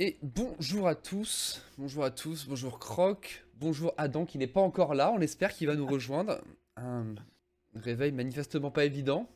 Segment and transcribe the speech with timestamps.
[0.00, 4.94] Et bonjour à tous, bonjour à tous, bonjour Croc, bonjour Adam qui n'est pas encore
[4.94, 6.40] là, on espère qu'il va nous rejoindre.
[6.76, 7.16] Un
[7.74, 9.28] réveil manifestement pas évident.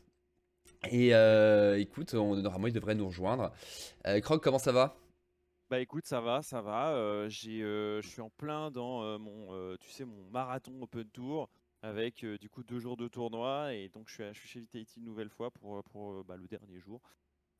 [0.89, 3.51] Et euh, écoute, normalement il devrait nous rejoindre.
[4.07, 4.95] Euh, Croc, comment ça va?
[5.69, 6.93] Bah écoute, ça va, ça va.
[6.93, 11.49] euh, je suis en plein dans mon, tu sais, mon marathon Open Tour
[11.81, 15.05] avec du coup deux jours de tournoi et donc je suis, à- chez Vitality une
[15.07, 17.01] nouvelle fois pour, pour bah, le dernier jour.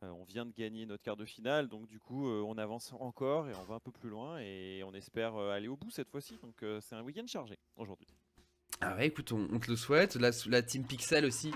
[0.03, 2.91] Euh, on vient de gagner notre quart de finale, donc du coup euh, on avance
[2.99, 5.91] encore et on va un peu plus loin et on espère euh, aller au bout
[5.91, 6.37] cette fois-ci.
[6.41, 8.07] Donc c'est un week-end chargé aujourd'hui.
[8.81, 10.15] Ah ouais, écoute, on, on te le souhaite.
[10.15, 11.51] La, la team Pixel aussi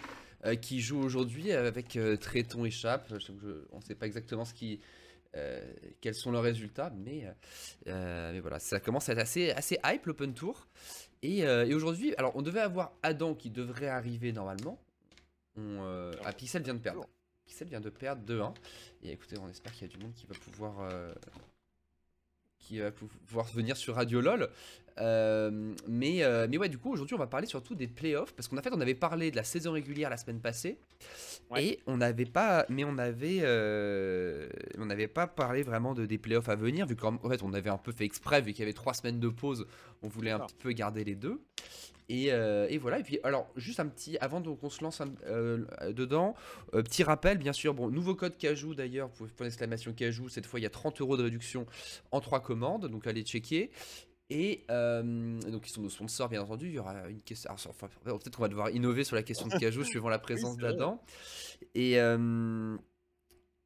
[0.46, 3.08] euh, qui joue aujourd'hui avec euh, Tréton et Chap.
[3.10, 4.80] Je- je- on ne sait pas exactement ce qui,
[5.36, 5.60] euh,
[6.00, 7.26] quels sont leurs résultats, mais,
[7.86, 10.68] mais voilà, ça commence à être assez, assez hype l'Open Tour.
[11.22, 14.80] Et, et aujourd'hui, alors on devait avoir Adam qui devrait arriver normalement.
[15.58, 17.08] On, euh, ah, Pixel vient de perdre.
[17.48, 18.54] Pixel vient de perdre 2-1.
[19.04, 21.14] Et écoutez, on espère qu'il y a du monde qui va pouvoir, euh,
[22.60, 24.50] qui va pouvoir venir sur Radio LOL.
[25.00, 28.34] Euh, mais, euh, mais ouais, du coup, aujourd'hui, on va parler surtout des playoffs.
[28.34, 30.78] Parce qu'en fait, on avait parlé de la saison régulière la semaine passée.
[31.52, 31.66] Ouais.
[31.66, 32.66] Et on n'avait pas.
[32.70, 33.40] Mais on avait.
[33.42, 36.86] euh, on n'avait pas parlé vraiment de, des playoffs à venir.
[36.86, 38.94] Vu qu'en en fait, on avait un peu fait exprès, vu qu'il y avait trois
[38.94, 39.68] semaines de pause.
[40.02, 41.40] On voulait un petit peu garder les deux.
[42.10, 45.14] Et, euh, et voilà, et puis alors juste un petit, avant qu'on se lance un-
[45.26, 46.36] euh, dedans,
[46.74, 50.60] euh, petit rappel bien sûr, bon, nouveau code Cajou d'ailleurs, point d'exclamation Cajou, cette fois
[50.60, 51.66] il y a 30 euros de réduction
[52.12, 53.72] en trois commandes, donc allez checker.
[54.30, 57.60] Et euh, donc ils sont nos sponsors bien entendu, il y aura une question, alors,
[57.70, 60.72] enfin, peut-être qu'on va devoir innover sur la question de Cajou suivant la présence vrai.
[60.72, 61.02] d'Adam.
[61.76, 62.76] Et, euh,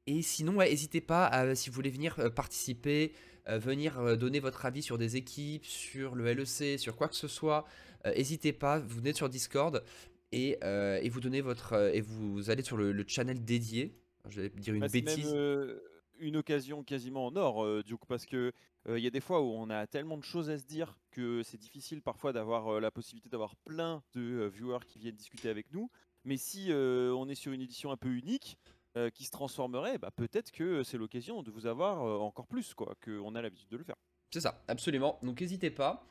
[0.07, 3.11] et sinon, ouais, n'hésitez pas, à, si vous voulez venir participer,
[3.49, 7.27] euh, venir donner votre avis sur des équipes, sur le LEC, sur quoi que ce
[7.27, 7.65] soit,
[8.05, 9.83] n'hésitez pas, vous venez sur Discord
[10.31, 13.97] et, euh, et vous donnez votre euh, et vous allez sur le, le channel dédié.
[14.29, 15.31] Je vais dire une Bah, c'est même bêtise.
[15.33, 15.79] euh,
[16.19, 18.51] une occasion quasiment en or, euh, Duke, parce que
[18.87, 20.97] euh, il y a des fois où on a tellement de choses à se dire
[21.11, 25.15] que c'est difficile parfois d'avoir euh, la possibilité d'avoir plein de euh, viewers qui viennent
[25.15, 25.89] discuter avec nous.
[26.23, 28.57] Mais si euh, on est sur une édition un peu unique
[28.97, 32.73] euh, qui se transformerait, bah, peut-être que c'est l'occasion de vous avoir euh, encore plus,
[32.75, 33.95] quoi, qu'on a l'habitude de le faire.
[34.31, 35.17] C'est ça, absolument.
[35.23, 36.07] Donc n'hésitez pas.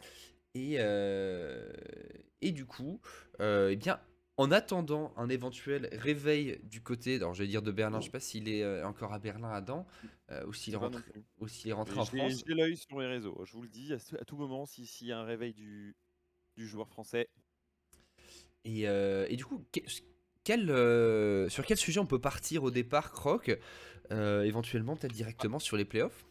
[0.54, 1.72] Et, euh,
[2.40, 3.00] et du coup,
[3.40, 4.00] euh, eh bien,
[4.36, 8.10] en attendant un éventuel réveil du côté, alors je vais dire de Berlin, je sais
[8.10, 9.86] pas s'il est euh, encore à Berlin, Adam,
[10.30, 11.04] euh, ou s'il est, rentré-
[11.40, 12.42] ou s'il est rentré en France.
[12.46, 14.86] j'ai l'œil sur mes réseaux, je vous le dis, à, tout- à tout moment, si-
[14.86, 15.94] s'il y a un réveil du,
[16.56, 17.28] du joueur français,
[18.64, 19.80] Et, euh, et du coup, que-
[20.44, 23.56] quel, euh, sur quel sujet on peut partir au départ, Croc
[24.12, 26.26] Euh, Éventuellement, peut-être directement sur les playoffs?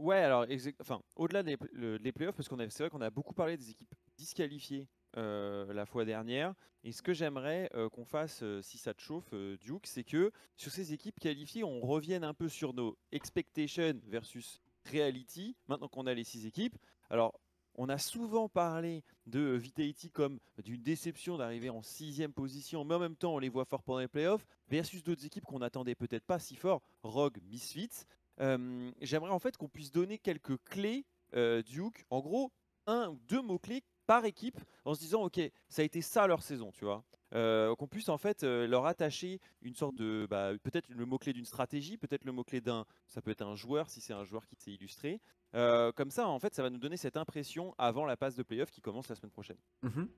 [0.00, 0.46] Ouais, alors,
[0.80, 1.58] enfin, au-delà des,
[1.98, 4.88] des playoffs, parce qu'on a, c'est vrai qu'on a beaucoup parlé des équipes disqualifiées
[5.18, 6.54] euh, la fois dernière.
[6.84, 10.32] Et ce que j'aimerais euh, qu'on fasse, euh, si ça te chauffe, Duke, c'est que
[10.56, 15.54] sur ces équipes qualifiées, on revienne un peu sur nos expectations versus reality.
[15.68, 16.76] Maintenant qu'on a les six équipes,
[17.10, 17.38] alors.
[17.76, 22.98] On a souvent parlé de Vitality comme d'une déception d'arriver en sixième position, mais en
[22.98, 26.26] même temps on les voit forts pendant les playoffs, versus d'autres équipes qu'on n'attendait peut-être
[26.26, 28.04] pas si fort, Rogue, Misfits.
[28.40, 32.52] Euh, J'aimerais en fait qu'on puisse donner quelques clés, euh, Duke, en gros,
[32.86, 36.42] un ou deux mots-clés par équipe, en se disant, ok, ça a été ça leur
[36.42, 37.04] saison, tu vois.
[37.32, 41.32] Euh, qu'on puisse en fait euh, leur attacher une sorte de, bah, peut-être le mot-clé
[41.32, 44.48] d'une stratégie, peut-être le mot-clé d'un, ça peut être un joueur si c'est un joueur
[44.48, 45.20] qui s'est illustré.
[45.54, 48.42] Euh, comme ça, en fait, ça va nous donner cette impression avant la passe de
[48.42, 49.58] playoff qui commence la semaine prochaine.
[49.82, 50.08] Mhm.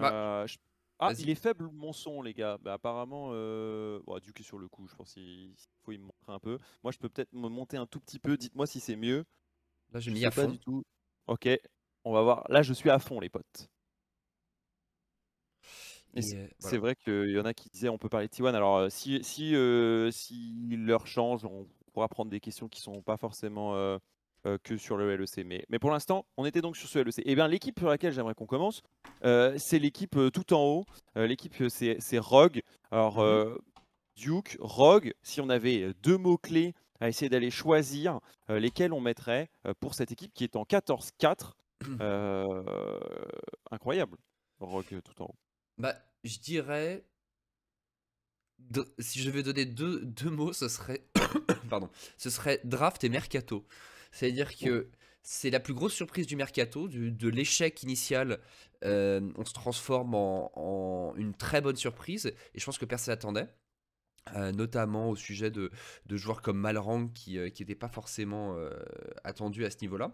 [0.00, 0.58] Bah, je-
[1.00, 2.56] Ah, il est faible mon son, les gars?
[2.58, 3.30] Bah, apparemment,
[4.20, 4.86] Duke est sur le coup.
[4.86, 6.58] Je pense qu'il faut il me un peu.
[6.82, 8.36] Moi, je peux peut-être me monter un tout petit peu.
[8.36, 9.24] Dites-moi si c'est mieux.
[9.92, 10.48] Là, j'ai Je mis à pas fond.
[10.48, 10.84] du tout.
[11.26, 11.48] Ok,
[12.04, 12.44] on va voir.
[12.48, 13.68] Là, je suis à fond, les potes.
[16.18, 18.54] C'est euh, vrai qu'il y en a qui disaient on peut parler de T1.
[18.54, 23.02] Alors, euh, si, si, euh, si leur change, on pourra prendre des questions qui sont
[23.02, 23.98] pas forcément euh,
[24.46, 25.44] euh, que sur le LEC.
[25.46, 27.22] Mais, mais pour l'instant, on était donc sur ce LEC.
[27.24, 28.82] Et bien, l'équipe sur laquelle j'aimerais qu'on commence,
[29.24, 30.84] euh, c'est l'équipe euh, tout en haut.
[31.16, 32.62] Euh, l'équipe, c'est Rogue.
[32.90, 33.22] Alors, Mhm.
[33.22, 33.58] euh,
[34.16, 38.20] Duke, Rogue, si on avait euh, deux mots-clés à essayer d'aller choisir,
[38.50, 41.52] euh, lesquels on mettrait euh, pour cette équipe qui est en 14-4.
[42.00, 42.62] Euh,
[43.72, 44.16] incroyable.
[44.60, 45.34] Rogue tout en haut.
[45.78, 47.04] Bah, je dirais.
[48.58, 51.04] de- si je devais donner deux, deux mots, ce serait.
[51.70, 51.90] Pardon.
[52.18, 53.66] Ce serait draft et mercato.
[54.12, 54.90] C'est-à-dire que
[55.24, 58.38] c'est la plus grosse surprise du mercato, du- de l'échec initial.
[58.84, 62.26] on se transforme en, en une très bonne surprise.
[62.54, 63.16] Et je pense que personne
[64.26, 64.52] n'attendait.
[64.52, 65.70] notamment au sujet de,
[66.10, 68.56] joueurs comme Malrang qui n'étaient pas forcément
[69.24, 70.12] attendus à ce niveau-là.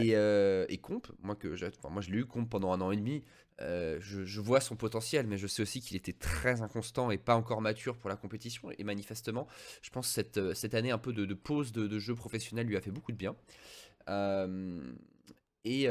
[0.00, 1.48] Et, Comp, moi, que
[1.88, 3.22] moi je l'ai eu Comp pendant un an et demi,
[3.60, 7.60] je, vois son potentiel, mais je sais aussi qu'il était très inconstant et pas encore
[7.60, 8.70] mature pour la compétition.
[8.78, 9.46] Et manifestement,
[9.82, 12.80] je pense que cette, cette année un peu de, pause de, jeu professionnel lui a
[12.80, 13.36] fait beaucoup de bien.
[15.64, 15.88] et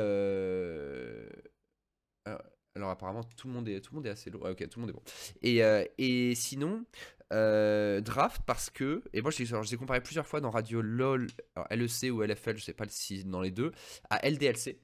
[2.75, 4.45] alors, apparemment tout le monde est tout le monde est assez lourd.
[4.45, 5.01] ok, tout le monde est bon.
[5.41, 5.61] Et,
[5.97, 6.85] et sinon,
[7.31, 11.27] euh, draft parce que, et moi je les ai comparé plusieurs fois dans Radio LOL,
[11.69, 13.71] LEC ou LFL, je sais pas si dans les deux,
[14.09, 14.79] à LDLC.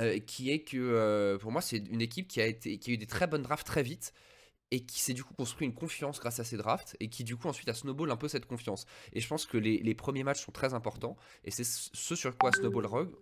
[0.00, 2.94] Euh, qui est que euh, pour moi c'est une équipe qui a, été, qui a
[2.94, 4.12] eu des très bonnes drafts très vite
[4.72, 7.36] et qui s'est du coup construit une confiance grâce à ces drafts et qui du
[7.36, 8.86] coup ensuite a snowball un peu cette confiance.
[9.12, 12.36] Et je pense que les, les premiers matchs sont très importants et c'est ce sur
[12.36, 13.14] quoi snowball rogue.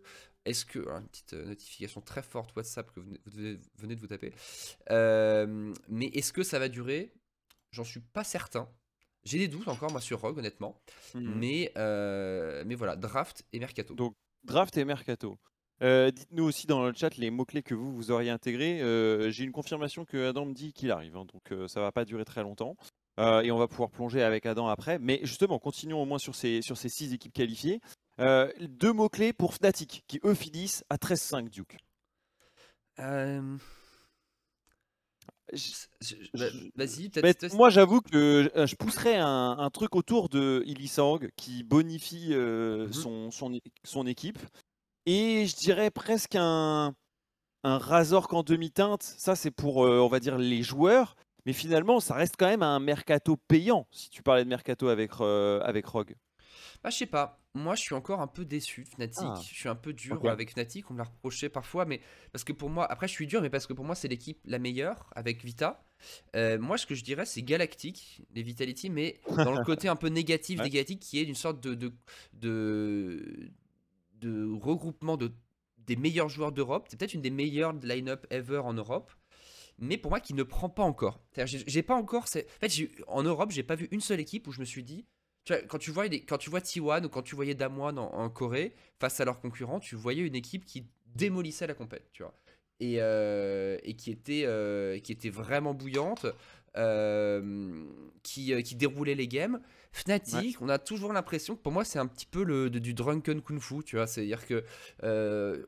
[0.46, 4.32] Est-ce que une petite notification très forte WhatsApp que vous venez de vous taper,
[4.88, 7.12] mais est-ce que ça va durer?
[7.76, 8.66] J'en suis pas certain.
[9.22, 10.80] J'ai des doutes encore, moi, sur Rogue, honnêtement.
[11.14, 13.94] Mais, euh, mais voilà, draft et mercato.
[13.94, 14.14] Donc,
[14.44, 15.36] draft et mercato.
[15.82, 18.80] Euh, dites-nous aussi dans le chat les mots-clés que vous, vous auriez intégrés.
[18.80, 22.06] Euh, j'ai une confirmation que Adam me dit qu'il arrive, hein, donc ça va pas
[22.06, 22.76] durer très longtemps.
[23.18, 24.98] et on va pouvoir plonger avec Adam après.
[24.98, 27.80] Mais justement, continuons au moins sur ces, sur ces six équipes qualifiées.
[28.18, 31.76] deux mots-clés pour Fnatic, qui eux finissent à 13-5, Duke.
[36.74, 37.54] Vas-y, peut-être.
[37.54, 42.92] Moi, j'avoue que euh, je pousserais un, truc autour de Ilisang qui bonifie euh, mmh
[42.92, 44.38] son, son, son, équipe.
[45.06, 46.94] Et je dirais presque un,
[47.62, 49.02] un Razork en demi-teinte.
[49.02, 51.16] Ça, c'est pour, euh, on va dire, les joueurs.
[51.44, 55.12] Mais finalement, ça reste quand même un mercato payant, si tu parlais de mercato avec,
[55.20, 56.16] avec Rogue.
[56.82, 57.40] Bah, je sais pas.
[57.54, 59.24] Moi, je suis encore un peu déçu de Fnatic.
[59.24, 59.40] Ah.
[59.40, 60.90] Je suis un peu dur avec Fnatic.
[60.90, 62.00] On me l'a reproché parfois, mais
[62.32, 64.38] parce que pour moi, après, je suis dur, mais parce que pour moi, c'est l'équipe
[64.44, 65.86] la meilleure avec Vita.
[66.34, 69.96] Euh, moi, ce que je dirais, c'est Galactic, les Vitality, mais dans le côté un
[69.96, 71.94] peu négatif des Galactic, qui est une sorte de, de,
[72.34, 73.50] de,
[74.20, 75.32] de regroupement de,
[75.78, 76.86] des meilleurs joueurs d'Europe.
[76.90, 79.12] C'est peut-être une des meilleures line-up ever en Europe
[79.78, 81.20] mais pour moi qui ne prend pas encore.
[81.44, 82.24] J'ai pas encore.
[82.24, 85.04] En fait, en Europe, j'ai pas vu une seule équipe où je me suis dit
[85.68, 89.20] quand tu vois, quand tu vois T1 ou quand tu voyais Damwon en, Corée face
[89.20, 92.34] à leurs concurrents, tu voyais une équipe qui démolissait la compète, tu vois.
[92.80, 96.26] Et, euh, et qui, était, euh, qui était vraiment bouillante,
[96.76, 97.84] euh,
[98.22, 99.60] qui, qui déroulait les games.
[99.92, 103.40] Fnatic, on a toujours l'impression que pour moi c'est un petit peu le, du drunken
[103.40, 104.06] kung fu, tu vois.
[104.06, 104.64] C'est-à-dire que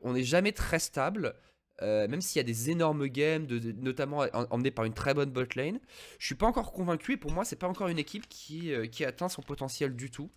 [0.02, 1.34] on n'est jamais très stable.
[1.82, 3.46] Euh, même s'il y a des énormes games,
[3.80, 5.78] notamment emmenés par une très bonne bot lane,
[6.18, 8.86] je suis pas encore convaincu et pour moi c'est pas encore une équipe qui, euh,
[9.06, 10.30] atteint son potentiel du tout.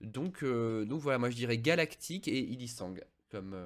[0.00, 3.00] Donc, euh, donc voilà, moi je dirais Galactic et Ilisang
[3.30, 3.56] comme.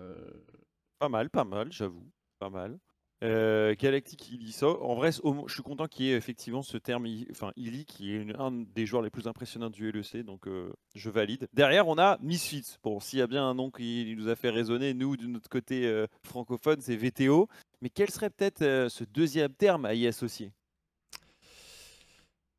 [0.99, 2.07] Pas mal, pas mal, j'avoue,
[2.39, 2.79] pas mal.
[3.25, 4.81] Euh, Galactic Illiso.
[4.83, 8.37] En vrai, je suis content qu'il y ait effectivement ce terme, enfin Illy, qui est
[8.37, 11.49] un des joueurs les plus impressionnants du LEC, donc euh, je valide.
[11.53, 12.77] Derrière, on a Misfits.
[12.83, 15.49] Bon, s'il y a bien un nom qui nous a fait résonner, nous, de notre
[15.49, 17.49] côté euh, francophone, c'est VTO.
[17.81, 20.53] Mais quel serait peut-être ce deuxième terme à y associer?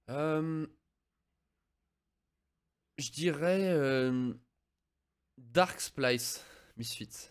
[0.08, 0.66] Je
[3.12, 4.12] dirais
[5.38, 6.44] Dark Splice,
[6.78, 7.30] Misfits.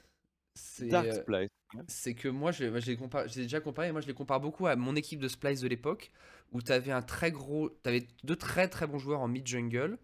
[0.80, 4.76] Dark Splice c'est que moi, je, l'ai déjà comparé, moi je les compare beaucoup à
[4.76, 6.11] mon équipe de Splice de l'époque,
[6.53, 9.99] où tu avais un très gros, avais deux très très bons joueurs en mid-jungle,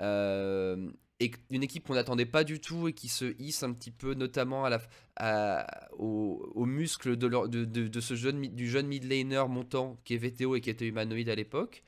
[0.00, 3.90] euh, et une équipe qu'on n'attendait pas du tout et qui se hisse un petit
[3.90, 4.70] peu, notamment à
[5.18, 10.56] la, au, muscle de, de, ce jeune, du jeune mid laner montant qui est VTO
[10.56, 11.84] et qui était humanoïde à l'époque.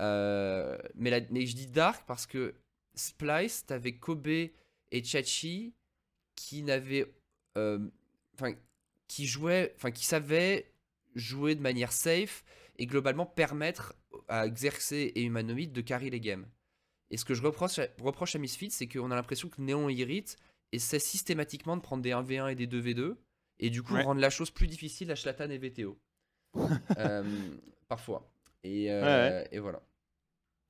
[0.00, 2.54] Euh, mais, mais je dis Dark parce que
[2.94, 5.74] Splice, t'avais Kobe et Chachi
[6.34, 7.12] qui n'avaient
[7.58, 7.78] euh,
[8.34, 8.54] enfin,
[9.08, 10.72] qui jouait, enfin, qui savait
[11.14, 12.44] jouer de manière safe
[12.78, 13.94] et globalement permettre
[14.28, 16.46] à Xerxes et Humanoid de carry les games.
[17.10, 19.88] Et ce que je reproche à, reproche à Misfits, c'est qu'on a l'impression que Néon
[19.88, 20.24] et Irit
[20.72, 23.16] essaient systématiquement de prendre des 1v1 et des 2v2
[23.60, 25.98] et du coup rendre la chose plus difficile à Shlatan et VTO.
[26.98, 27.24] Euh,
[27.88, 28.30] parfois.
[28.62, 29.82] Et, euh, et, voilà.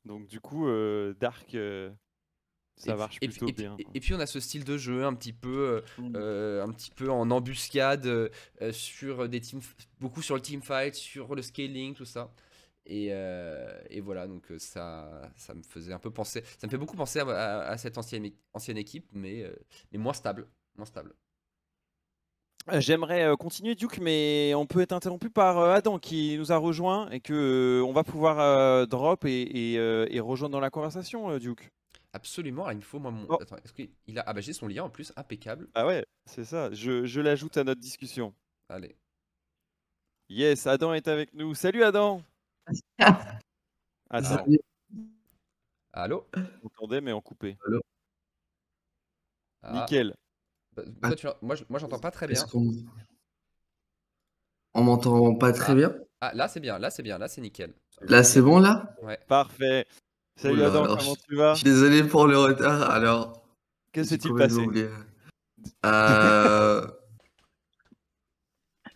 [0.06, 1.54] Donc du coup, euh, Dark
[2.76, 3.76] ça marche plutôt bien.
[3.94, 6.12] Et, puis on a ce style de jeu un petit peu, euh, mm.
[6.16, 8.28] euh, un petit peu en embuscade euh,
[8.72, 9.60] sur des teams,
[10.00, 12.32] beaucoup sur le team fight, sur le scaling, tout ça.
[12.86, 13.06] Et,
[13.88, 17.18] et voilà, donc ça, ça me faisait un peu penser, ça me fait beaucoup penser
[17.20, 19.50] à, cette ancienne, ancienne équipe, mais,
[19.90, 21.14] mais moins stable, moins stable.
[22.74, 27.20] J'aimerais continuer Duke, mais on peut être interrompu par Adam qui nous a rejoint et
[27.20, 31.70] que on va pouvoir drop et, et, rejoindre dans la conversation, Duke.
[32.14, 33.26] Absolument, il me faut moi mon.
[33.28, 33.38] Oh.
[33.40, 34.22] Attends, est-ce qu'il a.
[34.24, 35.68] Ah bah j'ai son lien en plus, impeccable?
[35.74, 38.32] Ah ouais, c'est ça, je, je l'ajoute à notre discussion.
[38.68, 38.94] Allez.
[40.28, 41.54] Yes, Adam est avec nous.
[41.56, 42.22] Salut Adam
[44.10, 44.46] Attends,
[45.92, 46.26] Allô?
[46.62, 47.58] On entendait mais on coupait.
[49.62, 50.14] Ah, Nickel.
[50.76, 52.44] bah, toi, tu- moi, je- moi, j'entends pas très bien.
[54.74, 55.74] On m'entend pas très Ah.
[55.74, 55.96] bien?
[56.20, 57.74] Ah, là, c'est bien, là, c'est bien, là, c'est nickel.
[58.02, 58.94] Là, c'est bon là?
[59.02, 59.18] Ouais.
[59.26, 59.86] Parfait.
[60.36, 61.54] Salut Oula, Adam, alors, comment tu vas?
[61.54, 62.90] Je suis désolé pour le retard.
[62.90, 63.42] Alors,
[63.92, 64.88] Que j'ai s'est-il complètement passé?
[65.86, 66.86] Euh...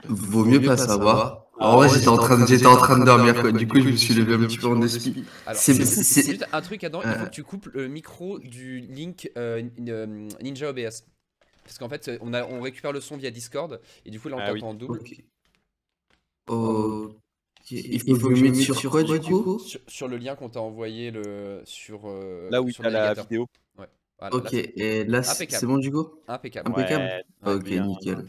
[0.08, 1.46] Vaut mieux pas savoir.
[1.60, 3.50] Ah En vrai, ouais, j'étais en train de, j'étais en train de dormir quoi.
[3.50, 5.24] Du coup, je me suis levé un petit peu en esprit.
[5.54, 9.62] C'est- juste un truc, Adam, il faut que tu coupes le micro du link euh,
[9.88, 11.04] euh, Ninja OBS.
[11.64, 14.36] Parce qu'en fait, on, a, on récupère le son via Discord, et du coup, là,
[14.36, 14.62] on Ah oui.
[14.62, 15.00] en double.
[15.00, 15.22] Ok.
[17.70, 20.36] Il faut, faut que je me mette sur quoi du coup Sur, sur le lien
[20.36, 23.46] qu'on t'a envoyé le, sur, euh, Là où sur t'as le la vidéo.
[23.76, 26.70] Voilà, là, Ok, c'est et là, c'est bon du coup impeccable.
[26.70, 27.04] Impeccable?
[27.44, 27.86] Ouais, Ok, bien.
[27.86, 28.26] nickel.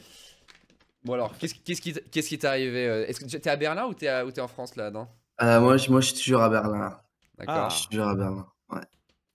[1.03, 3.55] Bon, alors, qu'est-ce qui t- qu'est-ce qui t'est arrivé euh, Est-ce que tu- t'es à
[3.55, 5.08] Berlin ou t'es t'es en France là, non?
[5.41, 7.00] Euh, moi, je, moi, je suis toujours à Berlin.
[7.38, 7.55] D'accord.
[7.58, 7.69] Ah.
[7.72, 8.46] Je suis toujours à Berlin.
[8.69, 8.81] Ouais.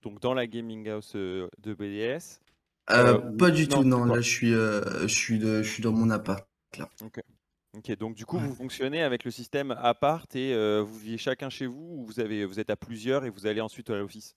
[0.03, 2.39] Donc dans la gaming house euh, de BDS.
[2.91, 4.05] Euh, Euh, pas du non, tout, non.
[4.05, 6.47] Là, je suis, euh, je suis, de, je suis dans mon appart.
[7.75, 11.49] Ok, donc du coup vous fonctionnez avec le système appart et euh, vous vivez chacun
[11.49, 14.35] chez vous ou vous avez vous êtes à plusieurs et vous allez ensuite à l'office?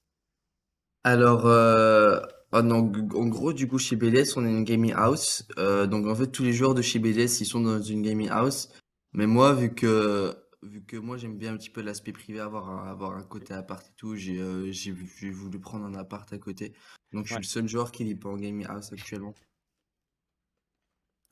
[1.04, 2.20] Alors, euh,
[2.52, 5.46] en, en gros, du coup, chez BDS, on est une gaming house.
[5.58, 8.28] Euh, donc, en fait, tous les joueurs de chez BDS, ils sont dans une gaming
[8.30, 8.68] house.
[9.12, 12.68] Mais moi, vu que, vu que moi, j'aime bien un petit peu l'aspect privé, avoir
[12.70, 14.90] un, avoir un côté appart et tout, j'ai
[15.30, 16.74] voulu prendre un appart à côté.
[17.12, 17.42] Donc, je suis Ouais.
[17.42, 19.34] le seul joueur qui vit pas en gaming house actuellement.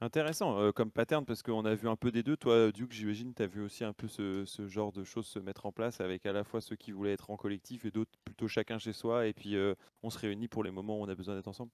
[0.03, 2.37] Intéressant euh, comme pattern parce qu'on a vu un peu des deux.
[2.37, 5.65] Toi, Duke, j'imagine, tu as vu aussi un peu ce, genre de choses se mettre
[5.65, 8.47] en place avec à la fois ceux qui voulaient être en collectif et d'autres plutôt
[8.47, 11.15] chacun chez soi et puis euh, on se réunit pour les moments où on a
[11.15, 11.71] besoin d'être ensemble.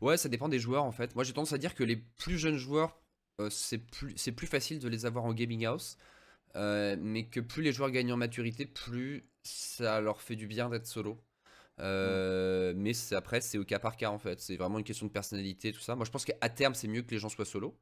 [0.00, 1.14] Ouais, ça dépend des joueurs en fait.
[1.14, 2.98] Moi j'ai tendance à dire que les plus jeunes joueurs,
[3.42, 5.98] euh, c'est plus, plus facile de les avoir en gaming house.
[6.56, 10.70] euh, mais que plus les joueurs gagnent en maturité, plus ça leur fait du bien
[10.70, 11.18] d'être solo.
[11.80, 14.40] Euh, Mais après, c'est au cas par cas en fait.
[14.40, 15.94] C'est vraiment une question de personnalité, tout ça.
[15.96, 17.78] Moi je pense qu'à terme, c'est mieux que les gens soient solo.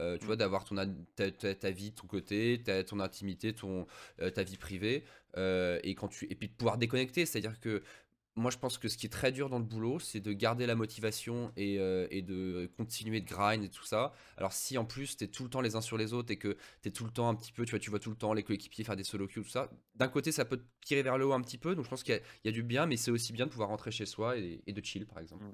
[0.00, 0.74] Euh, tu vois, d'avoir ton,
[1.14, 3.86] ta, ta- ta vie de ton côté, ta, ton intimité, ton,
[4.20, 5.04] euh, ta vie privée,
[5.36, 7.26] euh, et, quand tu, et puis de pouvoir déconnecter.
[7.26, 7.82] C'est-à-dire que
[8.36, 10.66] moi, je pense que ce qui est très dur dans le boulot, c'est de garder
[10.66, 14.12] la motivation et, euh, et de continuer de grind et tout ça.
[14.36, 16.38] Alors, si en plus, tu es tout le temps les uns sur les autres et
[16.38, 18.16] que tu es tout le temps un petit peu, tu vois, tu vois tout le
[18.16, 21.02] temps les coéquipiers faire des solo queues, tout ça, d'un côté, ça peut te tirer
[21.02, 21.74] vers le haut un petit peu.
[21.76, 23.46] Donc, je pense qu'il y, a- il y a du bien, mais c'est aussi bien
[23.46, 25.44] de pouvoir rentrer chez soi et, et de chill, par exemple.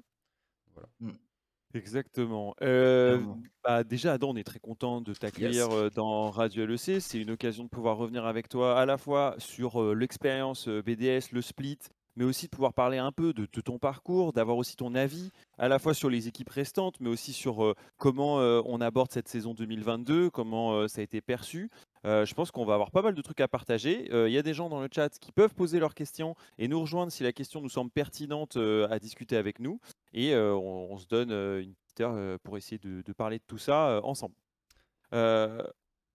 [1.73, 2.53] Exactement.
[2.61, 3.23] Euh,
[3.63, 5.73] bah, déjà, Adam, on est très content de t'accueillir Yes.
[5.73, 6.99] euh, dans Radio LEC.
[6.99, 11.41] C'est une occasion de pouvoir revenir avec toi à la fois sur l'expérience BDS, le
[11.41, 11.77] split,
[12.15, 15.67] mais aussi de pouvoir parler un peu de, ton parcours, d'avoir aussi ton avis, à
[15.67, 19.27] la fois sur les équipes restantes, mais aussi sur euh, comment euh, on aborde cette
[19.27, 21.69] saison 2022, comment euh, ça a été perçu.
[22.03, 24.09] Je pense qu'on va avoir pas mal de trucs à partager.
[24.11, 26.81] Il y a des gens dans le chat qui peuvent poser leurs questions et nous
[26.81, 29.79] rejoindre si la question nous semble pertinente à discuter avec nous.
[30.11, 34.01] Et on, se donne une petite heure pour essayer de, de parler de tout ça
[34.03, 34.33] ensemble.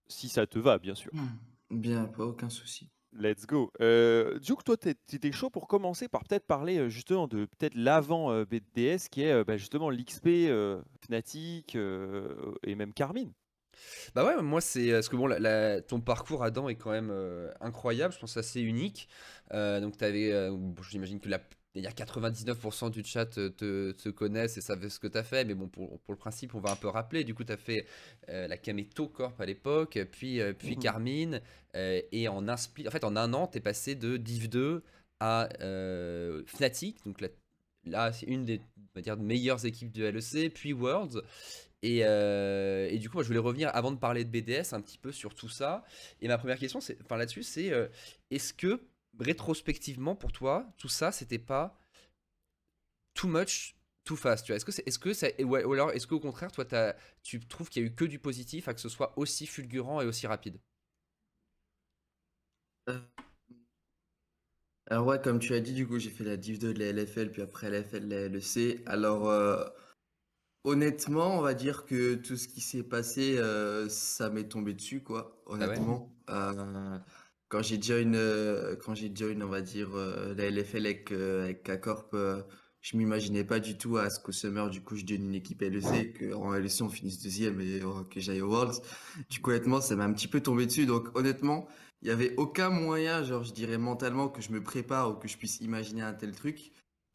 [0.09, 1.13] Si ça te va, bien sûr.
[1.15, 1.39] Hmm.
[1.71, 2.89] Bien, pas aucun souci.
[3.19, 3.73] Let's go.
[3.81, 7.75] Euh, Duke, toi, t'es- t'étais chaud pour commencer par peut-être parler euh, justement de peut-être
[7.75, 13.33] l'avant euh, BDS qui est euh, bah, justement l'XP, euh, Fnatic et même Carmine.
[14.15, 15.29] Bah ouais, moi c'est parce que bon,
[15.87, 17.13] ton parcours Adam est quand même
[17.61, 19.07] incroyable, je pense assez unique.
[19.53, 21.41] Donc t'avais, bon, j'imagine que la,
[21.77, 23.49] il y a 99% du chat te,
[23.93, 26.55] te, connaissent et savent ce que tu as fait, mais bon pour, pour le principe
[26.55, 27.25] on va un peu rappeler.
[27.25, 27.87] Du coup tu as fait
[28.29, 30.83] euh, la Kameto Corp à l'époque, puis euh, puis Mhm.
[30.83, 31.41] Carmine,
[31.77, 34.83] euh, et en un split, en fait en un an t'es passé de Div 2
[35.21, 37.29] à euh, Fnatic, donc là,
[37.85, 38.61] là c'est une des
[38.95, 41.23] on va dire, meilleures équipes de LEC, puis Worlds.
[41.83, 44.81] Et, euh, et du coup, moi, je voulais revenir avant de parler de BDS un
[44.81, 45.85] petit peu sur tout ça.
[46.21, 47.87] Et ma première question, c'est, enfin là-dessus, c'est euh,
[48.31, 48.81] est-ce que
[49.21, 51.79] rétrospectivement pour toi, tout ça, c'était pas
[53.15, 54.57] too much, too fast Tu vois?
[54.57, 56.65] Est-ce que est-ce que ça, ou alors est-ce qu'au contraire, toi,
[57.23, 60.01] tu trouves qu'il y a eu que du positif à que ce soit aussi fulgurant
[60.01, 60.59] et aussi rapide?
[64.89, 66.87] Alors ouais, comme tu as dit, du coup, j'ai fait la Div 2 de la
[66.87, 68.83] LFL, puis après la LFL la LEC.
[68.87, 69.65] Alors, euh,
[70.65, 75.03] honnêtement, on va dire que tout ce qui s'est passé, euh, ça m'est tombé dessus,
[75.03, 75.55] quoi, ouais?
[75.55, 76.13] honnêtement.
[76.31, 76.99] Euh,
[77.49, 79.13] quand j'ai déjà une, euh, quand j'ai
[79.43, 82.43] on va dire, la LFL avec, euh, avec K-Corp, euh,
[82.87, 85.61] je m'imaginais pas du tout à ce qu'au Summer, du coup, je donne une équipe
[85.61, 88.81] LEC, qu'en LEC, on finisse deuxième et euh, que j'aille aux Worlds.
[89.29, 90.87] Du coup, honnêtement, ça m'a un petit peu tombé dessus.
[90.87, 91.67] Donc, honnêtement,
[92.03, 95.27] il n'y avait aucun moyen, genre, je dirais mentalement, que je me prépare ou que
[95.27, 96.71] je puisse imaginer un tel truc.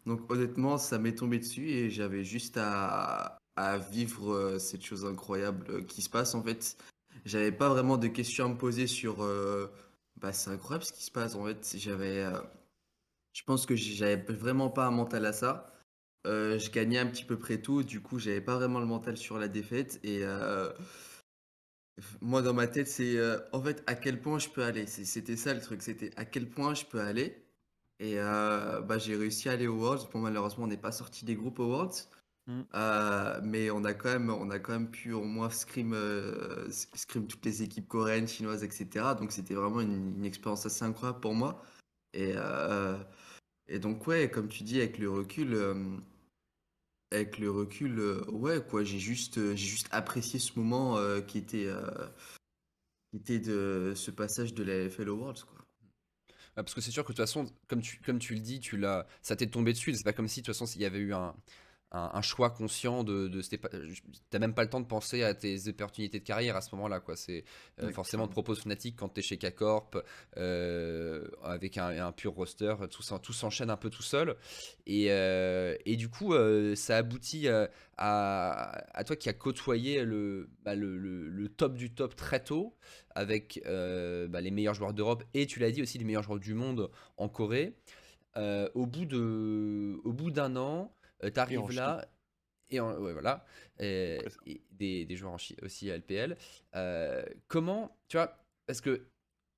[0.06, 5.06] Donc, honnêtement, ça m'est tombé dessus et j'avais juste à, à vivre euh, cette chose
[5.06, 6.76] incroyable euh, qui se passe, en fait.
[7.24, 9.26] J'avais pas vraiment de questions à me poser sur,
[10.18, 11.36] Bah, c'est incroyable ce qui se passe.
[11.36, 12.40] En fait, j'avais, euh,
[13.34, 15.74] je pense que j'avais vraiment pas un mental à ça.
[16.28, 19.18] Euh, je gagnais un petit peu près tout, du coup, j'avais pas vraiment le mental
[19.18, 20.00] sur la défaite.
[20.04, 20.72] Et euh,
[22.22, 23.18] moi, dans ma tête, c'est
[23.54, 24.86] en fait à quel point je peux aller.
[24.88, 27.44] C'était ça le truc, c'était à quel point je peux aller.
[28.00, 30.10] Et bah, j'ai réussi à aller aux Worlds.
[30.12, 32.08] Bon, malheureusement, on n'est pas sorti des groupes aux Worlds.
[32.48, 32.62] Mm.
[32.74, 36.70] Euh, mais on a quand même, on a quand même pu au moins scrim, euh,
[36.72, 39.16] scrim toutes les équipes coréennes, chinoises, etc.
[39.18, 41.64] Donc c'était vraiment une, une expérience assez incroyable pour moi.
[42.14, 42.98] Et, euh,
[43.68, 45.58] et donc ouais, comme tu dis, avec le recul,
[47.12, 51.70] avec le recul, ouais quoi, j'ai juste, j'ai juste apprécié ce moment qui était,
[53.12, 55.58] qui était de ce passage de la FL Worlds quoi.
[56.58, 58.60] Ah, parce que c'est sûr que de toute façon, comme tu, comme tu le dis,
[58.60, 59.94] tu l'as, ça t'est tombé dessus.
[59.94, 61.34] C'est pas comme si de toute façon s'il y avait eu un,
[61.92, 63.70] un, un choix conscient de, de pas-
[64.30, 67.00] t'as même pas le temps de penser à tes opportunités de carrière à ce moment-là,
[67.00, 67.16] quoi.
[67.16, 67.44] C'est
[67.82, 69.98] euh, forcément on te propose Fnatic quand t'es chez K-Corp
[70.38, 74.36] euh, avec un, un pur roster, tout, tout s'enchaîne un peu tout seul.
[74.88, 77.68] Et, euh, et du coup, euh, ça aboutit euh,
[77.98, 82.44] à, à toi qui as côtoyé le, bah, le, le- le top du top très
[82.44, 82.76] tôt
[83.16, 86.40] avec euh, bah, les meilleurs joueurs d'Europe et tu l'as dit aussi les meilleurs joueurs
[86.40, 87.74] du monde en Corée.
[88.38, 91.76] Euh, au bout de, au bout d'un an, tu Et en arrives Chine.
[91.80, 92.08] là
[92.70, 93.44] et en- ouais, voilà,
[94.46, 96.38] et- des, des joueurs en aussi à LPL.
[96.76, 99.06] Euh, comment, tu vois, parce que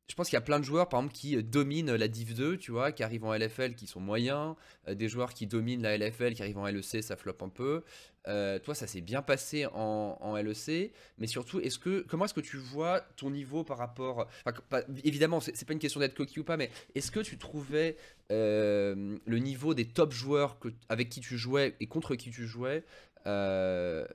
[0.10, 2.36] je pense qu'il y a plein de joueurs, par exemple, qui euh, dominent la Div
[2.36, 4.56] 2, tu vois, qui arrivent en LFL, qui sont moyens,
[4.88, 7.84] euh, des joueurs qui dominent la LFL, qui arrivent en LEC, ça floppe un peu.
[8.28, 12.42] Euh, toi, ça s'est bien passé en, LEC, mais surtout, est-ce que, comment est-ce que
[12.42, 16.40] tu vois ton niveau par rapport, enfin, pas- évidemment, c'est pas une question d'être coquille
[16.40, 17.98] ou pas, mais est-ce que tu trouvais
[18.30, 20.58] le niveau des top joueurs
[20.90, 22.84] avec qui tu jouais et contre qui tu jouais
[23.28, 24.06] euh,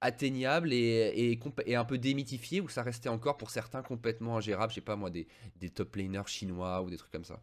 [0.00, 4.36] atteignable et, et, comp- et un peu démythifié ou ça restait encore pour certains complètement
[4.36, 7.42] ingérable, je sais pas moi, des, des top laners chinois ou des trucs comme ça?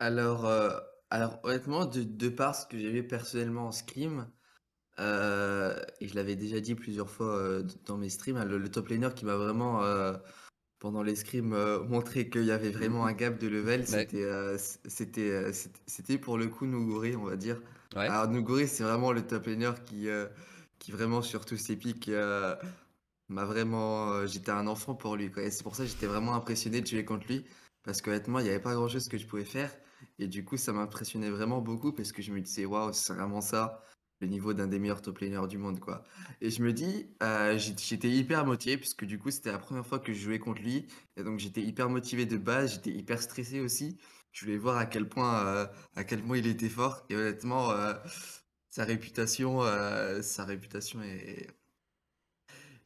[0.00, 0.78] Alors, euh,
[1.10, 4.30] alors honnêtement, de, de par ce que j'ai vu personnellement en scrim,
[5.00, 9.10] euh, et je l'avais déjà dit plusieurs fois dans mes streams, le, le top laner
[9.16, 9.82] qui m'a vraiment,
[10.78, 14.08] pendant les scrims, euh, montré qu'il y avait vraiment un gap de level, Ouais.
[14.08, 14.56] c'était euh,
[15.30, 17.60] euh, pour le coup Nuguri, on va dire.
[17.96, 18.06] Ouais.
[18.06, 18.26] Alors
[18.66, 20.26] c'est vraiment le top laner qui, euh,
[20.78, 22.54] qui vraiment sur tous ses pics euh,
[23.28, 24.12] m'a vraiment...
[24.12, 25.30] euh, j'étais un enfant pour lui.
[25.38, 27.44] Et c'est pour ça que j'étais vraiment impressionné de jouer contre lui,
[27.82, 29.74] parce qu'honnêtement, il n'y avait pas grand-chose que je pouvais faire.
[30.18, 33.40] Et du coup, ça m'impressionnait vraiment beaucoup, parce que je me disais, waouh, c'est vraiment
[33.40, 33.82] ça,
[34.20, 36.04] le niveau d'un des meilleurs top laners du monde, quoi.
[36.40, 37.08] Et je me dis,
[37.56, 40.86] j'étais hyper motivé, puisque du coup, c'était la première fois que je jouais contre lui.
[41.16, 43.96] Et donc, j'étais hyper motivé de base, j'étais hyper stressé aussi.
[44.32, 47.04] Je voulais voir à quel point, euh, à quel point il était fort.
[47.10, 47.94] Et honnêtement, euh,
[48.70, 51.48] sa réputation, euh, sa réputation est,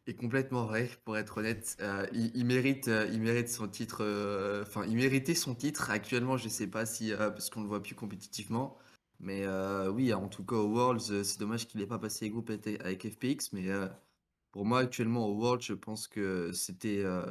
[0.07, 1.77] est complètement vraie, pour être honnête.
[2.13, 4.03] Il, mérite, il mérite son titre.
[4.63, 5.91] Enfin, il méritait son titre.
[5.91, 8.79] Actuellement, je sais pas si, parce qu'on le voit plus compétitivement.
[9.21, 9.47] Mais
[9.89, 13.09] oui, en tout cas, au Worlds, c'est dommage qu'il n'ait pas passé les groupes avec
[13.09, 13.53] FPX.
[13.53, 13.69] Mais
[14.53, 17.25] pour moi, actuellement, au Worlds, je pense que c'était euh,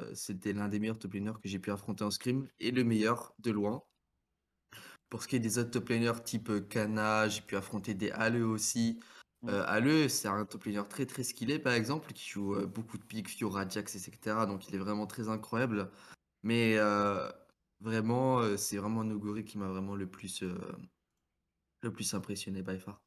[0.46, 3.52] l'un des meilleurs top laners que j'ai pu affronter en scrim et le meilleur de
[3.52, 3.84] loin.
[5.12, 8.10] Pour ce qui est des autres top laners type euh, Kana, j'ai pu affronter des
[8.10, 9.00] Hale aussi.
[9.44, 9.50] Mm.
[9.50, 12.98] Euh, Hale, c'est un top laner très très skillé par exemple, qui joue euh, beaucoup
[12.98, 14.48] de piques, Fiora, Jax, etc.
[14.48, 15.92] Donc il est vraiment très incroyable.
[16.42, 17.30] Mais euh,
[17.82, 20.44] vraiment, c'est vraiment Noguri qui m'a vraiment le plus,
[21.82, 23.00] le plus impressionné by far.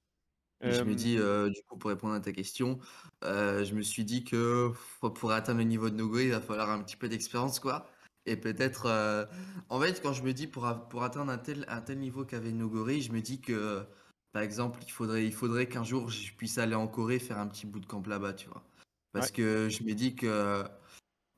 [0.65, 2.79] Et je me dis, euh, du coup, pour répondre à ta question,
[3.23, 6.71] euh, je me suis dit que pour atteindre le niveau de Noguri, il va falloir
[6.71, 7.87] un petit peu d'expérience, quoi.
[8.27, 9.27] Et peut-être, euh,
[9.69, 12.25] en fait, quand je me dis pour, a- pour atteindre un tel, un tel niveau
[12.25, 13.85] qu'avait Noguri, je me dis que,
[14.33, 17.47] par exemple, il faudrait, il faudrait qu'un jour je puisse aller en Corée faire un
[17.47, 18.65] petit bootcamp là-bas, tu vois.
[19.13, 19.33] Parce Ouais.
[19.37, 20.65] que je me dis que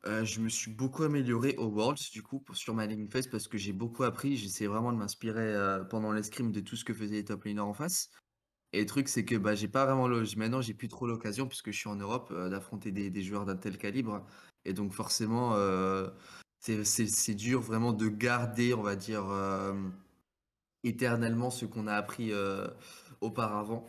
[0.06, 3.48] euh, je me suis beaucoup amélioré au Worlds, du coup, sur ma lane phase, parce
[3.48, 4.36] que j'ai beaucoup appris.
[4.36, 7.60] J'essaie vraiment de m'inspirer euh, pendant l'escrime de tout ce que faisaient les top laners
[7.60, 8.10] en face.
[8.72, 10.24] Et le truc, c'est que bah, j'ai pas vraiment le...
[10.36, 13.46] maintenant, j'ai plus trop l'occasion, puisque je suis en Europe, euh, d'affronter des, des joueurs
[13.46, 14.26] d'un tel calibre.
[14.64, 16.08] Et donc, forcément, euh,
[16.84, 19.74] c'est dur vraiment de garder, on va dire, euh,
[20.84, 22.66] éternellement ce qu'on a appris euh,
[23.20, 23.86] auparavant.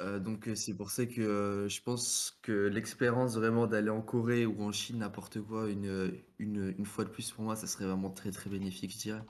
[0.00, 4.62] Euh, donc, c'est pour ça que je pense que l'expérience vraiment d'aller en Corée ou
[4.62, 8.30] en Chine, n'importe quoi, une, une fois de plus pour moi, ça serait vraiment très
[8.32, 9.22] très bénéfique, je dirais.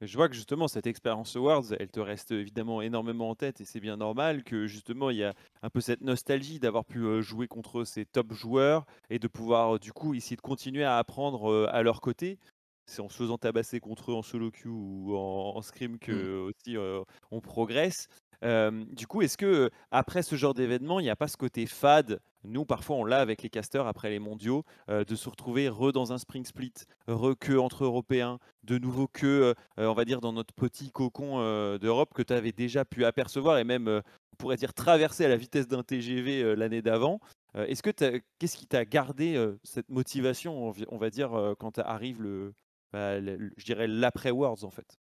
[0.00, 3.60] Mais Je vois que justement cette expérience Awards, elle te reste évidemment énormément en tête
[3.60, 7.00] et c'est bien normal que justement il y a un peu cette nostalgie d'avoir pu
[7.00, 10.84] euh, jouer contre ces top joueurs et de pouvoir euh, du coup essayer de continuer
[10.84, 12.38] à apprendre euh, à leur côté.
[12.86, 16.12] C'est en se faisant tabasser contre eux en solo queue ou en, en scrim que
[16.12, 16.30] Mm.
[16.48, 18.08] aussi euh, on progresse.
[18.42, 22.20] Du coup, est-ce que après ce genre d'événement, il n'y a pas ce côté fade
[22.44, 26.12] Nous, parfois, on l'a avec les casters après les mondiaux, de se retrouver re dans
[26.12, 26.72] un spring split,
[27.08, 31.38] re que entre Européens, de nouveau que, on va dire, dans notre petit cocon
[31.78, 35.36] d'Europe que tu avais déjà pu apercevoir et même, on pourrait dire, traverser à la
[35.36, 37.20] vitesse d'un TGV l'année d'avant.
[37.54, 37.90] Est-ce que
[38.38, 42.54] qu'est-ce qui t'a gardé cette motivation, on va dire, quand arrive le,
[42.92, 44.99] bah, je dirais l'après Worlds en fait?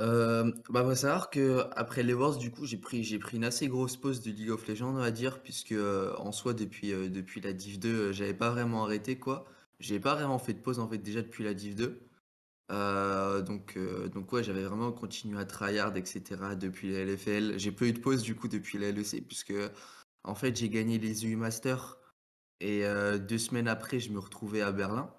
[0.00, 3.44] Euh, bah, faut savoir que après les Worlds, du coup, j'ai pris, j'ai pris une
[3.44, 5.74] assez grosse pause de League of Legends, on va dire, puisque
[6.18, 9.44] en soi, depuis, depuis la Div 2, euh, j'avais pas vraiment arrêté, quoi.
[9.80, 12.00] J'ai pas vraiment fait de pause, en fait, déjà depuis la Div 2.
[13.42, 13.78] donc,
[14.12, 16.56] donc ouais, j'avais vraiment continué à tryhard, etc.
[16.56, 17.58] depuis la LFL.
[17.58, 19.54] J'ai peu eu de pause, du coup, depuis la LEC, puisque,
[20.24, 21.98] en fait, j'ai gagné les EU Masters,
[22.60, 22.84] et
[23.20, 25.14] deux semaines après, je me retrouvais à Berlin,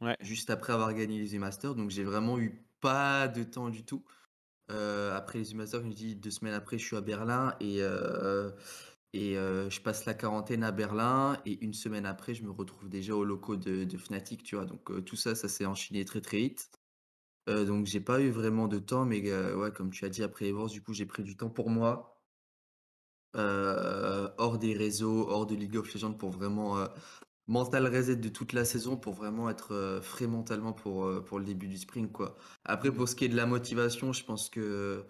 [0.00, 0.16] Ouais.
[0.20, 3.84] juste après avoir gagné les EU Masters, donc j'ai vraiment eu pas de temps du
[3.84, 4.04] tout.
[4.70, 7.78] Euh, après les Masters, je me dis deux semaines après, je suis à Berlin et,
[7.80, 8.50] euh,
[9.12, 12.88] et euh, je passe la quarantaine à Berlin et une semaine après, je me retrouve
[12.88, 14.64] déjà au locaux de, Fnatic, tu vois.
[14.64, 16.70] Donc tout ça, ça s'est enchaîné très très vite.
[17.48, 19.22] donc j'ai pas eu vraiment de temps, mais
[19.54, 22.20] ouais, comme tu as dit après les du coup, j'ai pris du temps pour moi,
[23.34, 26.86] hors des réseaux, hors de League of Legends pour vraiment
[27.48, 31.38] mental reset de toute la saison pour vraiment être euh, frais mentalement pour, euh, pour
[31.38, 32.36] le début du spring quoi.
[32.64, 35.04] Après pour ce qui est de la motivation, je pense que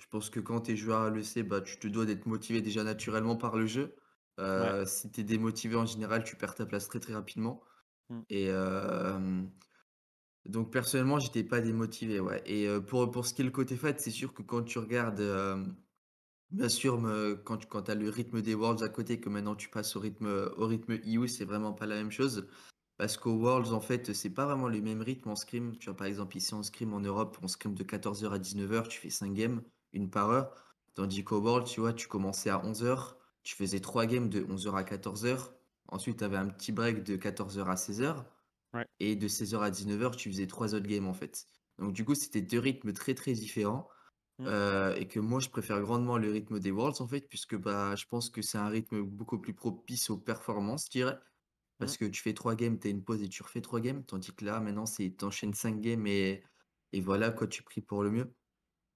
[0.00, 2.60] je pense que quand tu es joueur à l'EC, bah tu te dois d'être motivé
[2.60, 3.94] déjà naturellement par le jeu.
[4.40, 7.62] Euh, si tu es démotivé en général, tu perds ta place très très rapidement.
[8.10, 8.20] Mmh.
[8.28, 8.50] Et
[10.46, 12.42] donc personnellement, j'étais pas démotivé ouais.
[12.44, 15.22] Et pour pour ce qui est le côté fait, c'est sûr que quand tu regardes
[16.54, 17.00] Bien sûr,
[17.44, 20.26] quand tu as le rythme des Worlds à côté, que maintenant tu passes au rythme,
[20.56, 22.48] au rythme EU, c'est vraiment pas la même chose.
[22.96, 25.76] Parce qu'aux Worlds, en fait, c'est pas vraiment le même rythme en scrim.
[25.78, 28.88] Tu vois, par exemple, ici en scrim en Europe, on scrim de 14h à 19h,
[28.88, 29.62] tu fais 5 games,
[29.92, 30.54] une par heure.
[30.94, 34.76] Tandis qu'au Worlds, tu vois, tu commençais à 11h, tu faisais 3 games de 11h
[34.76, 35.56] à 14h.
[35.88, 38.26] Ensuite, tu avais un petit break de 14h à 16h.
[39.00, 41.48] Et de 16h à 19h, tu faisais 3 autres games en fait.
[41.78, 43.88] Donc, du coup, c'était deux rythmes très très différents.
[44.38, 44.46] Mmh.
[44.46, 47.94] Euh, et que moi, je préfère grandement le rythme des Worlds, en fait, puisque bah,
[47.96, 51.18] je pense que c'est un rythme beaucoup plus propice aux performances, je dirais.
[51.80, 51.94] Mmh.
[51.94, 54.04] Parce que tu fais 3 games, tu as une pause et tu refais 3 games,
[54.04, 56.44] tandis que là, maintenant, c'est t'enchaînes 5 games et,
[56.92, 58.34] et voilà, quoi, tu pries pour le mieux.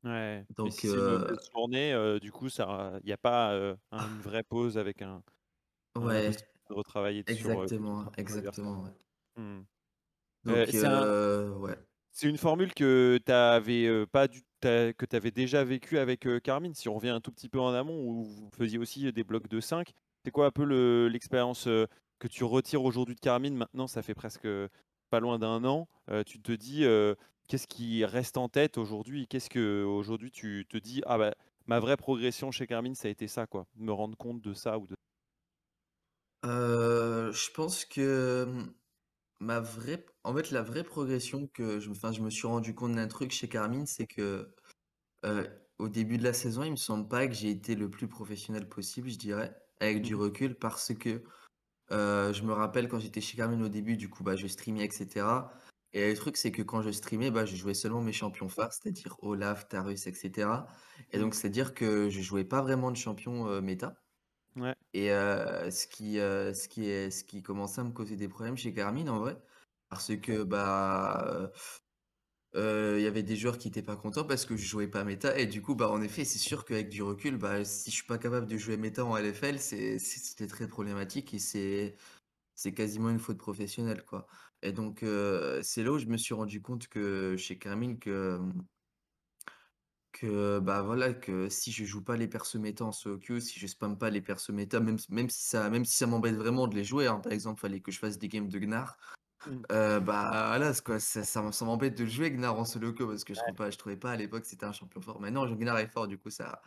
[0.04, 4.20] Ouais, donc si c'est une euh journée, euh, du coup, il n'y a pas une
[4.20, 5.22] vraie pause avec un,
[5.96, 6.30] ouais,
[6.70, 8.92] de retravailler exactement, exactement, ouais.
[9.36, 9.62] Mmh.
[10.44, 10.68] Donc,
[11.62, 11.76] ouais.
[12.12, 16.74] C'est une formule que tu avais pas du que tu avais déjà vécu avec Carmine,
[16.74, 19.48] si on revient un tout petit peu en amont, où vous faisiez aussi des blocs
[19.48, 19.92] de 5,
[20.24, 23.54] c'est quoi un peu l'expérience que tu retires aujourd'hui de Carmine?
[23.56, 24.48] Maintenant, ça fait presque
[25.10, 25.88] pas loin d'un an.
[26.26, 26.84] tu te dis,
[27.46, 29.26] qu'est-ce qui reste en tête aujourd'hui?
[29.26, 31.34] Qu'est-ce que aujourd'hui tu te dis, ah bah,
[31.66, 34.78] ma vraie progression chez Carmine, ça a été ça, quoi, me rendre compte de ça
[34.78, 34.94] ou de.
[36.44, 38.46] je pense que
[39.40, 42.94] Ma vraie en fait, la vraie progression que je enfin, je me suis rendu compte
[42.96, 44.52] d'un truc chez Carmine, c'est que,
[45.26, 45.48] heu,
[45.78, 48.68] au début de la saison, il me semble pas que j'ai été le plus professionnel
[48.68, 50.16] possible, je dirais, avec du mmh.
[50.16, 51.24] recul parce que,
[51.92, 54.86] heu, je me rappelle quand j'étais chez Carmine au début, du coup, bah, je streamais
[54.86, 55.52] et cetera.
[55.94, 58.72] Et le truc, c'est que quand je streamais, bah, je jouais seulement mes champions phares,
[58.74, 60.68] c'est-à-dire Olaf, Tarus et cetera.
[61.12, 63.96] Et donc c'est-à-dire que je jouais pas vraiment de champions, heu, méta.
[64.94, 68.72] Et ce qui, ce qui est ce qui commençait à me causer des problèmes chez
[68.74, 69.40] Carmine en vrai,
[69.88, 71.52] parce que, bah,
[72.54, 75.38] il y avait des joueurs qui étaient pas contents parce que je jouais pas méta
[75.38, 78.06] et du coup, bah, en effet, c'est sûr qu'avec du recul, bah, si je suis
[78.06, 81.96] pas capable de jouer méta en LFL, c'est c'était très problématique et c'est
[82.54, 84.26] c'est quasiment une faute professionnelle, quoi.
[84.62, 85.00] Et donc
[85.62, 88.40] c'est là où je me suis rendu compte que chez Carmine que,
[90.12, 93.58] que, bah, voilà, que si je joue pas les persos méta en solo queue, si
[93.60, 96.66] je spamme pas les persos méta, même même si ça même si ça m'embête vraiment
[96.68, 98.96] de les jouer, hein, par exemple, fallait que je fasse des games de Gnar,
[99.46, 99.62] mmh.
[99.72, 103.24] euh, bah, voilà, quoi, ça ça ça m'embête de jouer Gnar en solo queue parce
[103.24, 105.20] que je trouve pas je trouvais pas à l'époque c'était un champion fort.
[105.20, 106.62] Maintenant, Gnar est fort, du coup ça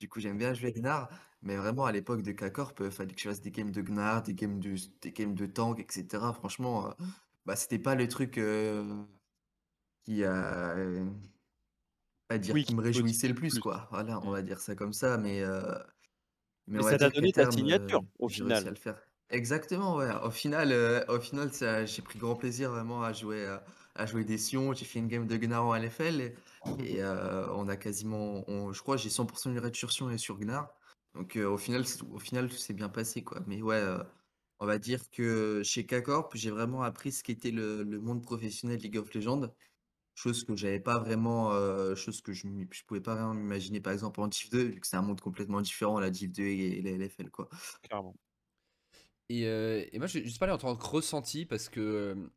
[0.00, 1.08] du coup j'aime bien jouer Gnar,
[1.42, 4.22] mais vraiment à l'époque de K-Corp, euh, fallait que je fasse des games de Gnar,
[4.22, 6.32] des games de des games de tank et cetera.
[6.32, 6.92] Franchement, euh,
[7.46, 8.40] bah, c'était pas le truc,
[10.04, 10.74] qui a
[12.38, 13.88] dire Oui, qui me réjouissait le plus, quoi.
[13.90, 14.32] Voilà, on Mmh.
[14.32, 15.62] va dire ça comme ça, mais heu,
[16.66, 18.72] mais ça t'a donné ta signature, heu, au réussi à final.
[18.72, 19.00] le faire.
[19.30, 20.10] Exactement, ouais.
[20.24, 21.50] Au final, heu, au final,
[21.86, 23.46] j'ai pris grand plaisir vraiment à jouer,
[23.94, 24.72] à jouer des Sion.
[24.74, 26.34] J'ai fait une game de Gnar en LFL et
[26.78, 30.18] et heu, on a quasiment on je crois j'ai 100 de rate sur Sion et
[30.18, 30.74] sur Gnar.
[31.14, 33.40] Donc au final au final, tout s'est bien passé, quoi.
[33.46, 33.82] Mais ouais,
[34.60, 38.78] on va dire que chez K-Corp, j'ai vraiment appris ce qu'était le le monde professionnel
[38.80, 39.52] League of Legends
[40.14, 43.92] chose que j'avais pas vraiment, euh, chose que je ne pouvais pas vraiment m'imaginer, par
[43.92, 46.82] exemple, en Div 2, vu que c'est un monde complètement différent, la Div 2 et,
[46.82, 47.48] la LFL, quoi.
[47.82, 48.14] Clairement.
[49.28, 52.30] Et, euh, et moi, je vais juste parler en tant que ressenti parce que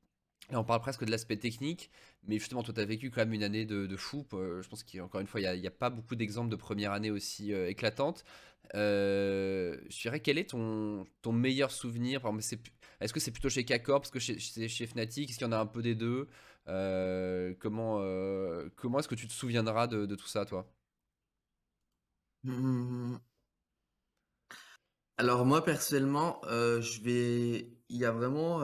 [0.50, 1.92] Là, on parle presque de l'aspect technique,
[2.26, 4.26] mais justement, toi, tu as vécu quand même une année de, fou.
[4.34, 7.12] Euh, je pense qu'encore une fois, il n'y a, pas beaucoup d'exemples de première année
[7.12, 8.24] aussi euh, éclatantes.
[8.76, 12.22] Euh, je dirais, quel est ton, ton meilleur souvenir?
[13.02, 15.54] Est-ce que c'est plutôt chez K-Corp Parce que chez, chez Fnatic, est-ce qu'il y en
[15.54, 16.30] a un peu des deux?
[17.60, 18.00] Comment,
[18.76, 20.72] comment est-ce que tu te souviendras de, tout ça, toi?
[22.44, 23.18] Mmh.
[25.18, 28.62] Alors moi personnellement, je vais, il y a vraiment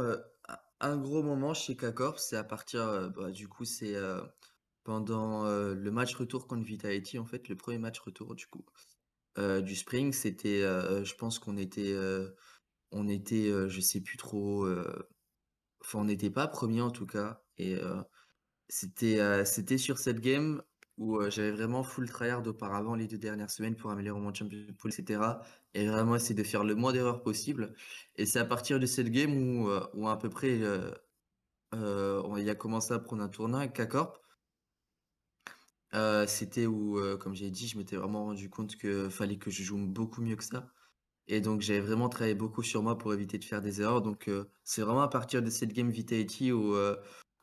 [0.83, 4.21] un gros moment chez K-Corp, c'est à partir, euh, bah, du coup, c'est euh,
[4.83, 8.65] pendant euh, le match retour contre Vitality, en fait, le premier match retour, du coup,
[9.37, 10.11] du Spring.
[10.13, 11.95] C'était, je pense qu'on était,
[12.91, 14.67] on était, je sais plus trop,
[15.81, 17.42] enfin, on n'était pas premier en tout cas.
[17.57, 17.77] Et
[18.69, 20.61] c'était, c'était sur cette game
[20.97, 24.91] où j'avais vraiment full tryhard auparavant les deux dernières semaines pour améliorer mon champion pool,
[24.91, 25.41] etc.
[25.73, 27.73] Et vraiment essayer de faire le moins d'erreurs possible.
[28.15, 30.61] Et c'est à partir de cette game où, où à peu près
[31.71, 34.19] on il a commencé à prendre un tournoi avec K-Corp.
[36.27, 39.77] c'était où, comme j'ai dit, je m'étais vraiment rendu compte qu'il fallait que je joue
[39.77, 40.71] beaucoup mieux que ça.
[41.27, 44.01] Et donc j'avais vraiment travaillé beaucoup sur moi pour éviter de faire des erreurs.
[44.01, 44.29] Donc
[44.63, 46.75] c'est vraiment à partir de cette game Vitality où,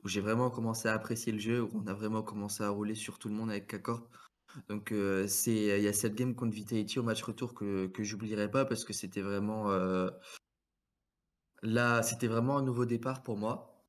[0.04, 2.94] où j'ai vraiment commencé à apprécier le jeu, où on a vraiment commencé à rouler
[2.94, 4.08] sur tout le monde avec Kakor.
[4.68, 8.02] Donc euh, c'est il y a cette game contre Vitality au match retour que, que
[8.02, 10.10] j'oublierai pas parce que c'était vraiment euh,
[11.62, 13.84] là c'était vraiment un nouveau départ pour moi.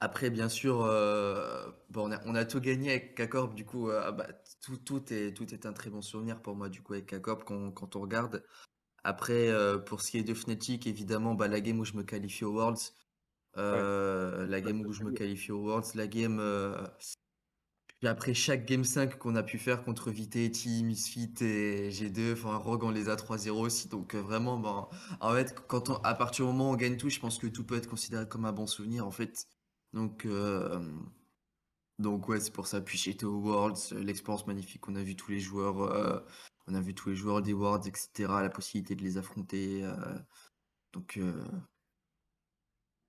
[0.00, 4.26] Après bien sûr euh, on, a, tout gagné avec K-Corp du coup ah bah,
[4.62, 8.00] tout, est, un très bon souvenir pour moi du coup avec K-Corp quand, quand, on
[8.00, 8.44] regarde.
[9.04, 9.50] Après
[9.86, 12.54] pour ce qui est de Fnatic évidemment bah, la game où je me qualifie aux
[12.54, 12.92] Worlds
[13.56, 16.38] euh, la game où je me qualifie aux Worlds, la game.
[16.40, 16.76] Euh,
[18.02, 22.84] après chaque game 5 qu'on a pu faire contre Vitality, Misfit et G2, enfin Rogue
[22.84, 23.88] on les a 3-0 aussi.
[23.88, 24.88] Donc euh, vraiment, ben,
[25.20, 27.46] en fait, quand on, à partir du moment où on gagne tout, je pense que
[27.46, 29.46] tout peut être considéré comme un bon souvenir en fait.
[29.94, 30.26] Donc,
[31.98, 32.80] donc ouais, c'est pour ça.
[32.80, 34.86] Puis j'étais aux Worlds, l'expérience magnifique.
[34.88, 36.24] On a vu tous les joueurs,
[36.66, 38.08] on a vu tous les joueurs des Worlds, etc.
[38.42, 39.82] La possibilité de les affronter.
[40.92, 41.18] donc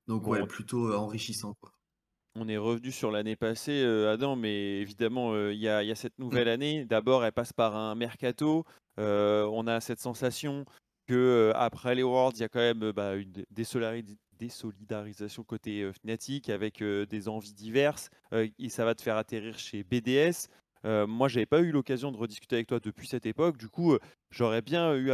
[0.08, 1.72] donc ouais, plutôt enrichissant quoi.
[2.38, 6.24] On est revenu sur l'année passée, Adam, mais évidemment, il y, a cette mmh.
[6.24, 6.84] nouvelle année.
[6.84, 8.66] D'abord, elle passe par un mercato.
[8.98, 10.66] on a cette sensation
[11.08, 13.46] que après les Worlds, il y a quand même bah, une
[14.38, 18.10] désolidarisation côté Fnatic avec des envies diverses.
[18.34, 20.50] et ça va te faire atterrir chez BDS.
[21.08, 23.58] Moi, j'avais pas eu l'occasion de rediscuter avec toi depuis cette époque.
[23.58, 23.98] Du coup,
[24.30, 25.12] j'aurais bien eu,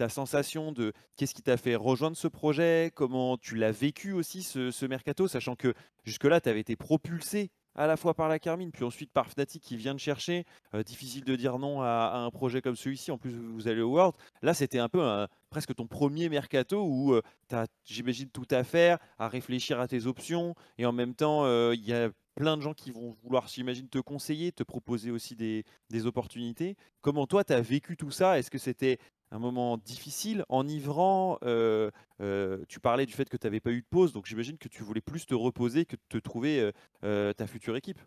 [0.00, 4.42] ta sensation de qu'est-ce qui t'a fait rejoindre ce projet, comment tu l'as vécu aussi
[4.42, 5.74] ce, mercato, sachant que
[6.04, 9.62] jusque-là, tu avais été propulsé à la fois par la Carmine, puis ensuite par Fnatic
[9.62, 10.46] qui vient de chercher.
[10.74, 13.10] Euh, difficile de dire non à, un projet comme celui-ci.
[13.10, 14.14] En plus, vous allez au World.
[14.40, 18.64] Là, c'était un peu presque ton premier mercato où euh, tu as, j'imagine, tout à
[18.64, 20.54] faire, à réfléchir à tes options.
[20.78, 22.08] Et en même temps, euh, il y a
[22.40, 26.74] plein de gens qui vont vouloir, j'imagine, te conseiller, te proposer aussi des, des opportunités.
[27.02, 28.38] Comment toi, tu as vécu tout ça?
[28.38, 28.98] Est-ce que c'était
[29.30, 31.36] un moment difficile, enivrant?
[31.44, 31.90] Euh,
[32.22, 34.68] euh, tu parlais du fait que tu n'avais pas eu de pause, donc j'imagine que
[34.68, 36.72] tu voulais plus te reposer que de te trouver
[37.04, 38.00] euh, ta future équipe.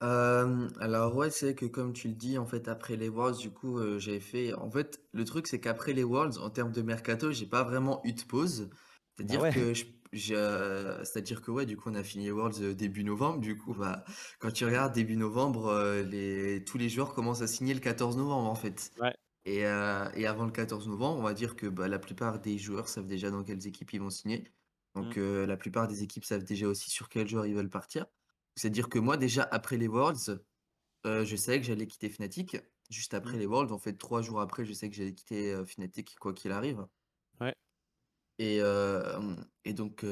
[0.00, 3.78] alors ouais, c'est que comme tu le dis, en fait, après les Worlds, du coup,
[3.98, 4.54] j'avais fait.
[4.54, 8.00] En fait, le truc, c'est qu'après les Worlds, en termes de mercato, j'ai pas vraiment
[8.04, 8.70] eu de pause.
[9.20, 12.74] C'est-à-dire ah que je euh, c'est-à-dire que ouais, du coup, on a fini Worlds euh,
[12.74, 13.40] début novembre.
[13.40, 14.04] Du coup, bah,
[14.38, 18.16] quand tu regardes début novembre, euh, les, tous les joueurs commencent à signer le 14
[18.16, 18.92] novembre en fait.
[19.46, 22.88] Et, et avant le 14 novembre, on va dire que bah, la plupart des joueurs
[22.88, 24.44] savent déjà dans quelles équipes ils vont signer.
[24.94, 25.44] Donc mmh.
[25.44, 28.06] la plupart des équipes savent déjà aussi sur quels joueurs ils veulent partir.
[28.56, 30.40] C'est-à-dire que moi, déjà après les Worlds,
[31.04, 32.58] je savais que j'allais quitter Fnatic.
[32.90, 33.40] Juste après mmh.
[33.40, 36.52] les Worlds, en fait, trois jours après, je sais que j'allais quitter Fnatic quoi qu'il
[36.52, 36.84] arrive.
[38.40, 38.60] Et,
[39.66, 40.04] et donc,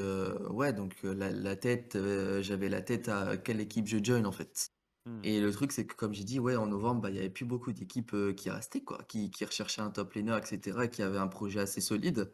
[0.51, 1.97] ouais, donc la, tête,
[2.41, 4.69] j'avais la tête à quelle équipe je join en fait.
[5.05, 5.21] Mmh.
[5.23, 7.31] Et le truc, c'est que comme j'ai dit, ouais, en novembre, bah, il n'y avait
[7.31, 11.01] plus beaucoup d'équipes qui restaient, quoi, qui, qui recherchaient un top laner, etc., et qui
[11.01, 12.31] avaient un projet assez solide.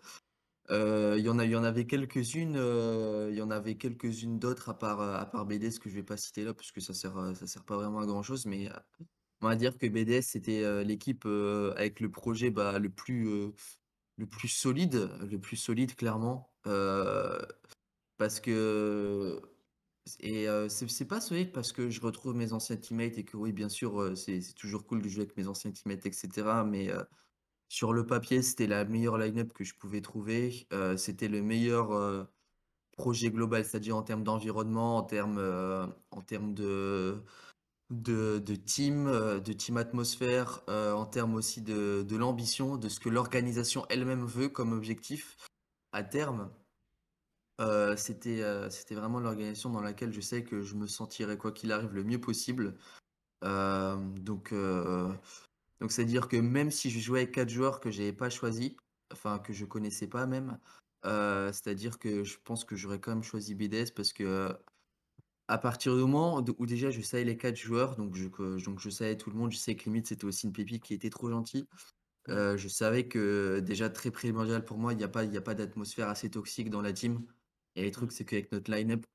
[0.70, 2.56] Il y en a, il y en avait quelques-unes,
[3.30, 6.18] il y en avait quelques-unes d'autres à part, à part BDS que je vais pas
[6.18, 8.70] citer là, parce que ça sert, ça sert pas vraiment à grand chose, mais
[9.42, 11.26] on va dire que BDS c'était l'équipe
[11.78, 13.54] avec le projet bah, le plus
[14.18, 16.54] le plus solide, le plus solide clairement.
[18.18, 19.42] parce que
[20.20, 23.70] et c'est pas solide parce que je retrouve mes anciens teammates et que oui, bien
[23.70, 26.64] sûr, c'est toujours cool de jouer avec mes anciens teammates, etc.
[26.66, 26.90] Mais
[27.70, 30.68] sur le papier, c'était la meilleure line-up que je pouvais trouver.
[30.98, 32.28] c'était le meilleur,
[32.98, 35.40] projet global, c'est-à-dire en termes d'environnement, en termes,
[36.12, 37.22] en termes de,
[37.90, 43.86] de, team, de team atmosphère, en termes aussi de, de l'ambition, de ce que l'organisation
[43.90, 45.38] elle-même veut comme objectif
[45.92, 46.50] à terme.
[47.96, 51.94] c'était c'était vraiment l'organisation dans laquelle je sais que je me sentirais quoi qu'il arrive
[51.94, 52.76] le mieux possible.
[53.44, 54.54] donc
[55.82, 58.78] donc c'est-à-dire que même si je jouais avec quatre joueurs que j'avais pas choisi,
[59.12, 60.60] enfin que je connaissais pas même,
[61.04, 64.58] c'est-à-dire que je pense que j'aurais quand même choisi BDS parce que
[65.48, 68.28] à partir du moment où déjà je savais les quatre joueurs, donc je,
[68.64, 70.94] donc je savais tout le monde, je sais que limite c'était aussi une pépite qui
[70.94, 71.68] était trop gentil.
[72.28, 72.58] Mmh.
[72.58, 76.10] je savais que déjà très primordial pour moi, il n'y a pas, a pas d'atmosphère
[76.10, 77.24] assez toxique dans la team.
[77.76, 78.14] Et les trucs, mmh.
[78.14, 79.06] c'est qu'avec notre line-up,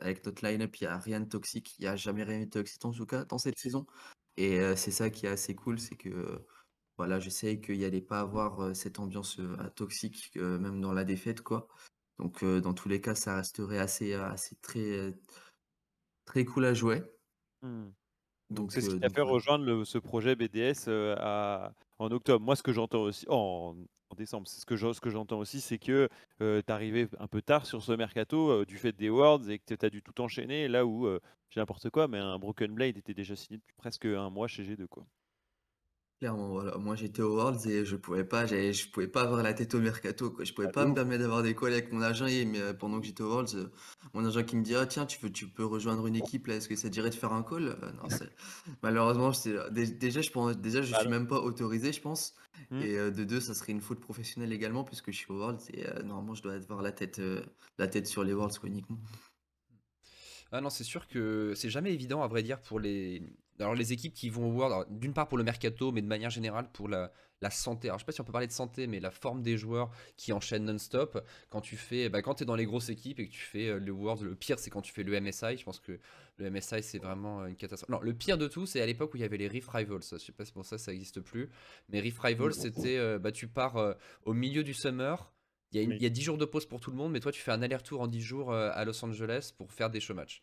[0.00, 2.50] avec notre line-up, il n'y a rien de toxique, il n'y a jamais rien de
[2.50, 3.86] toxique en tout cas dans cette saison.
[4.36, 6.44] Et c'est ça qui est assez cool, c'est que
[6.98, 9.40] voilà, je sais qu'il n'y allait pas avoir cette ambiance
[9.76, 11.68] toxique, même dans la défaite, quoi.
[12.18, 15.14] Donc dans tous les cas, ça resterait assez, assez très,
[16.26, 17.02] très cool à jouer.
[17.62, 17.86] Mmh.
[18.50, 20.88] Donc c'est ce qui a fait rejoindre ce projet BDS
[21.98, 22.44] en octobre.
[22.44, 23.74] Moi, ce que j'entends aussi, en,
[24.16, 24.66] décembre, c'est ce
[25.00, 26.08] que j'entends aussi, c'est que
[26.38, 29.74] tu es arrivé un peu tard sur ce mercato du fait des Worlds et que
[29.74, 30.68] tu as dû tout enchaîner.
[30.68, 31.08] Là où
[31.50, 34.62] j'ai n'importe quoi, mais un Broken Blade était déjà signé depuis presque un mois chez
[34.62, 35.06] G2 quoi.
[36.18, 36.78] Clairement, voilà.
[36.78, 39.80] Moi, j'étais au Worlds et je pouvais pas, je pouvais pas avoir la tête au
[39.80, 40.46] mercato, quoi.
[40.46, 42.72] Je pouvais ah, pas me permettre d'avoir des calls avec mon agent et mais, euh,
[42.72, 43.70] pendant que j'étais au Worlds, euh,
[44.14, 46.54] mon agent qui me dit, ah, tiens, tu veux, tu peux rejoindre une équipe là,
[46.54, 47.68] est-ce que ça dirait de faire un call?
[47.68, 48.08] Euh, non,
[48.82, 49.30] malheureusement,
[49.70, 52.34] déjà, je pense, déjà, je bah suis même pas autorisé, je pense.
[52.70, 52.80] Mmh.
[52.80, 55.84] Et de deux, ça serait une faute professionnelle également puisque je suis au Worlds et
[56.02, 57.20] normalement, je dois avoir la tête,
[57.78, 58.98] la tête sur les Worlds, quoi, uniquement.
[60.50, 63.22] Ah non, c'est sûr que c'est jamais évident, à vrai dire, pour les,
[63.58, 66.68] alors les équipes qui vont voir, d'une part pour le mercato, mais de manière générale
[66.72, 67.10] pour la,
[67.50, 67.88] santé.
[67.88, 69.90] Alors je sais pas si on peut parler de santé, mais la forme des joueurs
[70.16, 71.24] qui enchaînent non-stop.
[71.48, 73.92] Quand tu fais, bah, quand dans les grosses équipes et que tu fais euh, le
[73.92, 75.56] Worlds, le pire c'est quand tu fais le MSI.
[75.56, 76.00] Je pense que
[76.38, 77.88] le MSI c'est vraiment une catastrophe.
[77.88, 80.02] Non, le pire de tout c'est à l'époque où il y avait les Rift Rivals.
[80.10, 81.50] Je sais pas si pour ça ça n'existe plus.
[81.88, 85.32] Mais Rift Rivals c'était, euh, bah, tu pars euh, au milieu du summer.
[85.72, 87.50] Il y, a 10 jours de pause pour tout le monde, mais toi tu fais
[87.50, 90.42] un aller-retour en 10 jours à Los Angeles pour faire des show matchs.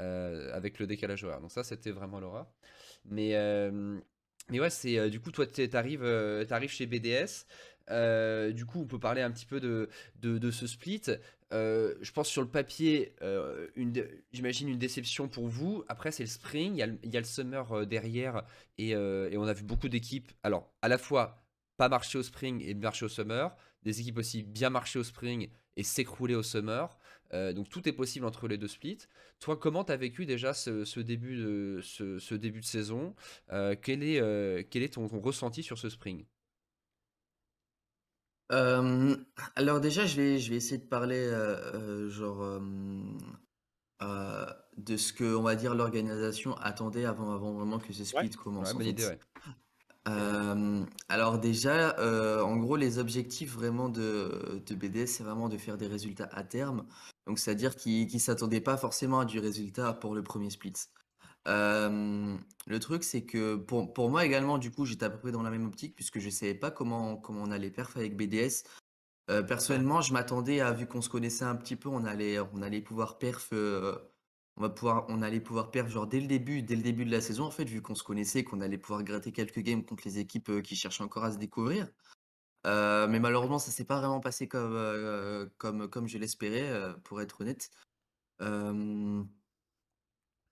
[0.00, 1.40] Euh, avec le décalage horaire.
[1.40, 2.50] Donc ça, c'était vraiment l'aura.
[3.04, 3.98] Mais, euh,
[4.48, 7.44] mais ouais, c'est euh, du coup, toi, tu arrives, chez BDS.
[8.54, 9.90] du coup, on peut parler un petit peu de,
[10.22, 11.02] de, ce split.
[11.50, 13.14] je pense sur le papier,
[14.32, 15.84] j'imagine une déception pour vous.
[15.88, 18.44] Après, c'est le spring, il y, a le, summer derrière,
[18.78, 20.32] et, et, on a vu beaucoup d'équipes.
[20.42, 21.42] Alors, à la fois,
[21.76, 25.50] pas marcher au spring et marcher au summer, des équipes aussi bien marcher au spring
[25.76, 26.96] et s'écrouler au summer.
[27.32, 28.98] Euh, donc tout est possible entre les deux splits.
[29.38, 33.14] Toi, comment tu as vécu déjà ce, début, de, ce, début de saison?
[33.52, 36.24] Euh, quel, est, euh, quel est ton, ressenti sur ce spring?
[38.48, 41.30] Alors déjà, je vais, je vais essayer de parler
[42.08, 42.60] genre
[44.76, 48.74] de ce que on va dire l'organisation attendait avant, avant vraiment que ce split commence.
[48.74, 49.06] bonne idée,
[50.06, 51.96] alors déjà,
[52.44, 56.86] en gros, les objectifs vraiment de, BDS, c'est vraiment de faire des résultats à terme.
[57.26, 60.74] Donc, c'est-à-dire qu'ils ne s'attendaient pas forcément à du résultat pour le premier split.
[61.46, 65.42] le truc, c'est que pour, pour moi également, du coup, j'étais à peu près dans
[65.42, 68.64] la même optique puisque je ne savais pas comment, comment on allait perf avec BDS.
[69.46, 72.80] personnellement, je m'attendais à, vu qu'on se connaissait un petit peu, on allait, on allait
[72.80, 73.52] pouvoir perf
[74.56, 77.44] on va pouvoir, allait pouvoir perdre dès le début, dès le début de la saison
[77.44, 80.50] en fait, vu qu'on se connaissait, qu'on allait pouvoir gratter quelques games contre les équipes
[80.50, 81.88] euh, qui cherchent encore à se découvrir.
[82.66, 87.70] Euh, mais malheureusement, ça s'est pas vraiment passé comme, euh, je l'espérais, pour être honnête.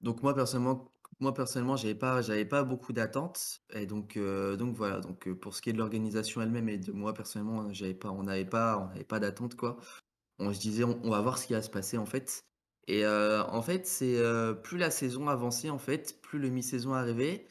[0.01, 5.01] donc moi personnellement, moi personnellement, pas, j'avais pas beaucoup d'attentes et donc, donc voilà.
[5.01, 8.45] Donc pour ce qui est de l'organisation elle-même et de moi personnellement, pas, on n'avait
[8.47, 9.77] pas, on n'avait pas d'attente quoi.
[10.39, 12.49] On se disait, on, on va voir ce qui va se passer en fait.
[12.89, 14.21] Et en fait, c'est
[14.63, 17.47] plus la saison avançait, en fait, plus le mi-saison arrivait,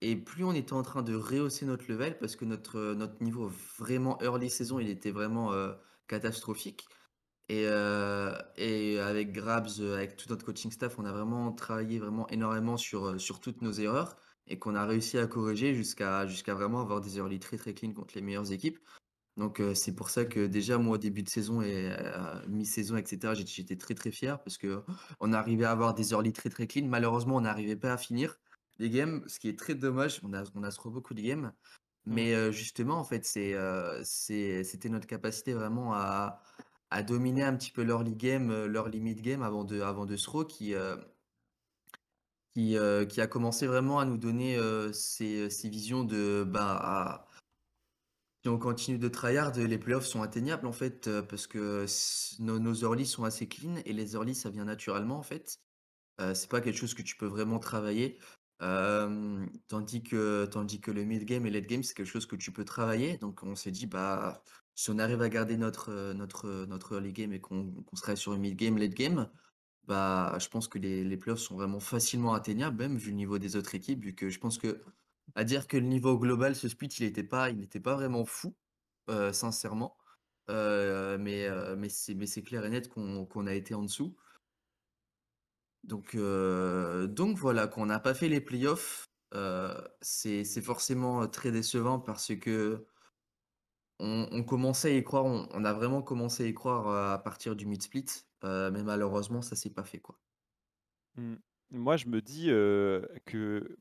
[0.00, 3.50] et plus on était en train de rehausser notre level, parce que notre, notre niveau
[3.78, 5.52] vraiment early saison, il était vraiment
[6.06, 6.86] catastrophique.
[7.48, 7.64] Et,
[8.56, 13.20] et avec Grabs, avec tout notre coaching staff, on a vraiment travaillé vraiment énormément sur,
[13.20, 17.18] sur toutes nos erreurs et qu'on a réussi à corriger jusqu'à jusqu'à vraiment avoir des
[17.18, 18.78] early très très clean contre les meilleures équipes.
[19.36, 21.94] Donc c'est pour ça que déjà moi au début de saison et
[22.48, 24.82] mi-saison etc j'étais très très fier parce que
[25.20, 26.86] on arrivait à avoir des early très très clean.
[26.86, 28.38] Malheureusement on n'arrivait pas à finir
[28.78, 30.20] les games, ce qui est très dommage.
[30.22, 31.52] On a on a trop beaucoup de games,
[32.06, 32.14] mmh.
[32.14, 33.54] mais justement en fait c'est
[34.04, 36.40] c'était notre capacité vraiment à,
[36.90, 40.46] à dominer un petit peu l'early game, leur limit game avant de avant de throw
[40.46, 40.72] qui
[42.54, 42.78] qui,
[43.10, 44.58] qui a commencé vraiment à nous donner
[44.94, 47.26] ces, ces visions de bah
[48.46, 51.84] si on continue de tryhard, les playoffs sont atteignables en fait, euh, parce que
[52.38, 55.58] nos, early sont assez clean et les early ça vient naturellement en fait.
[56.20, 58.20] Euh, c'est pas quelque chose que tu peux vraiment travailler.
[58.60, 62.52] tandis que, tandis que le mid game et late game, c'est quelque chose que tu
[62.52, 63.16] peux travailler.
[63.16, 64.44] Donc on s'est dit, bah,
[64.76, 68.38] si on arrive à garder notre, notre, notre early game et qu'on serait sur le
[68.38, 69.28] mid game, late game,
[69.88, 73.40] bah, je pense que les, les playoffs sont vraiment facilement atteignables, même vu le niveau
[73.40, 74.84] des autres équipes, vu que je pense que
[75.34, 77.50] à dire que le niveau global, ce split, il n'était pas,
[77.82, 78.54] pas vraiment fou,
[79.32, 79.96] sincèrement.
[80.48, 81.88] Euh, mais, mais
[82.26, 84.16] c'est clair et net qu'on a été en dessous.
[85.84, 89.04] Donc, donc voilà, qu'on n'a pas fait les playoffs,
[90.00, 92.86] c'est forcément très décevant parce que
[93.98, 97.66] on, commençait à y croire, on, a vraiment commencé à y croire à partir du
[97.66, 98.06] mid-split,
[98.42, 100.18] mais malheureusement, ça s'est pas fait quoi.
[101.16, 101.36] Mmh.
[101.70, 102.46] Moi, je me dis
[103.24, 103.76] que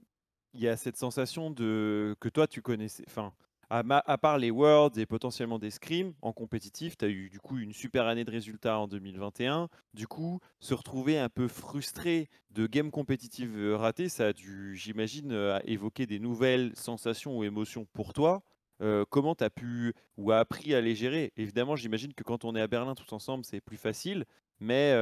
[0.56, 3.04] il y a cette sensation de que toi tu connaissais.
[3.08, 3.34] Enfin,
[3.70, 7.58] à, part les Worlds et potentiellement des Scrims en compétitif, tu as eu du coup
[7.58, 9.70] une super année de résultats en 2021.
[9.94, 14.76] Du coup, se retrouver un peu frustré de games compétitives euh, ratées, ça a dû,
[14.76, 18.44] j'imagine, euh, évoquer des nouvelles sensations ou émotions pour toi.
[18.82, 21.34] Euh, comment tu as pu ou appris à les gérer?
[21.36, 24.26] Évidemment, j'imagine que quand on est à Berlin tous ensemble, c'est plus facile,
[24.60, 24.94] mais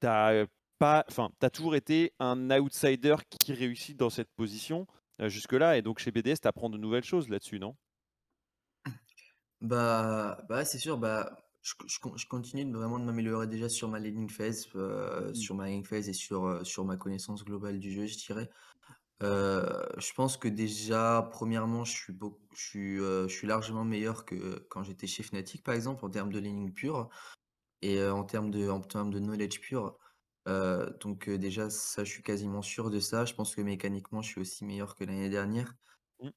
[0.00, 0.46] tu as
[0.78, 4.86] pas, enfin, tu as toujours été un outsider qui réussit dans cette position
[5.20, 5.78] euh, jusque-là.
[5.78, 7.76] Et donc chez BDS, tu apprends de nouvelles choses là-dessus, non?
[9.62, 14.28] Bah, bah c'est sûr, bah, je, je, continue vraiment de m'améliorer déjà sur ma leading
[14.28, 15.34] phase, euh, mmh.
[15.34, 18.50] sur ma leading phase et sur, euh, sur ma connaissance globale du jeu, je dirais.
[19.22, 22.14] je pense que déjà, premièrement, je suis,
[22.52, 26.30] je, suis, je suis largement meilleur que quand j'étais chez Fnatic, par exemple, en termes
[26.30, 27.08] de leading pure
[27.80, 29.98] et en termes de, en termes de knowledge pure.
[30.46, 33.24] Euh, donc déjà ça, je suis quasiment sûr de ça.
[33.24, 35.74] Je pense que mécaniquement, je suis aussi meilleur que l'année dernière.
[36.20, 36.30] Mmh.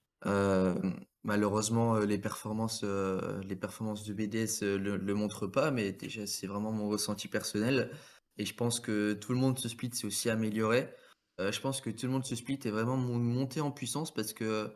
[1.24, 6.72] malheureusement, les performances, les performances de BDS, le le montrent pas, mais déjà c'est vraiment
[6.72, 7.92] mon ressenti personnel
[8.38, 10.94] et je pense que tout le monde se split s'est aussi amélioré.
[11.40, 14.74] je pense que tout le monde se split est vraiment monté en puissance parce que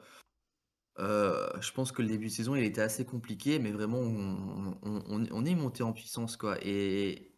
[1.00, 5.46] euh, je pense que le début de saison, il était assez compliqué, mais vraiment, on,
[5.46, 6.58] est monté en puissance, quoi.
[6.62, 7.32] Et,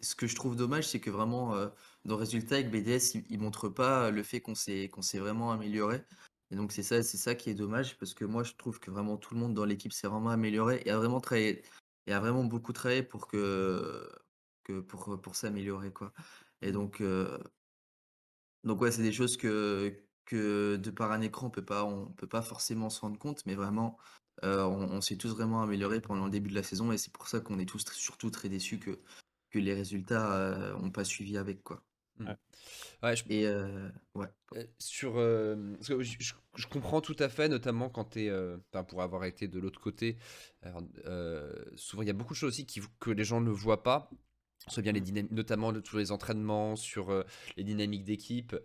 [0.00, 1.68] ce que je trouve dommage, c'est que vraiment, euh,
[2.04, 4.88] dans le résultat avec BDS, il, ne montre pas le fait qu'on s'est
[5.18, 6.02] vraiment amélioré.
[6.50, 8.90] Et donc, c'est ça, c'est ça qui est dommage, parce que moi, je trouve que
[8.90, 11.62] vraiment tout le monde dans l'équipe s'est vraiment amélioré et a vraiment travaillé,
[12.08, 14.10] a vraiment beaucoup travaillé pour que,
[14.64, 16.12] pour s'améliorer, quoi.
[16.62, 17.38] Et donc, euh,
[18.64, 19.92] donc ouais, c'est des choses que
[20.24, 23.44] que de par un écran, on peut pas, on peut pas forcément se rendre compte,
[23.46, 23.98] mais vraiment,
[24.44, 27.28] euh, on, s'est tous vraiment améliorés pendant le début de la saison et c'est pour
[27.28, 28.98] ça qu'on est tous surtout très déçus que,
[29.50, 31.82] que les résultats n'ont pas suivi avec quoi.
[32.18, 32.28] Mmh.
[33.02, 33.16] Ouais.
[33.16, 33.24] je...
[33.28, 34.28] Et euh, ouais.
[34.78, 38.56] Sur, je, comprends tout à fait, notamment quand tu es,
[38.88, 40.18] pour avoir été de l'autre côté.
[41.76, 44.10] souvent, il y a beaucoup de choses aussi qui, que les gens ne voient pas
[44.68, 45.28] soit bien les mmh.
[45.32, 47.24] notamment de tous les entraînements sur
[47.56, 48.56] les dynamiques d'équipe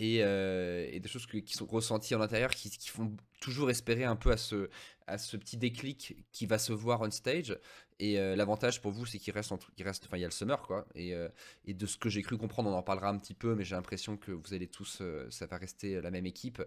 [0.00, 4.30] euh, et, des choses qui sont ressenties en intérieur qui, font toujours espérer un peu
[4.30, 7.58] à ce, petit déclic qui va se voir on stage.
[7.98, 10.86] Et euh, l'avantage pour vous, c'est qu'il reste, enfin, il y a le summer, quoi.
[10.96, 11.30] Euh,
[11.64, 13.74] et de ce que j'ai cru comprendre, on en parlera un petit peu, mais j'ai
[13.74, 16.62] l'impression que vous allez tous, ça va rester la même équipe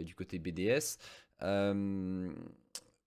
[0.00, 0.98] du côté BDS.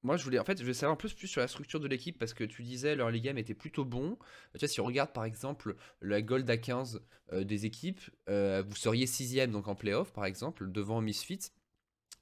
[0.03, 1.87] Moi, je voulais, en fait, je voulais savoir un peu plus sur la structure de
[1.87, 4.17] l'équipe parce que tu disais leur game était plutôt bon.
[4.55, 7.01] Si on regarde par exemple la Gold à 15
[7.31, 11.51] euh, des équipes, euh, vous seriez sixième donc en playoff par exemple devant Misfits,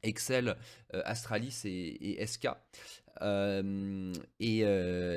[0.04, 0.56] Excel,
[0.94, 2.48] euh, Astralis et, SK.
[3.22, 4.64] et,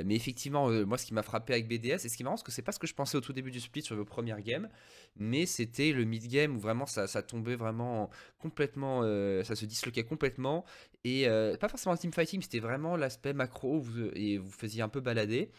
[0.05, 2.53] mais effectivement, moi, ce qui m'a frappé avec BDS, et ce qui est c'est que
[2.53, 4.68] c'est pas ce que je pensais au tout début du split sur vos premières games,
[5.16, 9.03] mais c'était le mid-game où vraiment ça, ça tombait vraiment complètement,
[9.43, 10.64] ça se disloquait complètement,
[11.05, 15.01] et euh, pas forcément team fighting, c'était vraiment l'aspect macro et vous faisiez un peu
[15.01, 15.51] balader.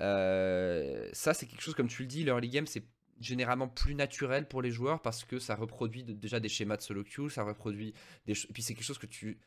[0.00, 2.84] Euh, ça, c'est quelque chose, comme tu le dis, l'early game, c'est
[3.20, 7.04] généralement plus naturel pour les joueurs parce que ça reproduit déjà des schémas de solo
[7.04, 7.94] queue, ça reproduit
[8.26, 9.38] des et puis c'est quelque chose que tu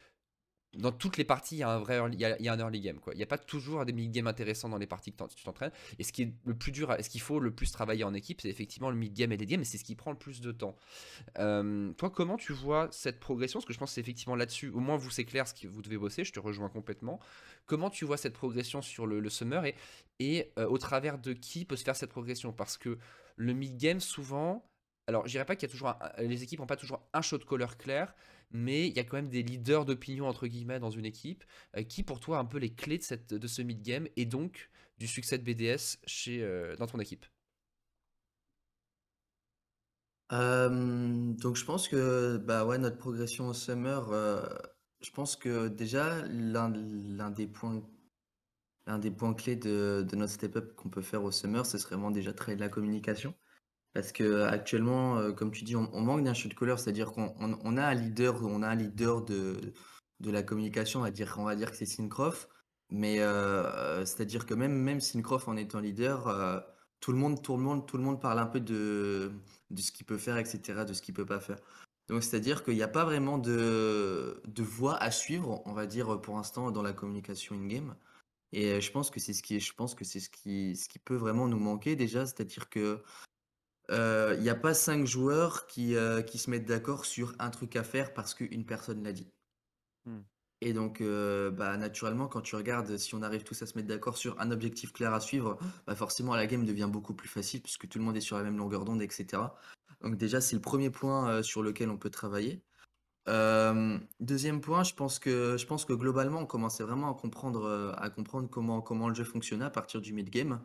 [0.76, 3.00] dans toutes les parties, il y a un vrai il y a, un early game.
[3.00, 3.14] Quoi.
[3.14, 5.72] Il n'y a pas toujours des mid-games intéressants dans les parties que tu t'entraînes.
[5.98, 8.42] Et ce qui est le plus dur, ce qu'il faut le plus travailler en équipe,
[8.42, 10.52] c'est effectivement le mid-game et les games, et c'est ce qui prend le plus de
[10.52, 10.76] temps.
[11.40, 13.60] Euh, toi, comment tu vois cette progression?
[13.60, 15.68] Parce que je pense que c'est effectivement là-dessus, au moins vous, c'est clair ce que
[15.68, 17.20] vous devez bosser, je te rejoins complètement.
[17.66, 19.76] Comment tu vois cette progression sur le, summer et,
[20.20, 22.54] et euh, au travers de qui peut se faire cette progression?
[22.54, 22.98] Parce que
[23.38, 24.70] le mid-game, souvent,
[25.08, 27.40] alors je dirais pas qu'il y a toujours les équipes n'ont pas toujours un shot
[27.40, 28.14] caller clair,
[28.52, 31.44] mais il y a quand même des leaders d'opinion entre guillemets dans une équipe
[31.78, 34.70] euh, qui pour toi un peu les clés de, cette, de ce mid-game et donc
[34.98, 37.26] du succès de BDS euh, dans ton équipe?
[40.30, 44.12] Donc je pense que bah ouais notre progression au summer
[45.02, 46.70] je pense que déjà, l'un
[47.32, 47.82] des points,
[48.88, 51.96] l'un des points clés de, de notre step-up qu'on peut faire au Summer, ce serait
[51.96, 53.36] vraiment déjà travailler de la communication.
[53.94, 57.58] Parce que actuellement, euh, comme tu dis, on, manque d'un shoot caller, c'est-à-dire qu'on on,
[57.64, 59.74] on a un leader, on a un leader de,
[60.20, 61.12] de la communication, on va
[61.56, 62.50] dire, que c'est Syncroft.
[62.90, 66.60] Mais euh, c'est-à-dire que même, même Syncroft en étant leader, euh,
[67.02, 69.32] tout le monde, tout le monde, tout le monde parle un peu de,
[69.72, 71.58] de ce qu'il peut faire, etc., de ce qu'il peut pas faire.
[72.08, 76.22] Donc c'est-à-dire qu'il n'y a pas vraiment de, de voie à suivre, on va dire,
[76.22, 77.96] pour l'instant, dans la communication in-game.
[78.54, 81.00] Et je pense que c'est ce qui, je pense que c'est ce qui, ce qui
[81.00, 83.04] peut vraiment nous manquer déjà, c'est-à-dire que
[83.90, 85.96] euh, il n'y a pas cinq joueurs qui,
[86.26, 89.32] qui se mettent d'accord sur un truc à faire parce qu'une personne l'a dit.
[90.06, 90.22] Hmm.
[90.62, 94.18] Et donc, bah, naturellement, quand tu regardes, si on arrive tous à se mettre d'accord
[94.18, 97.88] sur un objectif clair à suivre, bah, forcément la game devient beaucoup plus facile puisque
[97.88, 99.44] tout le monde est sur la même longueur d'onde, etc.
[100.02, 102.64] Donc déjà, c'est le premier point sur lequel on peut travailler.
[104.20, 108.48] Deuxième point, je pense que, globalement, on commençait vraiment à comprendre, euh,
[108.82, 110.62] comment, le jeu fonctionnait à partir du mid-game,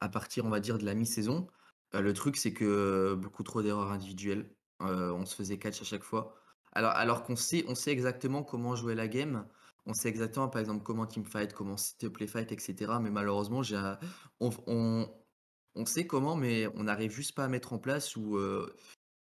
[0.00, 1.46] à partir, on va dire, de la mi-saison.
[1.94, 4.50] Euh, le truc, c'est que euh, beaucoup trop d'erreurs individuelles.
[4.80, 6.34] On se faisait catch à chaque fois.
[6.72, 9.46] Alors, alors qu'on sait, on sait exactement comment jouer la game.
[9.86, 11.76] On sait exactement, par exemple, comment teamfight, comment
[12.12, 12.98] play fight, etc.
[13.00, 13.62] Mais malheureusement,
[14.40, 15.08] on, on-
[15.74, 18.38] on sait comment, mais on n'arrive juste pas à mettre en place où,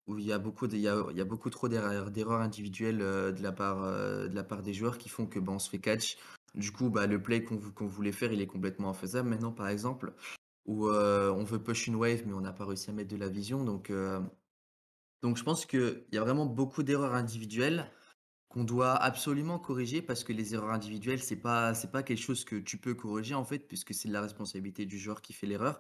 [0.08, 3.42] où il y a beaucoup de, il y a, beaucoup trop d'erreurs individuelles euh, de
[3.42, 5.80] la part, euh, de la part des joueurs qui font que bah, on se fait
[5.80, 6.18] catch.
[6.56, 9.52] Du coup, bah, le play qu'on vou- qu'on voulait faire, il est complètement infaisable maintenant,
[9.52, 10.14] par exemple,
[10.66, 13.18] où euh, on veut push une wave, mais on n'a pas réussi à mettre de
[13.18, 13.64] la vision.
[13.64, 13.92] Donc,
[15.22, 17.90] donc je pense qu'il y a vraiment beaucoup d'erreurs individuelles
[18.50, 22.44] qu'on doit absolument corriger parce que les erreurs individuelles, c'est pas, c'est pas quelque chose
[22.44, 25.48] que tu peux corriger en fait, puisque c'est de la responsabilité du joueur qui fait
[25.48, 25.80] l'erreur,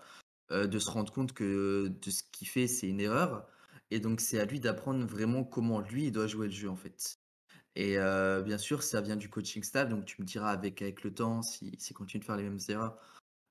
[0.51, 3.45] de se rendre compte que de ce qu'il fait, c'est une erreur.
[3.91, 6.77] Et donc, c'est à lui d'apprendre vraiment comment lui, il doit jouer le jeu en
[6.77, 7.19] fait.
[7.75, 11.03] Et euh, bien sûr, ça vient du coaching staff, donc tu me diras avec, avec
[11.03, 12.97] le temps, si, s'il continue de faire les mêmes erreurs,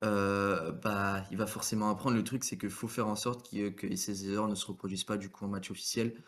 [0.05, 2.17] euh, bah, il va forcément apprendre.
[2.17, 5.17] Le truc, c'est qu'il faut faire en sorte que ces erreurs ne se reproduisent pas
[5.17, 6.23] du coup en match officiel,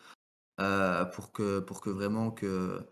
[0.59, 2.87] euh, pour que, pour que vraiment que,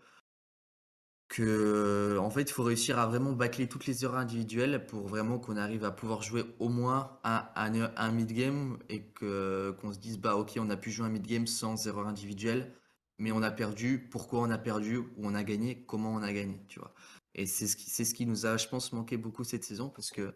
[1.32, 5.38] que, en fait, il faut réussir à vraiment bâcler toutes les erreurs individuelles pour vraiment
[5.38, 9.98] qu'on arrive à pouvoir jouer au moins un, un, un mid-game et que, qu'on se
[9.98, 12.74] dise, bah, ok, on a pu jouer un mid-game sans erreur individuelle,
[13.18, 16.32] mais on a perdu, pourquoi on a perdu, ou on a gagné, comment on a
[16.32, 16.94] gagné, tu vois?
[17.34, 19.88] Et c'est ce qui, c'est ce qui nous a, je pense, manqué beaucoup cette saison
[19.88, 20.34] parce que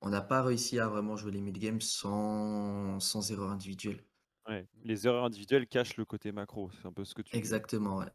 [0.00, 4.04] on n'a pas réussi à vraiment jouer les mid-games sans, sans erreur individuelle.
[4.48, 4.66] Ouais.
[4.82, 7.38] Les erreurs individuelles cachent le côté macro, c'est un peu ce que tu dis.
[7.38, 8.10] Exactement, ouais.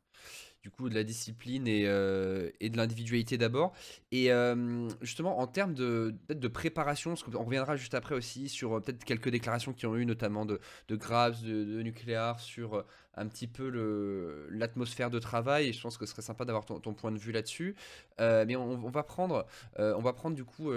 [0.66, 3.72] Du coup de la discipline et, euh, et de l'individualité d'abord.
[4.12, 8.74] Et euh, justement en termes de, de préparation, parce qu'on reviendra juste après aussi sur
[8.74, 12.84] euh, peut-être quelques déclarations qui ont eu notamment de, de Graves, de, de Nucléar, sur
[13.18, 15.68] un petit peu le- l'atmosphère de travail.
[15.68, 17.76] Et je pense que ce serait sympa d'avoir ton, ton point de vue là-dessus.
[18.20, 19.46] Mais on, on va prendre,
[19.78, 20.72] on va prendre du coup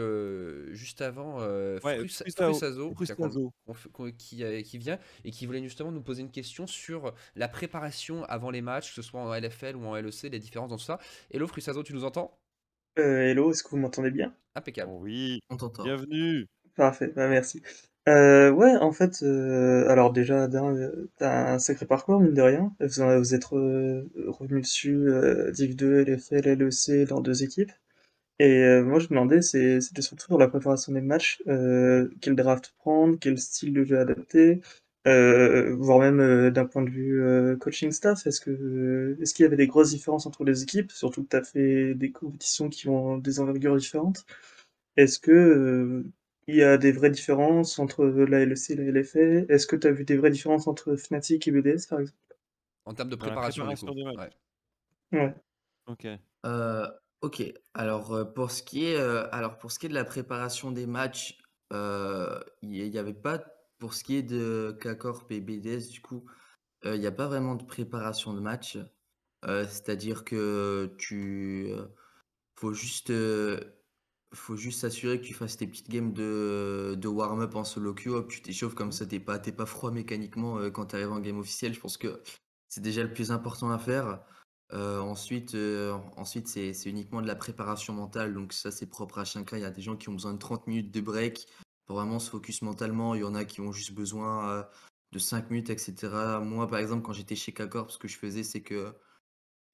[0.72, 1.38] juste avant
[1.84, 2.22] Ouais, Frus-
[2.52, 2.90] Frusazo,
[4.18, 8.50] qui, qui vient et qui voulait justement nous poser une question sur la préparation avant
[8.50, 10.98] les matchs, que ce soit en LFL ou en LEC, les différences dans tout ça.
[11.30, 12.38] Hello Frusazo, tu nous entends?
[12.98, 14.34] Euh, hello, est-ce que vous m'entendez bien?
[14.54, 14.90] Impeccable.
[14.92, 15.84] Oui, On t'entend.
[15.84, 16.46] bienvenue.
[16.76, 17.62] Parfait, bah merci.
[18.08, 20.48] Euh, ouais, en fait, euh, alors déjà,
[21.16, 22.74] t'as un sacré parcours, mine de rien.
[22.80, 27.72] Vous, en- vous êtes re- revenu dessus, euh, Div 2, LFL, LEC, dans deux équipes.
[28.40, 32.08] Et euh, moi, je me demandais, c'est- c'était surtout sur la préparation des matchs, euh,
[32.20, 34.60] quel draft prendre, quel style de jeu adapter,
[35.06, 39.44] euh, voire même euh, d'un point de vue euh, coaching staff, est-ce que, est-ce qu'il
[39.44, 42.68] y avait des grosses différences entre les équipes, surtout que tu as fait des compétitions
[42.68, 44.26] qui ont des envergures différentes?
[44.96, 46.04] Est-ce que euh,
[46.46, 49.20] il y a des vraies différences entre la LEC et la LFA?
[49.48, 52.18] Est-ce que tu as vu des vraies différences entre Fnatic et BDS, par exemple?
[52.84, 53.86] En termes de préparation, du coup.
[53.86, 54.30] Ouais.
[55.12, 55.34] Ouais.
[55.86, 56.06] Ok.
[56.46, 56.86] Euh,
[57.20, 57.42] ok,
[57.74, 61.38] alors pour ce qui est, alors pour ce qui est de la préparation des matchs,
[61.72, 63.44] euh, il n'y avait pas,
[63.78, 66.24] pour ce qui est de K-Corp et BDS, du coup,
[66.84, 68.78] euh, il n'y a pas vraiment de préparation de match.
[69.44, 71.86] Euh, c'est-à-dire que tu, euh,
[72.56, 73.12] faut juste,
[74.34, 78.42] faut s'assurer que tu fasses tes petites games de, warm-up en solo queue, hop, tu
[78.42, 81.74] t'échauffes comme ça, t'es pas, pas froid mécaniquement quand tu arrives en game officiel.
[81.74, 82.20] Je pense que
[82.68, 84.20] c'est déjà le plus important à faire.
[84.72, 85.56] Ensuite,
[86.16, 89.56] ensuite c'est uniquement de la préparation mentale, donc ça c'est propre à chacun.
[89.56, 91.46] Il y a des gens qui ont besoin de 30 minutes de break
[91.88, 93.16] pour vraiment se focus mentalement.
[93.16, 94.62] Il y en a qui ont juste besoin euh,
[95.12, 96.40] de 5 minutes, etc.
[96.40, 98.94] Moi, par exemple, quand j'étais chez Kakor, ce que je faisais, c'est que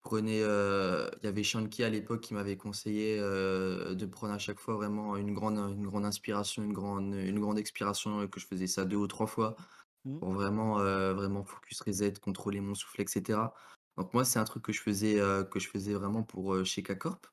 [0.04, 4.38] prenais, euh, il y avait Shanky à l'époque qui m'avait conseillé euh, de prendre à
[4.38, 8.38] chaque fois vraiment une grande, une grande inspiration, une grande, une grande expiration, et que
[8.38, 9.56] je faisais ça deux ou trois fois
[10.04, 10.18] Mhm.
[10.18, 13.54] pour vraiment, euh, vraiment focus reset, contrôler mon souffle, etc.
[13.96, 15.18] Donc moi, c'est un truc que je faisais,
[15.50, 17.26] que je faisais vraiment pour, chez K-Corp.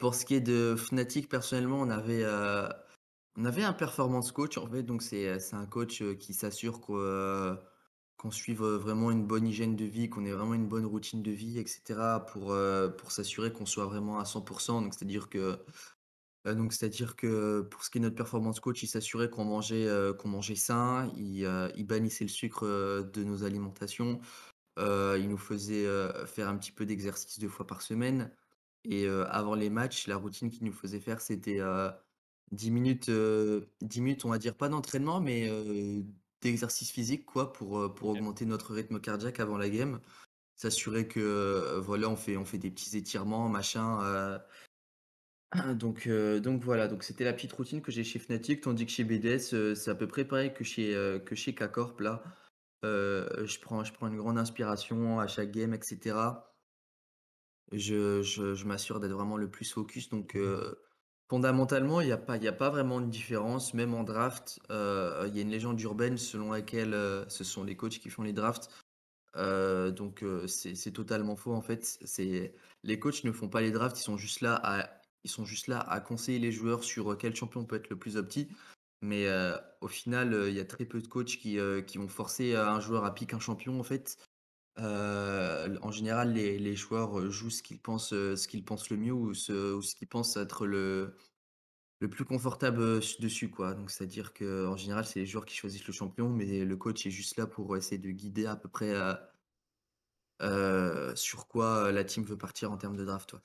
[0.00, 2.24] pour ce qui est de Fnatic, personnellement, on avait,
[3.36, 4.82] on avait un performance coach, en fait.
[4.82, 7.56] Donc c'est, c'est un coach, qui s'assure que,
[8.16, 11.30] qu'on suive, vraiment une bonne hygiène de vie, qu'on ait vraiment une bonne routine de
[11.30, 12.20] vie etc.
[12.28, 12.56] pour,
[12.96, 14.44] pour s'assurer qu'on soit vraiment à 100
[14.82, 15.58] Donc c'est-à-dire que,
[16.46, 19.88] donc c'est-à-dire que pour ce qui est de notre performance coach, il s'assurait qu'on mangeait,
[20.24, 24.20] mangeait sain, il, il bannissait le sucre, de nos alimentations.
[24.78, 25.86] il nous faisait,
[26.26, 28.30] faire un petit peu d'exercice deux fois par semaine
[28.84, 31.60] et avant les matchs, la routine qu'il nous faisait faire, c'était,
[32.52, 33.10] 10 minutes,
[33.82, 35.50] 10 minutes, on va dire pas d'entraînement mais,
[36.40, 40.00] d'exercice physique quoi pour, pour augmenter notre rythme cardiaque avant la game.
[40.56, 44.40] S'assurer que, voilà, on fait on fait des petits étirements, machin,
[45.74, 49.04] donc, donc voilà, donc c'était la petite routine que j'ai chez Fnatic, tandis que chez
[49.04, 50.92] BDS, c'est à peu près pareil que chez,
[51.24, 52.22] que chez K-Corp là.
[52.82, 56.16] je prends je prends une grande inspiration à chaque game etc.
[57.72, 60.36] Je je m'assure d'être vraiment le plus focus donc,
[61.28, 62.18] fondamentalement, il y a
[62.52, 66.92] pas vraiment de différence, même en draft, il y a une légende urbaine selon laquelle,
[67.28, 68.70] ce sont les coachs qui font les drafts.
[69.36, 71.98] donc, c'est totalement faux en fait.
[72.82, 74.88] Les coachs ne font pas les drafts, ils sont juste là à
[75.26, 78.18] ils sont juste là à conseiller les joueurs sur, quel champion peut être le plus
[78.18, 78.48] opti.
[79.00, 79.26] Mais,
[79.80, 83.04] au final, il y a très peu de coachs qui, qui vont forcer, un joueur
[83.04, 84.18] à piquer un champion en fait.
[84.76, 89.94] En général, les joueurs, jouent ce qu'ils pensent, ce qu'ils pensent le mieux ou ce
[89.94, 91.16] qu'ils pensent être le
[92.00, 93.72] le plus confortable, dessus quoi.
[93.74, 97.10] Donc c'est-à-dire qu'en général, c'est les joueurs qui choisissent le champion, mais le coach est
[97.10, 98.92] juste là pour essayer de guider à peu près,
[101.14, 103.42] sur quoi, la team veut partir en termes de draft, toi.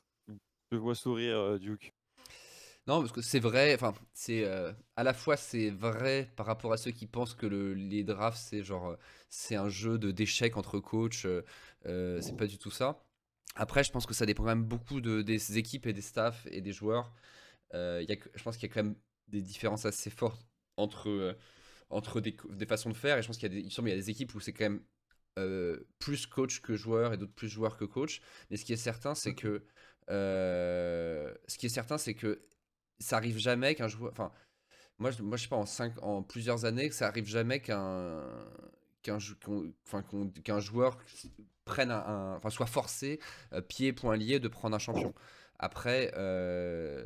[0.71, 1.93] Je vois sourire, Duke.
[2.89, 4.45] Non, parce que c'est vrai, enfin, c'est
[4.95, 8.39] à la fois c'est vrai par rapport à ceux qui pensent que le, les drafts
[8.39, 8.97] c'est genre
[9.29, 11.27] c'est un jeu de d'échecs entre coachs,
[11.85, 12.99] c'est pas du tout ça.
[13.55, 16.47] Après, je pense que ça dépend quand même beaucoup de, des équipes et des staffs
[16.49, 17.13] et des joueurs.
[17.75, 18.95] Euh, y a, je pense qu'il y a quand même
[19.27, 21.37] des différences assez fortes entre,
[21.91, 23.17] entre des, des, façons de faire.
[23.17, 24.39] Et je pense qu'il y, a des, il semble, il y a des équipes où
[24.39, 24.81] c'est quand même
[25.99, 28.21] plus coach que joueur et d'autres plus joueurs que coach.
[28.49, 29.63] Mais ce qui est certain, c'est que
[30.09, 32.41] euh, ce qui est certain, c'est que
[32.99, 34.11] ça arrive jamais qu'un joueur.
[34.11, 34.31] Enfin,
[34.97, 38.23] moi, moi, je sais pas, en, cinq, en plusieurs années, ça arrive jamais qu'un
[39.01, 39.17] qu'un
[39.85, 40.03] enfin,
[40.43, 40.97] qu'un joueur
[41.63, 43.19] prenne un, enfin, soit forcé,
[43.53, 45.13] euh, pied, point lié, de prendre un champion.
[45.61, 47.05] Après, euh,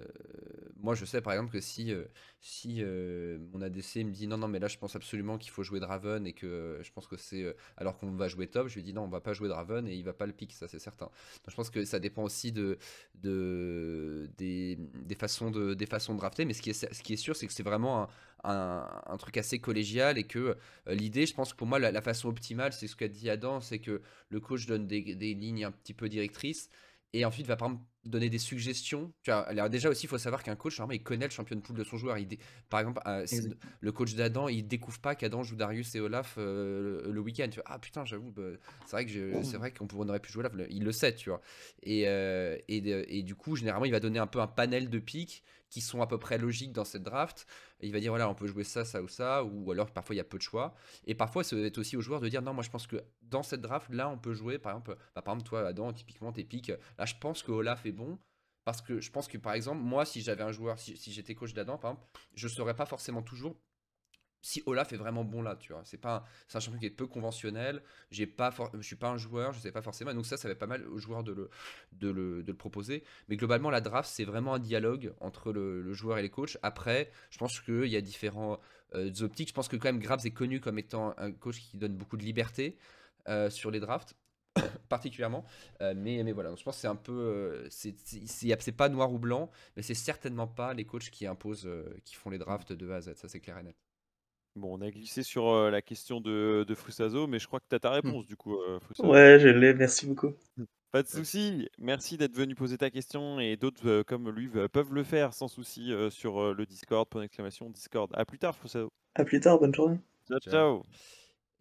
[0.77, 2.05] moi je sais par exemple que si, euh,
[2.39, 5.63] si euh, mon ADC me dit non, non, mais là je pense absolument qu'il faut
[5.63, 7.55] jouer Draven et que je pense que c'est.
[7.77, 9.95] alors qu'on va jouer top, je lui dis non, on va pas jouer Draven et
[9.95, 11.09] il va pas le pick, ça c'est certain.
[11.49, 12.77] Je pense que ça dépend aussi de,
[13.15, 17.13] de, des, des, façons de, des façons de drafter, mais ce qui est, ce qui
[17.13, 18.07] est sûr, c'est que c'est vraiment
[18.43, 22.29] un, un, truc assez collégial et que l'idée, je pense que pour moi, la, façon
[22.29, 25.71] optimale, c'est ce qu'a dit Adam, c'est que le coach donne des, des lignes un
[25.71, 26.69] petit peu directrices
[27.13, 29.13] et ensuite va par exemple donner des suggestions.
[29.23, 31.61] Tu vois, alors déjà aussi, il faut savoir qu'un coach, il connaît le champion de
[31.61, 32.17] poule de son joueur.
[32.17, 32.27] Il
[32.69, 33.25] Par exemple, euh,
[33.79, 37.47] le coach d'Adam, il découvre pas qu'Adam joue Darius et Olaf euh, le, week-end.
[37.49, 38.43] Tu vois, ah putain, j'avoue, bah,
[38.85, 40.53] c'est vrai que c'est vrai qu'on aurait pu jouer Olaf.
[40.69, 41.41] Il le sait, tu vois.
[41.83, 42.77] Et, euh, et,
[43.17, 45.43] et, du coup, généralement, il va donner un peu un panel de pics
[45.73, 47.47] qui sont à peu près logiques dans cette draft.
[47.81, 50.17] il va dire voilà, on peut jouer ça, ça ou ça, ou alors parfois il
[50.19, 50.75] y a peu de choix.
[51.07, 53.61] Et parfois, c'est aussi aux joueurs de dire non, moi je pense que dans cette
[53.61, 56.71] draft, là, on peut jouer, par exemple, bah, par exemple toi, Adam, typiquement, tes pics.
[56.99, 58.19] Là, je pense que Olaf est bon.
[58.65, 61.35] Parce que je pense que par exemple, moi, si j'avais un joueur, si, si j'étais
[61.35, 63.57] coach d'Adam, par exemple, je ne saurais pas forcément toujours
[64.43, 65.81] si Olaf est vraiment bon là, tu vois.
[65.85, 67.81] C'est pas un, un champion qui est peu conventionnel.
[68.11, 70.13] J'ai pas je suis pas un joueur, je sais pas forcément.
[70.13, 71.31] Donc ça, ça va pas mal aux joueurs de
[72.01, 73.03] le, proposer.
[73.29, 76.57] Mais globalement, la draft, c'est vraiment un dialogue entre le, joueur et les coachs.
[76.61, 78.59] Après, je pense qu'il y a différents
[78.95, 79.47] euh, optiques.
[79.47, 82.17] Je pense que quand même Grabs est connu comme étant un coach qui donne beaucoup
[82.17, 82.77] de liberté
[83.29, 84.15] euh, sur les drafts.
[84.87, 85.45] particulièrement
[85.81, 89.17] euh, mais, mais voilà donc je pense que c'est un peu c'est pas noir ou
[89.17, 91.67] blanc mais c'est certainement pas les coachs qui imposent
[92.05, 93.82] qui font les drafts de A à Z ça c'est clair et net
[94.55, 97.75] Bon, on a glissé sur la question de, de Frusazo, mais je crois que tu
[97.75, 97.93] as ta mmh.
[97.93, 98.55] réponse du coup,
[98.99, 100.33] Ouais, je l'ai, merci beaucoup.
[100.91, 101.67] Pas de souci.
[101.79, 105.91] Merci d'être venu poser ta question et d'autres comme lui peuvent le faire sans souci
[106.11, 107.09] sur le Discord.
[107.09, 108.11] Point d'exclamation Discord.
[108.13, 108.91] À plus tard, Frusazo.
[109.15, 109.97] À plus tard, bonne journée.
[110.27, 110.83] Ciao, ciao.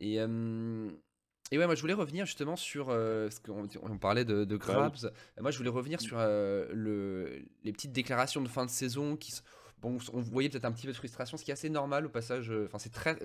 [0.01, 4.57] Et, et ouais, moi je voulais revenir justement sur ce qu'on on parlait de, de
[4.59, 5.11] Grabs.
[5.40, 6.05] Moi je voulais revenir mmh.
[6.05, 9.43] sur le, les petites déclarations de fin de saison qui sont
[9.83, 12.09] bon, on voyait peut-être un petit peu de frustration, ce qui est assez normal au
[12.09, 12.51] passage.
[12.51, 12.68] Euh,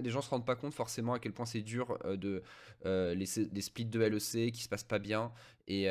[0.02, 2.44] les gens se rendent pas compte forcément à quel point c'est dur euh, de
[2.86, 3.26] euh, les,
[3.62, 5.32] splits de LEC qui se passent pas bien.
[5.68, 5.84] Et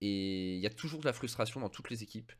[0.00, 2.32] il y a toujours de la frustration dans toutes les équipes.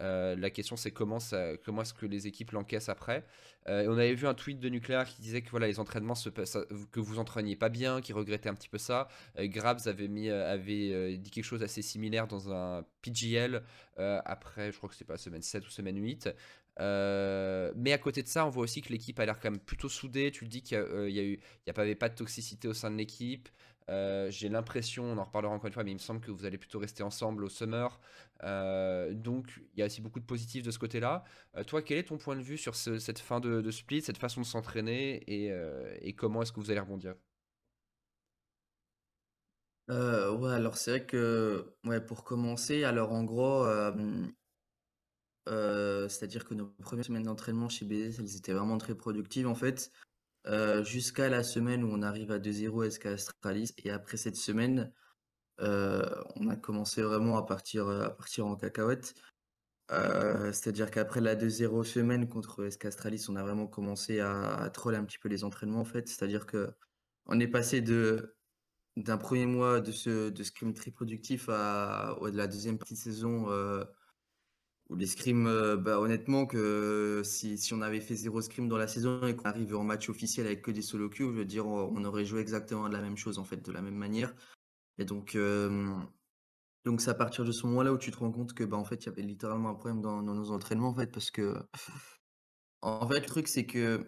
[0.00, 3.24] la question c'est comment, est-ce que les équipes l'encaissent après.
[3.66, 7.00] on avait vu un tweet de Nuclear qui disait que voilà, les entraînements, se, que
[7.00, 9.08] vous entraîniez pas bien, qui regrettait un petit peu ça.
[9.36, 10.08] Grabs avait,
[11.18, 13.62] dit quelque chose assez similaire dans un PGL
[13.96, 16.28] après, je crois que c'est pas semaine 7 ou semaine 8.
[16.78, 19.88] Mais à côté de ça, on voit aussi que l'équipe a l'air quand même plutôt
[19.88, 20.30] soudée.
[20.30, 22.90] Tu le dis qu'il y, a, eu, il y avait pas de toxicité au sein
[22.90, 23.48] de l'équipe.
[23.88, 26.44] Euh, j'ai l'impression, on en reparlera encore une fois, mais il me semble que vous
[26.44, 28.00] allez plutôt rester ensemble au summer.
[28.44, 31.24] Euh, donc il y a aussi beaucoup de positifs de ce côté-là.
[31.56, 34.40] Euh, toi, quel est ton point de vue sur cette fin de, split, cette façon
[34.40, 37.14] de s'entraîner et, comment est-ce que vous allez rebondir?
[39.88, 41.74] Ouais, alors c'est vrai que
[42.06, 43.66] pour commencer, alors en gros,
[45.46, 49.90] c'est-à-dire que nos premières semaines d'entraînement chez BD, elles étaient vraiment très productives en fait.
[50.48, 54.92] Euh, jusqu'à la semaine où on arrive à 2-0 SK Astralis et après cette semaine,
[55.60, 56.02] euh,
[56.36, 59.14] on a commencé vraiment à partir, à partir en cacahuète.
[59.92, 64.96] Euh, c'est-à-dire qu'après la 2-0 semaine contre SK Astralis, on a vraiment commencé à, troller
[64.96, 66.08] un petit peu les entraînements en fait.
[66.08, 66.72] C'est-à-dire que
[67.26, 68.36] on est passé de
[68.96, 72.98] d'un premier mois de ce de scrim très productif à, à la deuxième partie de
[72.98, 73.46] saison
[74.96, 78.88] les scrims, euh, bah, honnêtement, que si, si, on avait fait zéro scrim dans la
[78.88, 81.66] saison et qu'on arrivait en match officiel avec que des solo queues, je veux dire,
[81.66, 84.34] on aurait joué exactement de la même chose, en fait, de la même manière.
[84.98, 85.94] Et donc, euh,
[86.84, 88.84] donc c'est à partir de ce moment-là où tu te rends compte que, bah, en
[88.84, 91.54] fait, il y avait littéralement un problème dans, nos entraînements, en fait, parce que,
[92.82, 94.06] en fait, le truc, c'est que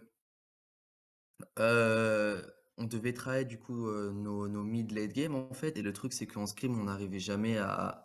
[1.59, 2.43] euh,
[2.79, 6.27] on devait travailler, du coup, nos, nos mid-late game, en fait, et le truc, c'est
[6.27, 8.04] qu'en scrim, on n'arrivait jamais à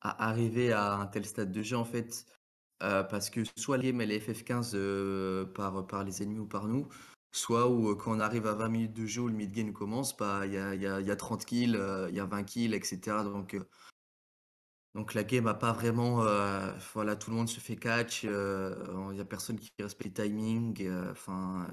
[0.00, 2.26] arriver à un tel stade de jeu en fait
[2.82, 6.46] euh, parce que soit les game elle est FF15 euh, par, par les ennemis ou
[6.46, 6.88] par nous
[7.32, 9.72] soit où euh, quand on arrive à 20 minutes de jeu où le mid game
[9.72, 11.78] commence bah, il y, a, y, y, a, 30 kills
[12.08, 13.56] il y a 20 kills etc donc
[14.94, 16.24] donc la game a pas vraiment
[16.94, 20.90] voilà tout le monde se fait catch il y a personne qui respecte le timing
[21.10, 21.68] enfin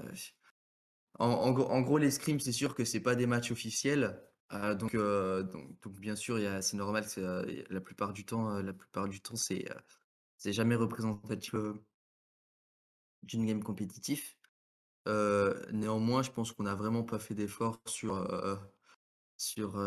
[1.18, 4.22] en, en, gros les scrims c'est sûr que c'est pas des matchs officiels
[4.52, 4.96] euh, donc,
[5.82, 7.22] donc, bien sûr, c'est normal, c'est,
[7.70, 9.66] la plupart du temps, la plupart du temps, c'est,
[10.44, 11.54] jamais représentatif
[13.22, 14.36] d'une game compétitif.
[15.06, 18.26] néanmoins, je pense qu'on a vraiment pas fait d'efforts sur,
[19.36, 19.82] sur,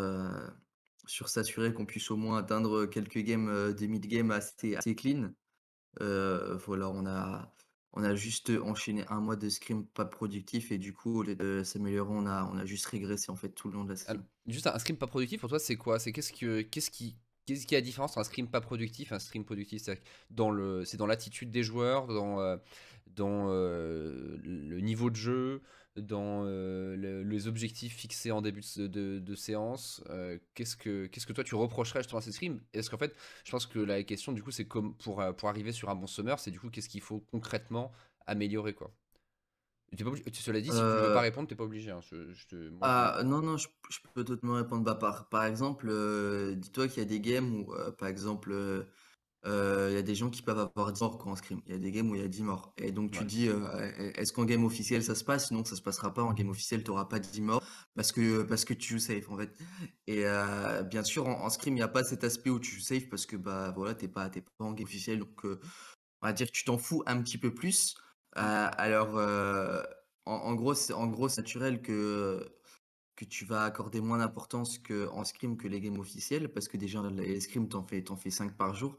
[1.05, 5.33] sur s'assurer qu'on puisse au moins atteindre quelques games, des mid-games assez, assez clean.
[5.99, 7.51] voilà, on a,
[7.93, 11.35] on a juste enchaîné un mois de scrim pas productif et du coup, au lieu
[11.35, 13.95] de s'améliorer, on a, on a juste régressé en fait tout le long de la
[13.95, 14.23] saison.
[14.47, 15.99] juste un scrim pas productif pour toi, c'est quoi?
[15.99, 19.11] C'est qu'est-ce que qu'est-ce qui qu'est-ce qui a la différence entre un scrim pas productif
[19.11, 19.81] et un scrim productif?
[19.83, 22.57] C'est dans le c'est dans l'attitude des joueurs, dans euh,
[23.07, 25.61] dans euh, le niveau de jeu,
[25.97, 30.03] dans euh, les objectifs fixés en début de, séance.
[30.53, 33.51] qu'est-ce que qu'est-ce que toi tu reprocherais justement à ces scrims Est-ce qu'en fait, je
[33.51, 36.39] pense que la question du coup c'est comme pour pour arriver sur un bon summer,
[36.39, 37.91] c'est du coup qu'est-ce qu'il faut concrètement
[38.27, 38.91] améliorer quoi?
[39.97, 41.91] Pas obligé, cela dit, si tu ne veux pas répondre, tu n'es pas obligé.
[41.91, 41.99] Hein,
[42.81, 43.67] ah, non, non, je,
[44.13, 44.85] peux totalement répondre.
[44.85, 45.87] Bah, par, par exemple,
[46.55, 48.83] dis-toi qu'il y a des games où, par exemple, euh,
[49.45, 51.61] il y a des gens qui peuvent avoir 10 morts quand on scrim.
[51.65, 52.73] Il y a des games où il y a 10 morts.
[52.77, 55.51] Et donc tu dis, euh, est-ce qu'en game officiel ça se passe?
[55.51, 56.21] Non, ça se passera pas.
[56.23, 57.63] En game officiel, tu n'auras pas 10 morts
[57.95, 59.51] parce que, parce que tu joues safe en fait.
[60.07, 62.81] Et euh, bien sûr, en, scrim, il n'y a pas cet aspect où tu joues
[62.81, 65.19] safe parce que bah voilà, t'es pas, pas en game officiel.
[65.19, 67.95] Donc on va dire que tu t'en fous un petit peu plus.
[68.33, 69.19] alors
[70.25, 72.45] en, gros, c'est en gros naturel que
[73.17, 74.79] que tu vas accorder moins d'importance
[75.11, 78.31] en scrim que les games officiels parce que déjà les scrims t'en fais t'en fais
[78.31, 78.97] 5 par jour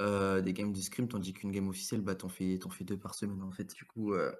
[0.00, 3.14] euh, des games de scrim, tandis qu'une game officielle, bah, t'en fais, fais deux par
[3.14, 3.74] semaine en fait.
[3.74, 4.30] Du coup, euh,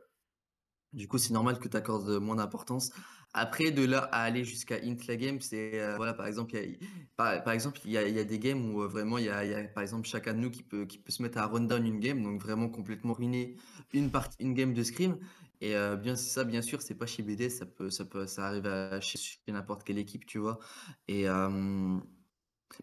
[1.18, 2.90] c'est normal que tu accordes moins d'importance.
[3.34, 6.60] Après, de là à aller jusqu'à int la game, c'est euh, voilà, par exemple, il
[6.60, 6.80] y a,
[7.16, 10.50] par, y a, des games où vraiment il y a, par exemple chacun de nous
[10.50, 13.56] qui peut, qui peut se mettre à run down une game, donc vraiment complètement ruiner
[13.92, 15.18] une partie, une game de scrim.
[15.60, 19.00] Et bien ça, bien sûr, c'est pas chez BD, ça peut, ça peut, ça arrive
[19.00, 20.60] chez, n'importe quelle équipe, tu vois.
[21.08, 21.26] Et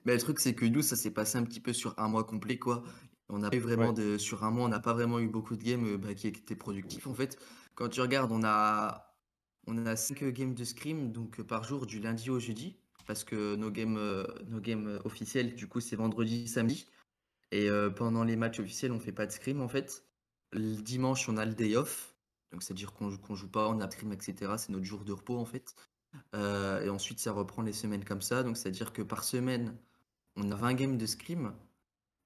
[0.05, 2.23] mais le truc, c'est que nous, ça s'est passé un petit peu sur un mois
[2.23, 2.83] complet, quoi.
[3.29, 5.63] On a pas vraiment de, sur un mois, on n'a pas vraiment eu beaucoup de
[5.63, 7.07] games euh, bah, qui étaient productifs.
[7.07, 7.39] En fait,
[7.73, 9.15] quand tu regardes, on a,
[9.67, 12.77] on a 5 games de scrim donc euh, par jour du lundi au jeudi,
[13.07, 16.87] parce que nos games, euh, nos games officiels, du coup, c'est vendredi, samedi.
[17.51, 20.03] Et pendant les matchs officiels, on fait pas de scrim en fait.
[20.51, 22.13] Le dimanche, on a le day off,
[22.51, 24.55] donc c'est-à-dire qu'on joue, joue pas, on a scrim, etc.
[24.57, 25.73] C'est notre jour de repos en fait.
[26.35, 28.43] Euh, et ensuite, ça reprend les semaines comme ça.
[28.43, 29.75] Donc, c'est-à-dire que par semaine,
[30.35, 31.53] on a 20 games de scrim.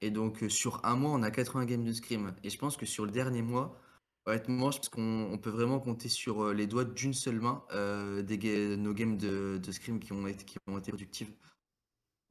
[0.02, 2.34] Et donc, euh, sur un mois, on a 80 games de scrim.
[2.44, 3.80] Et je pense que sur le dernier mois,
[4.26, 7.64] honnêtement, je pense qu'on peut vraiment compter sur euh, les doigts d'une seule main
[8.24, 11.32] des nos games de, de, scrim qui ont été, qui ont été productives.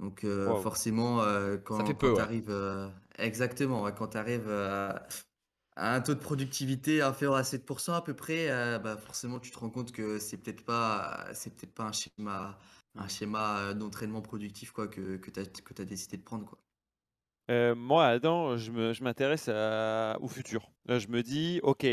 [0.00, 0.24] Donc
[0.62, 1.24] forcément,
[1.64, 2.20] quand, tu ouais.
[2.20, 2.92] arrives...
[3.18, 5.08] exactement, quand tu arrives à
[5.78, 9.58] un taux de productivité inférieur à 7% à peu près, euh, bah forcément tu te
[9.58, 12.58] rends compte que c'est peut-être pas, c'est peut-être pas un schéma,
[12.96, 16.46] un schéma euh, d'entraînement productif quoi, que, que tu as, que décidé de prendre.
[16.46, 16.58] Quoi.
[17.50, 20.70] Euh, moi, Adam, je me- je m'intéresse à- au futur.
[20.86, 21.86] Là, je me dis, ok,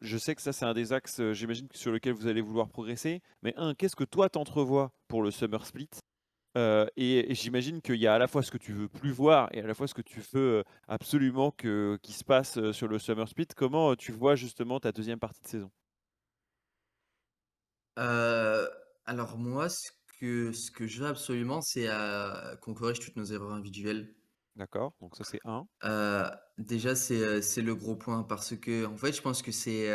[0.00, 3.20] je sais que ça, c'est un des axes, j'imagine, sur lequel vous allez vouloir progresser.
[3.42, 5.88] Mais un, qu'est-ce que toi t'entrevois pour le Summer Split?
[6.56, 9.12] Euh, et, et j'imagine qu'il y a à la fois ce que tu veux plus
[9.12, 12.88] voir et à la fois ce que tu veux absolument que, qui se passe sur
[12.88, 13.46] le Summer Split.
[13.56, 15.70] Comment tu vois justement ta deuxième partie de saison?
[17.98, 18.66] Euh,
[19.04, 23.26] alors moi, ce que, ce que je veux absolument, c'est euh, qu'on corrige toutes nos
[23.26, 24.14] erreurs individuelles.
[24.56, 24.92] D'accord?
[25.00, 25.66] Donc ça, c'est un.
[26.58, 29.88] Déjà, c'est le gros point parce que, en fait, je pense que c'est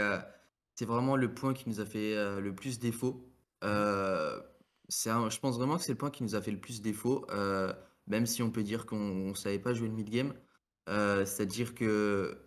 [0.75, 3.29] c'est vraiment le point qui nous a fait le plus défaut.
[3.63, 4.41] Euh,
[4.89, 6.81] c'est un- je pense vraiment que c'est le point qui nous a fait le plus
[6.81, 7.73] défaut, euh,
[8.07, 10.33] même si on peut dire qu'on ne savait pas jouer le mid-game.
[10.89, 12.37] Euh, c'est-à-dire que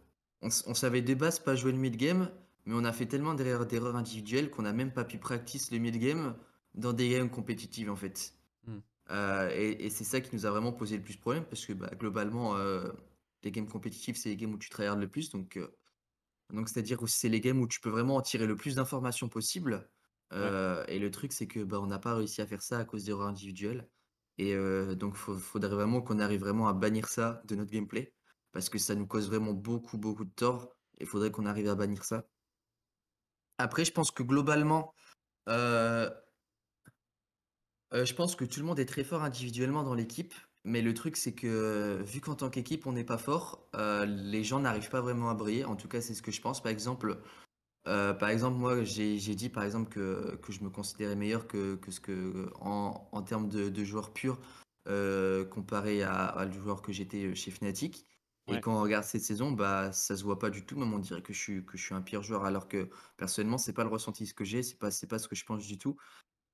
[0.43, 2.31] on, s- on savait de base pas jouer le mid-game,
[2.67, 5.79] mais on a fait tellement d'erreurs d'erreurs individuelles qu'on n'a même pas pu practice le
[5.79, 6.37] mid-game
[6.75, 8.35] dans des games compétitives, en fait.
[8.67, 8.79] Hmm.
[9.11, 11.73] Euh, et et c'est ça qui nous a vraiment posé le plus problème parce que
[11.73, 12.93] bah, globalement, euh,
[13.43, 15.31] les games compétitifs, c'est les games où tu tryhards le plus.
[15.31, 15.69] Donc, euh,
[16.53, 19.29] donc c'est-à-dire que c'est les games où tu peux vraiment en tirer le plus d'informations
[19.29, 19.89] possible.
[20.33, 22.85] Euh, et le truc, c'est que bah, on n'a pas réussi à faire ça à
[22.85, 23.89] cause d'erreurs individuelles.
[24.39, 28.15] Et euh, donc, il faudrait vraiment qu'on arrive vraiment à bannir ça de notre gameplay
[28.53, 30.75] parce que ça nous cause vraiment beaucoup, beaucoup de tort.
[31.01, 32.25] Il faudrait qu'on arrive à bannir ça.
[33.59, 34.95] Après, je pense que globalement,
[35.49, 36.09] euh,
[37.93, 41.17] je pense que tout le monde est très fort individuellement dans l'équipe, mais le truc
[41.17, 45.31] c'est que vu qu'en tant qu'équipe on n'est pas fort, les gens n'arrivent pas vraiment
[45.31, 45.65] à briller.
[45.65, 46.63] En tout cas, c'est ce que je pense.
[46.63, 47.21] Par exemple,
[47.87, 51.47] euh, par exemple, moi j'ai j'ai dit par exemple que, que je me considérais meilleur
[51.47, 54.41] que, que ce que en, en termes de, de joueur pur
[54.89, 58.05] euh, comparé à, à le joueur que j'étais chez Fnatic.
[58.51, 58.61] Et Ouais.
[58.61, 60.77] quand on regarde cette saison, bah ça se voit pas du tout.
[60.79, 63.59] Même on dirait que je suis que je suis un pire joueur, alors que personnellement
[63.59, 65.79] c'est pas le ressenti que j'ai, c'est pas c'est pas ce que je pense du
[65.79, 65.97] tout.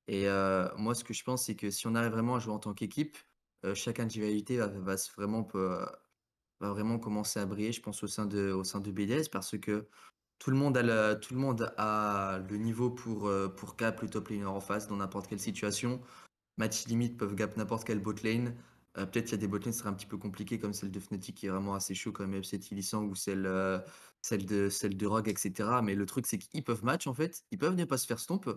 [0.09, 2.53] Et euh, moi, ce que je pense, c'est que si on arrive vraiment à jouer
[2.55, 3.17] en tant qu'équipe,
[3.65, 5.87] euh, chaque individualité va, va vraiment, peut-
[6.61, 9.59] va vraiment commencer à briller, je pense, au sein de, au sein de BDS, parce
[9.59, 9.89] que
[10.39, 14.89] tout le monde a le, niveau pour, euh, pour cap le top laner en face
[14.89, 16.01] dans n'importe quelle situation.
[16.59, 18.55] Match limite peuvent gap n'importe quelle bot lane.
[18.97, 20.73] Euh, peut-être qu'il y a des bot lanes qui seraient un petit peu compliquées, comme
[20.73, 23.79] celle de Fnatic qui est vraiment assez chaud, comme FC Tillisang ou celle, euh,
[24.23, 25.81] celle de, celle de Rogue, etc.
[25.83, 27.45] Mais le truc, c'est qu'ils peuvent match en fait.
[27.51, 28.49] Ils peuvent ne pas se faire stomp.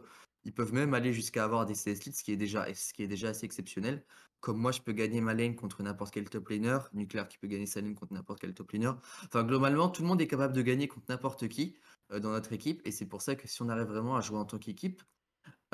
[0.48, 3.04] Ils peuvent même aller jusqu'à avoir des CS leads, ce qui est déjà, ce qui
[3.04, 4.06] est déjà assez exceptionnel.
[4.40, 6.80] Comme moi, je peux gagner ma lane contre n'importe quel top laner.
[6.94, 8.94] Nuclear qui peut gagner sa lane contre n'importe quel top laner.
[9.26, 11.76] Enfin, globalement, tout le monde est capable de gagner contre n'importe qui
[12.14, 12.82] euh, dans notre équipe.
[12.86, 15.04] Et c'est pour ça que si on arrive vraiment à jouer en tant qu'équipe,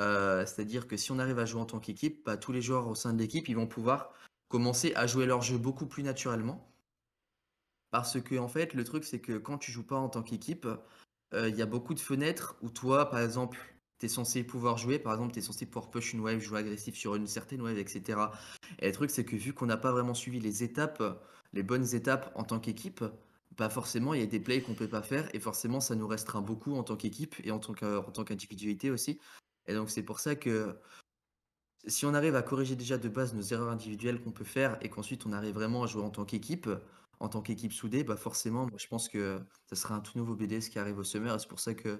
[0.00, 2.88] euh, c'est-à-dire que si on arrive à jouer en tant qu'équipe, bah, tous les joueurs
[2.88, 4.12] au sein de l'équipe, ils vont pouvoir
[4.48, 6.68] commencer à jouer leur jeu beaucoup plus naturellement.
[7.92, 10.66] Parce que, en fait, le truc, c'est que quand tu joues pas en tant qu'équipe,
[11.32, 14.78] euh, il y a beaucoup de fenêtres où toi, par exemple, tu es censé pouvoir
[14.78, 14.98] jouer.
[14.98, 17.78] Par exemple, tu es censé pouvoir push une wave, jouer agressif sur une certaine wave,
[17.78, 18.18] etc.
[18.78, 21.02] Et le truc, c'est que vu qu'on n'a pas vraiment suivi les étapes,
[21.52, 23.04] les bonnes étapes en tant qu'équipe,
[23.56, 25.28] bah forcément, il y a des plays qu'on peut pas faire.
[25.34, 27.74] Et forcément, ça nous restreint beaucoup en tant qu'équipe et en tant
[28.24, 29.20] qu'individualité aussi.
[29.66, 30.76] Et donc, c'est pour ça que
[31.86, 34.88] si on arrive à corriger déjà de base nos erreurs individuelles qu'on peut faire et
[34.88, 36.68] qu'ensuite on arrive vraiment à jouer en tant qu'équipe,
[37.20, 40.70] en tant qu'équipe soudée, bah forcément, je pense que ça sera un tout nouveau BDS
[40.70, 41.34] qui arrive au summer.
[41.34, 41.98] Et c'est pour ça que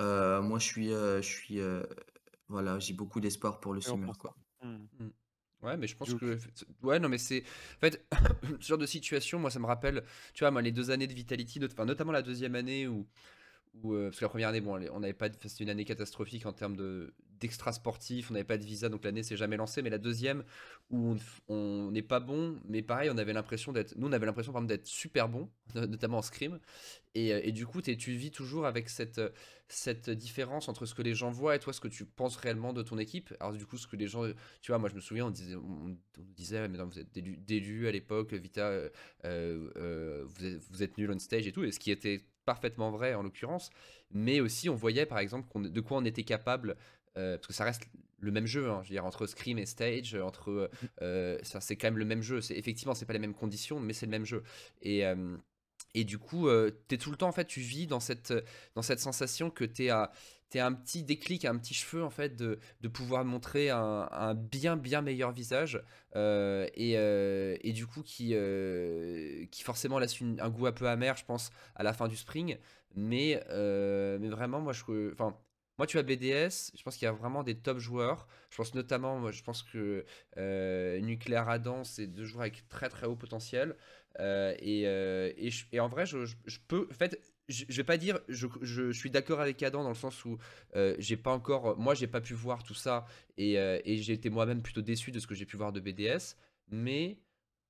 [0.00, 1.82] euh, moi, je suis, euh, je suis, euh,
[2.48, 4.36] voilà, j'ai beaucoup d'espoir pour le Et on summer, pense quoi.
[4.62, 4.86] Hmm.
[5.62, 6.20] Ouais, mais je pense Duke.
[6.20, 6.38] que.
[6.82, 7.42] Ouais, non, mais c'est.
[7.76, 8.06] En fait,
[8.60, 10.04] ce genre de situation, moi, ça me rappelle.
[10.34, 13.06] Tu vois, moi, les deux années de Vitality, not- enfin, notamment la deuxième année où.
[13.84, 15.28] Euh, parce que la première année, bon, on n'avait pas.
[15.46, 19.04] C'était une année catastrophique en termes de d'extra sportif, on n'avait pas de visa, donc
[19.04, 19.82] l'année s'est jamais lancée.
[19.82, 20.44] Mais la deuxième,
[20.90, 21.16] où
[21.48, 23.94] on n'est pas bon, mais pareil, on avait l'impression d'être.
[23.96, 26.58] Nous, on avait l'impression, par d'être super bon, notamment en scrim.
[27.14, 29.20] Et, euh, du coup, tu vis toujours avec cette,
[29.68, 32.72] cette différence entre ce que les gens voient et toi, ce que tu penses réellement
[32.72, 33.34] de ton équipe.
[33.40, 34.24] Alors, du coup, ce que les gens.
[34.60, 37.86] Tu vois, moi, je me souviens, on, disait, on, disait, mais non, vous êtes d'élu-
[37.86, 38.72] à l'époque, Vita,
[39.24, 42.90] euh, vous, êtes, vous êtes nul on stage et tout, et ce qui était parfaitement
[42.98, 43.70] vrai en l'occurrence.
[44.10, 45.46] Mais aussi, on voyait, par exemple,
[45.78, 46.70] de quoi on était capable.
[47.18, 47.88] euh, parce que ça reste
[48.20, 50.68] le même jeu, hein, je veux dire, entre Scream et Stage, entre, euh,
[51.02, 52.38] euh, ça c'est quand même le même jeu.
[52.50, 54.42] Effectivement, c'est pas les mêmes conditions, mais c'est le même jeu.
[54.82, 55.36] Et, euh,
[55.94, 58.32] et du coup, euh, t'es tout le temps, en fait, tu vis dans cette,
[58.74, 60.10] dans cette sensation que t'es à,
[60.50, 64.34] t'es un petit déclic, un petit cheveu, en fait, de, de pouvoir montrer un, un
[64.34, 65.82] bien, bien meilleur visage.
[66.16, 70.72] euh, et, euh, et du coup, qui, euh, qui forcément laisse une- un goût un
[70.72, 72.56] peu amer, je pense, à la fin du spring.
[72.94, 73.42] Mais,
[74.20, 75.12] mais vraiment, moi, je.
[75.12, 75.36] Enfin.
[75.78, 78.26] moi, tu as BDS, je pense qu'il y a vraiment des top joueurs.
[78.50, 80.04] Je pense notamment, moi, je pense que
[80.36, 83.76] euh, Nucléaire Adam, c'est deux joueurs avec très très haut potentiel.
[84.20, 85.32] Euh, euh,
[85.72, 86.18] et, en vrai, je,
[86.68, 86.88] peux.
[86.90, 88.20] En fait, je, vais pas dire.
[88.28, 90.38] Je, suis d'accord avec Adam dans le sens où
[90.98, 91.78] j'ai pas encore.
[91.78, 93.06] Moi, j'ai pas pu voir tout ça.
[93.36, 96.36] Et, et j'ai été moi-même plutôt déçu de ce que j'ai pu voir de BDS.
[96.70, 97.18] Mais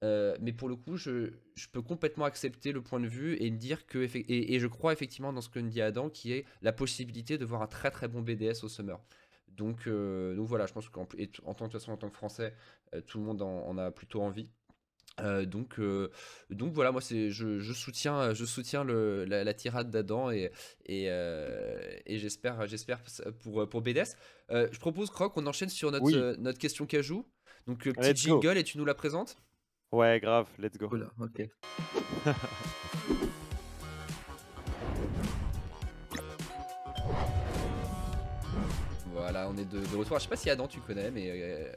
[0.04, 1.30] euh, mais pour le coup, je,
[1.72, 4.08] peux complètement accepter le point de vue et me dire que.
[4.14, 7.62] Et, je crois effectivement dans ce que dit Adam, qui est la possibilité de voir
[7.62, 9.00] un très très bon BDS au Summer.
[9.48, 11.06] Donc, euh, donc voilà, je pense qu'en en
[11.54, 12.54] tant, que, en tant que Français,
[12.94, 14.48] euh, tout le monde en, a plutôt envie.
[15.46, 15.80] Donc,
[16.50, 20.50] donc voilà, moi c'est, je, soutiens, je soutiens le, la, tirade d'Adam et,
[20.86, 23.00] et, j'espère, j'espère
[23.40, 24.14] pour, pour BDS.
[24.50, 27.26] je propose, Croc, qu'on enchaîne sur notre, notre question cajou.
[27.66, 29.36] Donc, petit jingle et tu nous la présentes?
[29.92, 30.90] Ouais, grave, let's go.
[31.18, 31.48] ok.
[39.12, 40.18] voilà, on est de, retour.
[40.18, 41.72] Je sais pas si Adam tu connais, mais euh,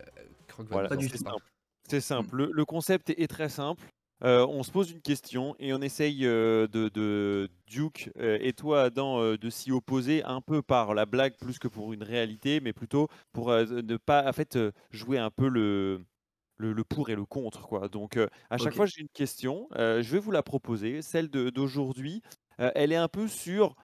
[0.69, 1.43] voilà, c'est simple.
[1.91, 2.49] C'est simple.
[2.49, 3.85] Le, concept est, très simple.
[4.23, 9.35] Euh, on se pose une question et on essaye euh, de, Duke et toi Adam
[9.35, 13.09] de s'y opposer un peu par la blague plus que pour une réalité, mais plutôt
[13.33, 14.57] pour ne pas en fait
[14.91, 16.05] jouer un peu le
[16.55, 17.67] le, pour et le contre.
[17.67, 17.89] Quoi.
[17.89, 18.17] Donc,
[18.49, 19.67] à chaque fois, j'ai une question.
[19.75, 21.01] je vais vous la proposer.
[21.01, 22.21] Celle d'aujourd'hui,
[22.57, 23.75] elle est un peu sur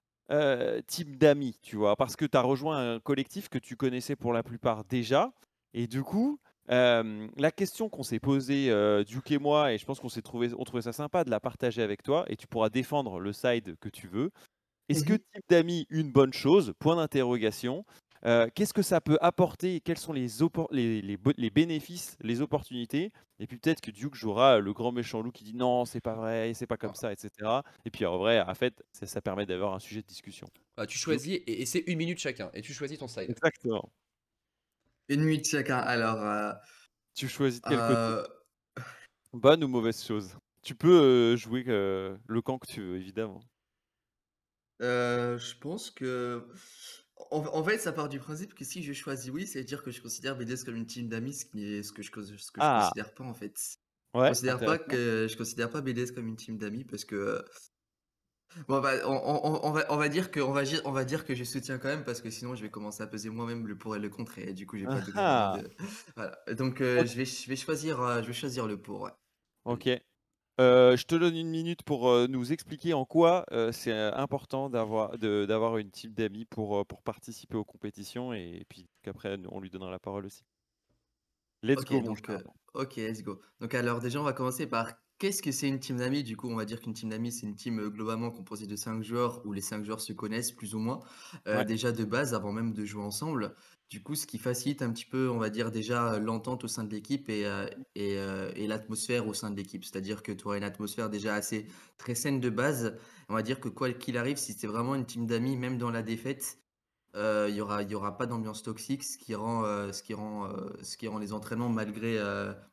[0.87, 4.31] type d'amis, tu vois, parce que tu as rejoint un collectif que tu connaissais pour
[4.31, 5.33] la plupart déjà.
[5.73, 8.73] Et du coup, la question qu'on s'est posée,
[9.05, 11.39] Duke et moi, et je pense qu'on s'est trouvé, on trouvait ça sympa de la
[11.39, 14.31] partager avec toi, et tu pourras défendre le side que tu veux.
[14.89, 16.73] Est-ce que mmh type d'amis, une bonne chose?
[16.79, 17.85] Point d'interrogation.
[18.25, 19.81] Euh, qu'est-ce que ça peut apporter?
[19.81, 20.27] Quels sont les,
[20.71, 23.11] les, bénéfices, les opportunités?
[23.39, 26.15] Et puis peut-être que Duke jouera le grand méchant loup qui dit non, c'est pas
[26.15, 27.29] vrai, c'est pas comme ça, etc.
[27.85, 30.47] Et puis en vrai, en fait, ça, permet d'avoir un sujet de discussion.
[30.75, 33.29] Bah, tu choisis, et, c'est une minute chacun, et tu choisis ton side.
[33.29, 33.89] Exactement.
[35.09, 36.21] Une minute chacun, alors...
[36.23, 36.51] Euh,
[37.15, 37.93] tu choisis de quel côté?
[37.95, 38.23] euh,
[39.33, 40.35] Bonne ou mauvaise chose?
[40.61, 43.41] Tu peux jouer le camp que tu veux, évidemment.
[44.79, 46.45] je pense que
[47.31, 50.37] en, fait, ça part du principe que si je choisis oui, c'est-à-dire que je considère
[50.37, 52.81] BDS comme une team d'amis, ce qui est ce que je, ce que je ah.
[52.83, 53.57] considère pas en fait.
[54.13, 57.43] Je considère pas que je considère pas BDS comme une team d'amis parce que
[58.67, 61.43] bon bah, on, va, on va dire que on va, on va dire que je
[61.43, 63.99] soutiens quand même parce que sinon je vais commencer à peser moi-même le pour et
[63.99, 65.57] le contre et du coup j'ai pas de, ah.
[66.15, 66.37] voilà.
[66.53, 69.09] Donc euh, je vais je vais choisir euh, je vais choisir le pour.
[69.65, 69.89] Ok.
[70.59, 74.71] Euh, je te donne une minute pour euh, nous expliquer en quoi euh, c'est important
[74.71, 79.69] d'avoir d'avoir une team d'amis pour, pour participer aux compétitions et, puis qu'après on lui
[79.69, 80.43] donnera la parole aussi.
[81.61, 82.01] Let's go.
[82.01, 82.27] Donc,
[82.73, 83.39] ok, let's go.
[83.59, 86.23] Donc alors déjà on va commencer par qu'est-ce que c'est une team d'amis?
[86.23, 89.03] Du coup on va dire qu'une team d'amis c'est une team globalement composée de 5
[89.03, 90.99] joueurs où les 5 joueurs se connaissent plus ou moins
[91.65, 93.55] déjà de base avant même de jouer ensemble.
[93.89, 96.83] Du coup, ce qui facilite un petit peu, on va dire déjà l'entente au sein
[96.83, 99.85] de l'équipe et, euh, euh, et, l'atmosphère au sein de l'équipe.
[99.85, 102.97] C'est-à-dire que tu auras une atmosphère déjà assez très saine de base.
[103.29, 105.89] On va dire que quoi qu'il arrive, si c'est vraiment une team d'amis, même dans
[105.89, 106.59] la défaite,
[107.15, 109.63] euh, il n'y aura, y aura pas d'ambiance toxique, ce qui rend,
[109.93, 110.49] ce qui rend,
[110.81, 112.19] ce qui rend les entraînements, malgré,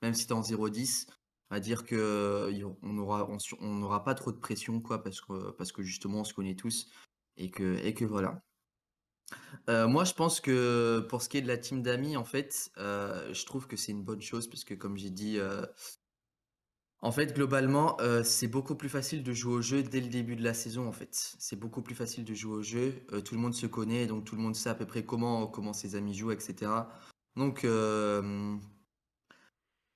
[0.03, 1.07] même si tu es en 0-10,
[1.55, 2.51] va dire que
[2.83, 6.57] on n'aura pas trop de pression, quoi, parce que, parce que justement, on se connaît
[6.57, 6.91] tous
[7.37, 8.43] et que, voilà.
[9.69, 13.45] Moi, je pense que pour ce qui est de la team d'amis, en fait, je
[13.47, 15.39] trouve que c'est une bonne chose parce que comme j'ai dit,
[17.01, 20.45] en fait, globalement, c'est beaucoup plus facile de jouer au jeu dès le début de
[20.45, 21.35] la saison, en fait.
[21.39, 23.07] C'est beaucoup plus facile de jouer au jeu.
[23.25, 25.73] tout le monde se connaît, donc tout le monde sait à peu près comment, comment
[25.73, 26.71] ses amis jouent, etc.
[27.37, 27.67] Donc,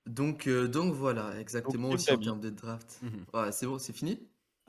[0.09, 2.99] donc, donc voilà, exactement aussi en termes de draft.
[3.01, 4.19] Mmh c'est bon, c'est fini?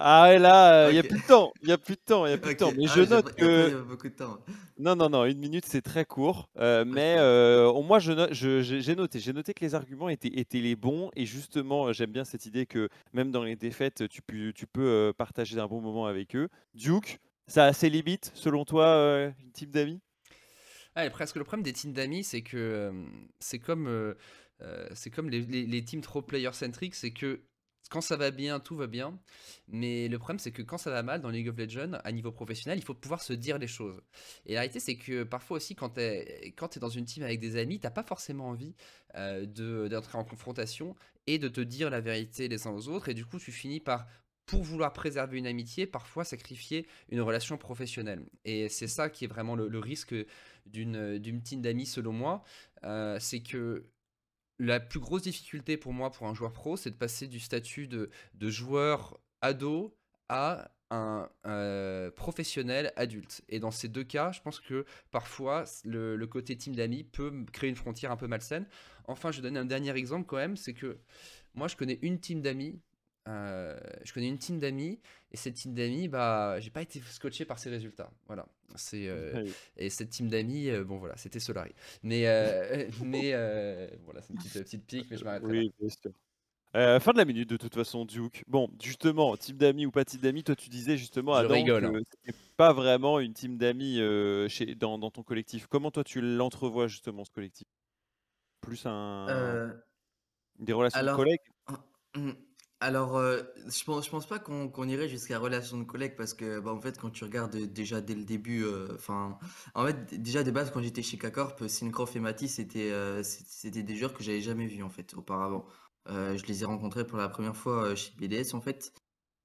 [0.02, 1.52] Ah, et là, il n'y a plus de temps.
[1.60, 2.24] Il n'y a plus de temps.
[2.24, 2.72] Il y a plus de temps.
[2.74, 3.82] Mais ah, je note que.
[3.88, 4.38] beaucoup de temps.
[4.78, 5.26] Non, non, non.
[5.26, 6.48] Une minute, c'est très court.
[6.58, 9.18] Euh, mais euh, moi, je j'ai noté.
[9.20, 11.10] J'ai noté que les arguments étaient, étaient les bons.
[11.16, 14.88] Et justement, j'aime bien cette idée que même dans les défaites, tu peux, tu peux
[14.88, 16.48] euh, partager un bon moment avec eux.
[16.74, 20.00] Duke, ça a ses limites, selon toi, une team d'amis?
[20.94, 22.90] Ah, presque le problème des teams d'amis, c'est que
[23.38, 24.14] c'est comme,
[24.94, 27.40] c'est comme les, teams trop player-centric, c'est que
[27.90, 29.18] quand ça va bien, tout va bien.
[29.68, 32.30] Mais le problème, c'est que quand ça va mal dans League of Legends, à niveau
[32.30, 34.00] professionnel, il faut pouvoir se dire les choses.
[34.46, 37.40] Et la réalité, c'est que parfois aussi, quand tu es, es, dans une team avec
[37.40, 38.74] des amis, t'as pas forcément envie
[39.16, 39.44] euh,
[39.88, 40.94] d'entrer en confrontation
[41.26, 43.08] et de te dire la vérité les uns aux autres.
[43.08, 44.06] Et du coup, tu finis par
[44.46, 48.24] pour vouloir préserver une amitié, parfois sacrifier une relation professionnelle.
[48.44, 50.14] Et c'est ça qui est vraiment le, risque
[50.66, 52.42] d'une team d'amis, selon moi.
[52.82, 53.84] Euh, c'est que
[54.60, 57.88] la plus grosse difficulté pour moi, pour un joueur pro, c'est de passer du statut
[57.88, 59.96] de, joueur ado
[60.28, 63.42] à un euh, professionnel adulte.
[63.48, 67.32] Et dans ces deux cas, je pense que parfois le, le côté team d'amis peut
[67.52, 68.66] créer une frontière un peu malsaine.
[69.06, 70.98] Enfin, je vais donner un dernier exemple quand même, c'est que
[71.54, 72.80] moi je connais une team d'amis
[73.30, 74.98] euh, je connais une team d'amis
[75.32, 78.10] et cette team d'amis, bah, j'ai pas été scotché par ses résultats.
[78.26, 78.46] Voilà.
[78.76, 79.44] C'est euh,
[79.76, 81.72] et cette team d'amis, euh, bon voilà, c'était Solari.
[82.02, 82.22] Mais
[83.04, 83.32] mais
[84.04, 85.72] voilà, c'est une petite, petite pique, mais je m'arrête oui,
[86.72, 88.44] fin de la minute de toute façon, Duke.
[88.46, 91.98] Bon, justement, team d'amis ou pas team d'amis, toi tu disais justement Adam rigole, que
[92.10, 94.00] c'était pas vraiment une team d'amis
[94.48, 95.66] chez dans, dans, ton collectif.
[95.66, 97.66] Comment toi tu l'entrevois justement ce collectif?
[98.60, 99.72] Plus un
[100.58, 101.40] des relations de collègues?
[102.16, 102.32] mmh,
[102.80, 106.72] alors, euh, je pense, pense pas qu'on irait jusqu'à relation de collègue parce que, bah,
[106.72, 109.38] en fait, quand tu regardes déjà dès le début, euh, enfin,
[109.74, 113.82] en fait, déjà de base, quand j'étais chez K-Corp, Syncroft et Matisse, c'était euh, c'était
[113.82, 115.66] des joueurs que j'avais jamais vus, en fait, auparavant.
[116.08, 118.92] je les ai rencontrés pour la première fois chez BDS, en fait.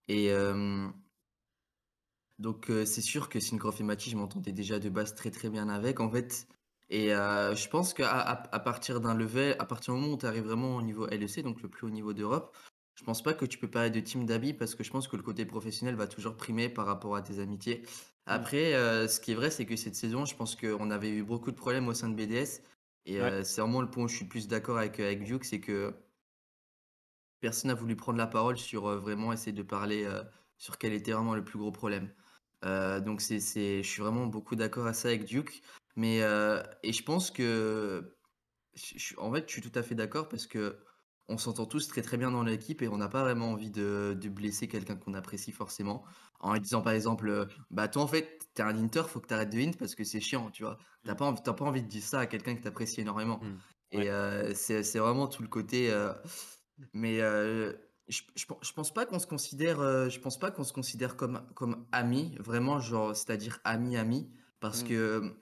[0.07, 0.31] Et
[2.39, 5.67] donc, c'est sûr que Syncroft et Matisse, je m'entendais déjà de base très très bien
[5.69, 6.47] avec, en fait.
[6.89, 10.75] Et je pense qu'à partir d'un level, à partir du moment où tu arrives vraiment
[10.77, 12.55] au niveau LEC, donc le plus haut niveau d'Europe,
[12.95, 15.17] je pense pas que tu peux parler de team d'amis parce que je pense que
[15.17, 17.81] le côté professionnel va toujours primer par rapport à tes amitiés.
[17.81, 17.87] Mmh.
[18.27, 21.23] Après, euh, ce qui est vrai, c'est que cette saison, je pense qu'on avait eu
[21.23, 22.61] beaucoup de problèmes au sein de BDS.
[23.05, 25.59] Et euh, c'est vraiment le point où je suis plus d'accord avec, avec Duke, c'est
[25.59, 25.93] que
[27.41, 30.07] personne n'a voulu prendre la parole sur euh, vraiment essayer de parler
[30.57, 32.09] sur quel était vraiment le plus gros problème.
[32.63, 35.61] donc c'est, je suis vraiment beaucoup d'accord à ça avec Duke.
[35.97, 36.19] Mais,
[36.81, 38.15] et je pense que,
[39.17, 40.79] en fait, je suis tout à fait d'accord parce que
[41.27, 44.17] on s'entend tous très très bien dans l'équipe et on n'a pas vraiment envie de,
[44.25, 46.03] blesser quelqu'un qu'on apprécie forcément.
[46.39, 49.27] En lui disant par exemple, euh, bah toi en fait, t'es un inter, faut que
[49.27, 50.77] t'arrêtes de int parce que c'est chiant, tu vois.
[51.03, 51.17] T'as mmh.
[51.17, 53.39] pas, envie, pas envie de dire ça à quelqu'un que t'apprécies énormément.
[53.41, 53.57] Mmh.
[53.91, 55.91] Et euh, c'est vraiment tout le côté.
[55.91, 56.13] Euh,
[56.93, 57.19] mais
[58.07, 59.77] je, je, pense pas qu'on se considère,
[60.09, 64.87] je pense pas qu'on se considère comme, comme amis, vraiment, genre, c'est-à-dire ami-ami, parce mmh.
[64.87, 65.35] que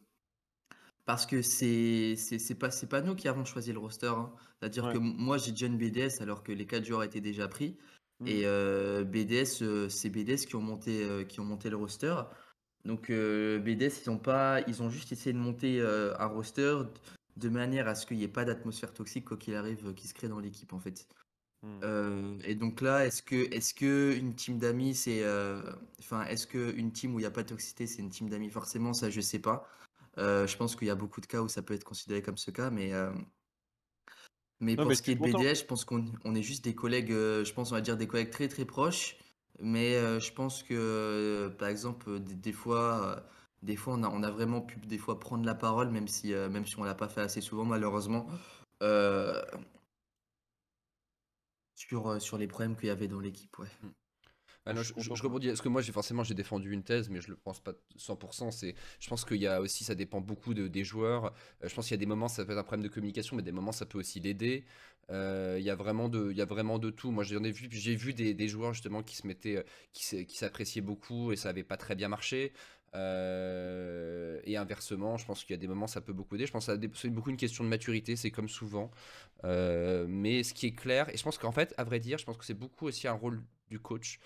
[1.05, 4.07] parce que c'est c'est pas, pas nous qui avons choisi le roster.
[4.07, 4.31] Hein.
[4.59, 7.77] C'est-à-dire que moi, j'ai une BDS alors que les 4 joueurs étaient déjà pris.
[8.19, 8.27] Mmh.
[8.27, 12.15] Et euh, BDS, euh, c'est BDS qui ont, monté, euh, qui ont monté le roster.
[12.85, 16.79] Donc BDS, ils ont, pas, ils ont juste essayé de monter un roster
[17.37, 20.13] de manière à ce qu'il n'y ait pas d'atmosphère toxique quoi qu'il arrive qui se
[20.13, 21.07] crée dans l'équipe en fait.
[21.61, 22.39] Mmh.
[22.43, 25.23] et donc là, est-ce que, est-ce que une team d'amis, c'est,
[25.97, 28.27] enfin, est-ce que une team où il n'y a pas de toxicité, c'est une team
[28.27, 29.65] d'amis Forcément, ça, je sais pas.
[30.17, 32.37] Euh, je pense qu'il y a beaucoup de cas où ça peut être considéré comme
[32.37, 33.11] ce cas, mais, euh,
[34.59, 37.11] mais pour ce qui est de BDS, je pense qu'on on est juste des collègues,
[37.11, 39.17] euh, je pense on va dire des collègues très très proches,
[39.59, 43.23] mais je pense que par exemple des, fois,
[43.63, 46.31] des fois on a, on a vraiment pu des fois prendre la parole, même si,
[46.33, 48.27] même si on l'a pas fait assez souvent malheureusement,
[51.75, 53.57] sur, sur les problèmes qu'il y avait dans l'équipe.
[53.57, 53.67] Ouais.
[54.65, 57.35] Ah je, rebondis, parce que moi j'ai forcément j'ai défendu une thèse, mais je le
[57.35, 58.51] pense pas 100%.
[58.51, 61.33] C'est, je pense qu'il y a aussi, ça dépend beaucoup de, des joueurs.
[61.63, 63.35] Euh, je pense qu'il y a des moments ça peut être un problème de communication,
[63.35, 64.63] mais des moments ça peut aussi l'aider.
[65.11, 67.11] Euh, il y a vraiment de, il y a vraiment de tout.
[67.11, 70.25] Moi j'en ai vu, j'ai vu des, des, joueurs justement qui se mettaient, euh, qui,
[70.25, 72.53] qui s'appréciaient beaucoup et ça avait pas très bien marché.
[72.93, 76.45] et inversement, je pense qu'il y a des moments ça peut beaucoup aider.
[76.45, 78.91] Je pense que c'est beaucoup une question de maturité, c'est comme souvent.
[79.43, 82.37] mais ce qui est clair, et je pense qu'en fait, à vrai dire, je pense
[82.37, 84.19] que c'est beaucoup aussi un rôle du coach.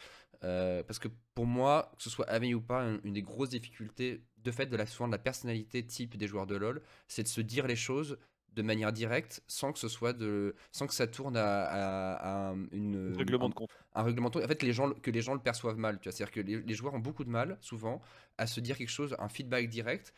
[0.43, 4.21] Euh, parce que pour moi, que ce soit Ami ou pas, une, des grosses difficultés
[4.43, 7.27] de fait de la, souvent de la personnalité type des joueurs de LoL, c'est de
[7.27, 8.17] se dire les choses
[8.53, 13.17] de manière directe sans que ce soit de sans que ça tourne à, une, un
[13.17, 13.69] règlement de compte.
[13.93, 14.43] un règlement de compte.
[14.43, 16.11] En fait les gens que les gens le perçoivent mal tu vois.
[16.11, 18.01] C'est à dire que les, les, joueurs ont beaucoup de mal souvent
[18.39, 20.11] à se dire quelque chose un feedback direct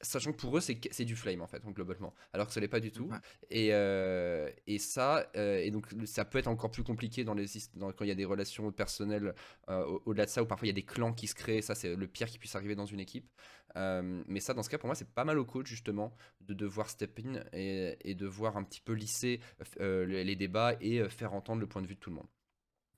[0.00, 2.14] sachant que pour eux c'est du flame en fait globalement.
[2.32, 3.10] Alors que ce n'est pas du tout.
[3.50, 7.46] Et, euh, et ça euh, et donc ça peut être encore plus compliqué dans les
[7.74, 9.34] dans, quand il y a des relations personnelles
[9.68, 11.62] euh, au-delà de ça ou parfois il y a des clans qui se créent.
[11.62, 13.28] Ça c'est le pire qui puisse arriver dans une équipe.
[13.74, 16.90] Mais ça dans ce cas pour moi c'est pas mal au coach justement de devoir
[16.90, 19.40] step in et, et de voir un petit peu lisser
[19.80, 22.28] les, débats et faire entendre le point de vue de tout le monde.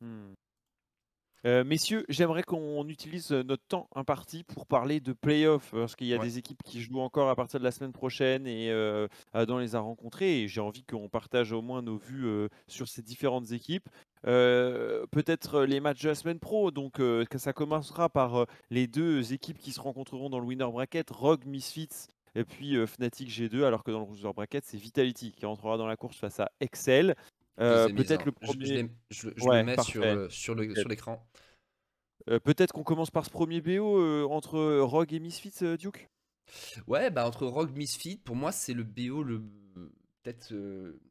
[0.01, 0.35] Mmh.
[1.47, 6.07] Euh, messieurs, j'aimerais qu'on utilise euh, notre temps imparti pour parler de playoffs, parce qu'il
[6.07, 9.09] y a des équipes qui jouent encore à partir de la semaine prochaine et euh,
[9.35, 10.43] Adam les a rencontrées.
[10.43, 13.89] Et j'ai envie qu'on partage au moins nos vues sur ces différentes équipes.
[14.23, 16.71] Peut-être les matchs de la semaine pro.
[16.71, 17.01] Donc,
[17.37, 22.09] ça commencera par les deux équipes qui se rencontreront dans le winner bracket Rogue Misfits
[22.35, 25.87] et puis Fnatic G2, alors que dans le loser bracket, c'est Vitality qui entrera dans
[25.87, 27.15] la course face à Excel.
[27.57, 28.91] Peut-être le premier.
[29.11, 31.27] Je, le mets sur, sur l'écran.
[32.27, 36.09] Peut-être qu'on commence par ce premier BO entre Rogue et Misfit, Duke?
[36.87, 39.43] Ouais, bah entre Rogue Misfit, pour moi, c'est le BO le.
[40.23, 40.55] Peut-être.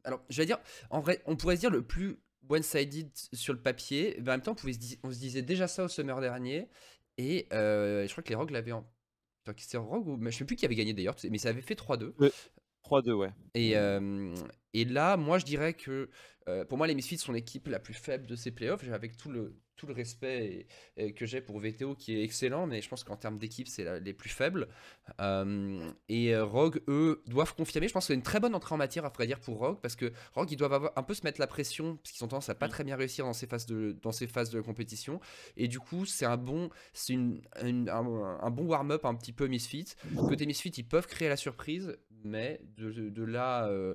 [0.02, 0.58] Alors, je vais dire,
[0.90, 2.18] en vrai, on pourrait dire le plus
[2.48, 4.16] one-sided sur le papier.
[4.20, 6.68] Mais en même temps, on, pouvait se on se disait déjà ça au summer dernier.
[7.18, 8.88] Et euh, je crois que les Rogues l'avaient en.
[9.56, 10.18] C'était Rogue ou.
[10.24, 12.14] Je sais plus qui avait gagné d'ailleurs, mais ça avait fait 3-2.
[12.84, 13.32] 3-2, ouais.
[13.54, 14.34] Et, euh,
[14.74, 16.10] et là, moi, je dirais que
[16.46, 19.30] euh, pour moi, les Misfits sont l'équipe la plus faible de ces playoffs, avec tout
[19.30, 22.88] le, tout le respect et- et que j'ai pour VTO qui est excellent, mais je
[22.90, 24.68] pense qu'en termes d'équipe, c'est les plus faibles.
[25.20, 27.88] Euh, et euh, Rogue, eux, doivent confirmer.
[27.88, 29.80] Je pense que c'est une très bonne entrée en matière, à vrai dire, pour Rogue,
[29.80, 32.28] parce que Rogue, ils doivent avoir, un peu se mettre la pression, parce qu'ils ont
[32.28, 32.70] tendance à pas Mm.
[32.70, 35.20] très bien réussir dans ces phases de, dans ces phases de compétition.
[35.56, 39.32] Et du coup, c'est un bon, c'est une, une- un, un bon warm-up un petit
[39.32, 39.94] peu Misfits.
[40.16, 41.96] Côté Misfits, ils peuvent créer la surprise,
[42.26, 43.94] mais de, de- de là euh,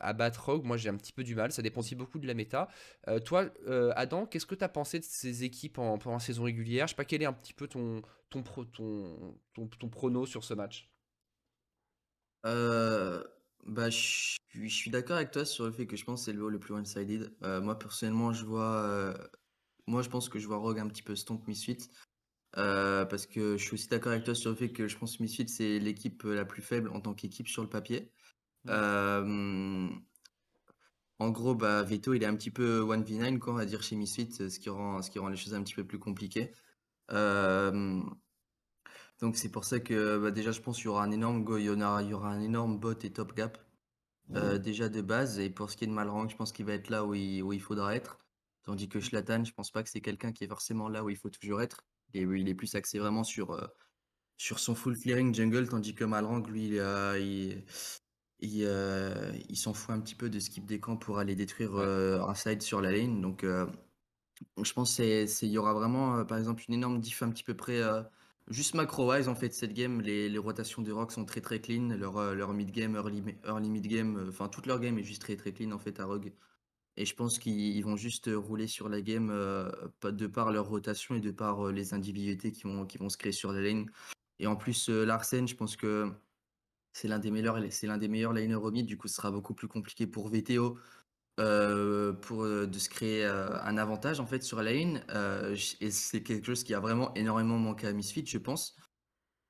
[0.00, 1.52] à battre Rogue, moi j'ai un petit peu du mal.
[1.52, 2.68] Ça dépend aussi beaucoup de la méta.
[3.08, 6.20] Euh, toi, euh, Adam, qu'est-ce que tu as pensé de ces équipes en, pendant la
[6.20, 6.86] saison régulière?
[6.86, 10.44] Je sais pas quel est un petit peu ton, ton, ton, ton, ton prono sur
[10.44, 10.90] ce match?
[12.46, 13.22] Euh,
[13.66, 14.38] bah, je
[14.68, 16.74] suis, d'accord avec toi sur le fait que je pense que c'est le le plus
[16.74, 17.32] one-sided.
[17.62, 19.14] Moi, personnellement, je vois.
[19.86, 21.88] moi, je pense que je vois Rogue un petit peu stomp Misfits.
[22.56, 25.16] Euh, parce que je suis aussi d'accord avec toi sur le fait que je pense
[25.16, 28.10] que Misfits, c'est l'équipe la plus faible en tant qu'équipe sur le papier.
[28.68, 29.88] Euh,
[31.18, 33.96] en gros, bah, Veto, il est un petit peu 1v9, quoi, on va dire, chez
[33.96, 36.52] Misfits, ce qui rend, ce qui rend les choses un petit peu plus compliquées.
[37.12, 38.00] Euh,
[39.20, 41.56] donc c'est pour ça que bah, déjà je pense qu'il y aura un énorme go,
[41.58, 43.58] il y en aura, il y aura un énorme bot et top gap
[44.36, 45.38] euh, déjà de base.
[45.40, 47.42] Et pour ce qui est de Malrang je pense qu'il va être là où il,
[47.42, 48.18] où il faudra être.
[48.64, 51.16] Tandis que Schlatan je pense pas que c'est quelqu'un qui est forcément là où il
[51.16, 51.84] faut toujours être.
[52.14, 53.66] Et il est plus axé vraiment sur, euh,
[54.38, 57.64] sur son full clearing jungle tandis que Malrang lui il, a- il,
[58.40, 61.74] il, euh, il s'en fout un petit peu de skip des camps pour aller détruire
[61.74, 61.84] Ouais.
[61.84, 63.66] euh, un side sur la lane donc euh,
[64.62, 67.54] je pense qu'il y aura vraiment euh, par exemple une énorme diff un petit peu
[67.56, 67.80] près
[68.50, 71.88] Juste macro-wise, en fait, cette game, les, les rotations de Rock sont très très clean.
[71.98, 75.70] Leur, leur mid-game, early, early mid-game, enfin, toute leur game est juste très très clean
[75.72, 76.32] en fait à Rogue.
[76.96, 81.14] Et je pense qu'ils ils vont juste rouler sur la game de par leur rotation
[81.14, 83.90] et de par les individualités qui vont, qui vont se créer sur la lane.
[84.38, 86.10] Et en plus, Larsen, je pense que
[86.98, 88.32] c'est l'un des meilleurs, c'est l'un des meilleurs
[88.64, 88.86] au mid.
[88.86, 90.78] Du coup, ce sera beaucoup plus compliqué pour VTO
[91.38, 95.04] euh, pour euh, de se créer euh, un avantage en fait sur la lane.
[95.10, 98.76] Euh, et c'est quelque chose qui a vraiment énormément manqué à Misfit, je pense.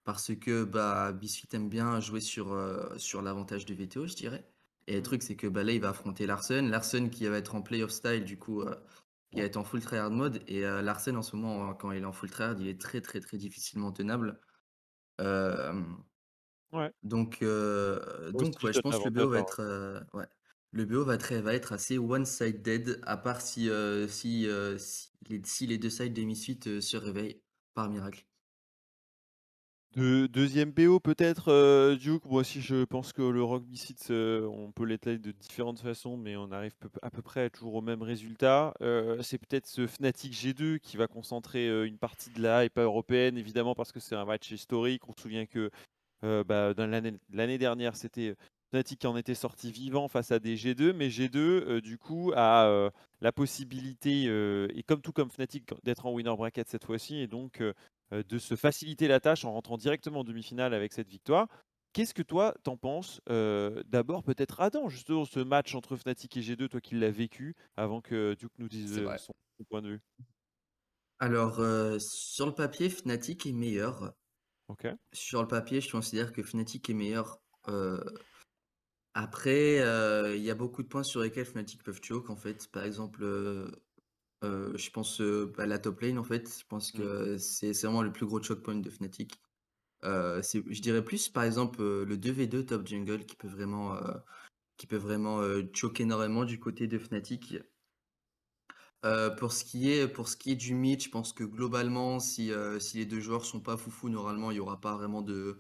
[0.05, 2.57] Parce que bah, Misfit aime bien jouer sur,
[2.99, 4.51] sur l'avantage de VTO, je dirais.
[4.87, 5.03] Et le Mm.
[5.03, 6.71] truc, c'est que bah, là, il va affronter Larsen.
[6.71, 8.65] Larsen qui va être en playoff style, du coup,
[9.33, 10.43] qui va être en full tryhard mode.
[10.47, 13.21] Et Larsen, en ce moment, quand il est en full tryhard, il est très, très,
[13.21, 14.41] très difficilement tenable.
[15.21, 15.83] Euh,
[16.73, 16.93] Ouais.
[17.03, 20.27] donc, euh, Aussi, donc ouais, je pense que le BO va être, euh, ouais.
[20.73, 24.47] Le BO va être, va être assez one-sided, à part si, euh, si,
[24.79, 27.43] si, les, si les deux sides des Misfits euh, se réveillent
[27.75, 28.27] par miracle.
[29.97, 32.25] De- deuxième BO peut-être, Duke?
[32.27, 36.17] Moi aussi, je pense que le Rock Misfits, euh, on peut l'étaler de différentes façons,
[36.19, 38.75] mais on arrive à peu près toujours au même résultat.
[39.23, 43.75] C'est peut-être ce Fnatic G2 qui va concentrer une partie de la hype européenne, évidemment,
[43.75, 45.09] parce que c'est un match historique.
[45.09, 45.71] On se souvient que
[46.25, 48.37] euh, bah, dans l'année l'année dernière, c'était
[48.71, 52.33] Fnatic qui en était sorti vivant face à des G2, mais G2, euh, du coup,
[52.37, 52.91] a euh,
[53.21, 57.27] la possibilité, euh, et comme tout comme Fnatic, d'être en winner bracket cette fois-ci, et
[57.27, 57.73] donc euh,
[58.13, 61.49] euh, de se faciliter la tâche en rentrant directement en demi-finale avec cette victoire.
[61.95, 66.43] Qu'est-ce que toi t'en penses Euh, D'abord peut-être Adam, justement ce match entre Fnatic et
[66.43, 69.89] G2, toi qui l'as vécu, avant que Duke nous dise euh, son, son point de
[69.89, 70.01] vue?
[71.21, 74.13] Alors, euh, sur le papier, Fnatic est meilleur.
[74.69, 74.87] Ok.
[75.13, 77.41] Sur le papier, je considère que Fnatic est meilleur.
[77.69, 77.99] Euh,
[79.15, 82.71] après, euh, il y a beaucoup de points sur lesquels Fnatic peuvent choke, en fait.
[82.71, 83.71] Par exemple, euh,
[84.43, 85.23] je pense
[85.59, 86.49] à la top lane, en fait.
[86.61, 89.41] Je pense que c'est c'est vraiment le plus gros choke point de Fnatic.
[90.03, 93.99] Je dirais plus, par exemple, le 2v2 top jungle qui peut vraiment,
[94.77, 95.43] qui peut vraiment
[95.75, 97.57] choke énormément du côté de Fnatic.
[99.05, 102.19] Euh, pour ce qui est, pour ce qui est du mid, je pense que globalement,
[102.21, 105.23] si, euh, si les deux joueurs sont pas foufou, normalement, il y aura pas vraiment
[105.23, 105.57] de,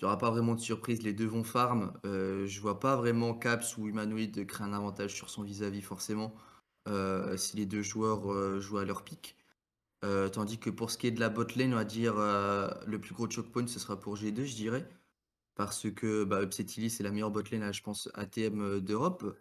[0.00, 1.02] il y aura pas vraiment de surprise.
[1.02, 1.92] Les deux vont farm.
[2.06, 6.34] Euh, je vois pas vraiment Caps ou Humanoid créer un avantage sur son vis-à-vis forcément.
[6.88, 9.36] euh, si les deux joueurs jouent à leur pic.
[10.32, 13.14] Tandis que pour ce qui est de la bot lane, on va dire le plus
[13.14, 14.88] gros choke point, ce sera pour G2, je dirais.
[15.56, 19.36] Parce que bah, Upsetili, c'est la meilleure bot lane, là, je pense, ATM d'Europe.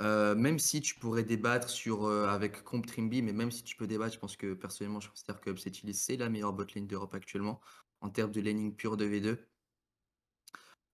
[0.00, 3.76] Euh, même si tu pourrais débattre sur, euh, avec Comp Trimby, mais même si tu
[3.76, 6.86] peux débattre, je pense que personnellement, je considère que Upsetili, c'est la meilleure bot lane
[6.86, 7.60] d'Europe actuellement,
[8.00, 9.38] en termes de laning pure de V2.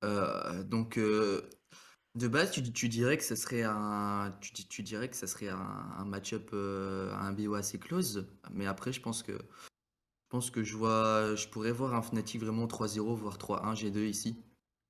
[0.05, 5.17] Euh, donc, de base, tu, dirais que ça serait un, tu, di- tu dirais que
[5.17, 8.27] ça serait un, match-up, un BO assez close.
[8.51, 12.41] Mais après, je pense que, je pense que je vois, je pourrais voir un Fnatic
[12.41, 14.43] vraiment 3-0, voire 3-1 G2 ici.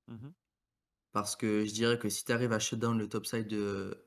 [0.08, 0.32] Mhm.
[1.22, 4.04] Parce que je dirais que si tu arrives à shutdown le top side de,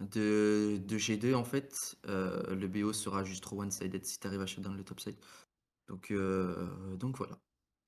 [0.00, 4.42] de, de G2, en fait, euh, le BO sera juste trop one-sided si tu arrives
[4.42, 5.16] à shutdown le top side.
[5.88, 7.38] Donc, euh, donc voilà.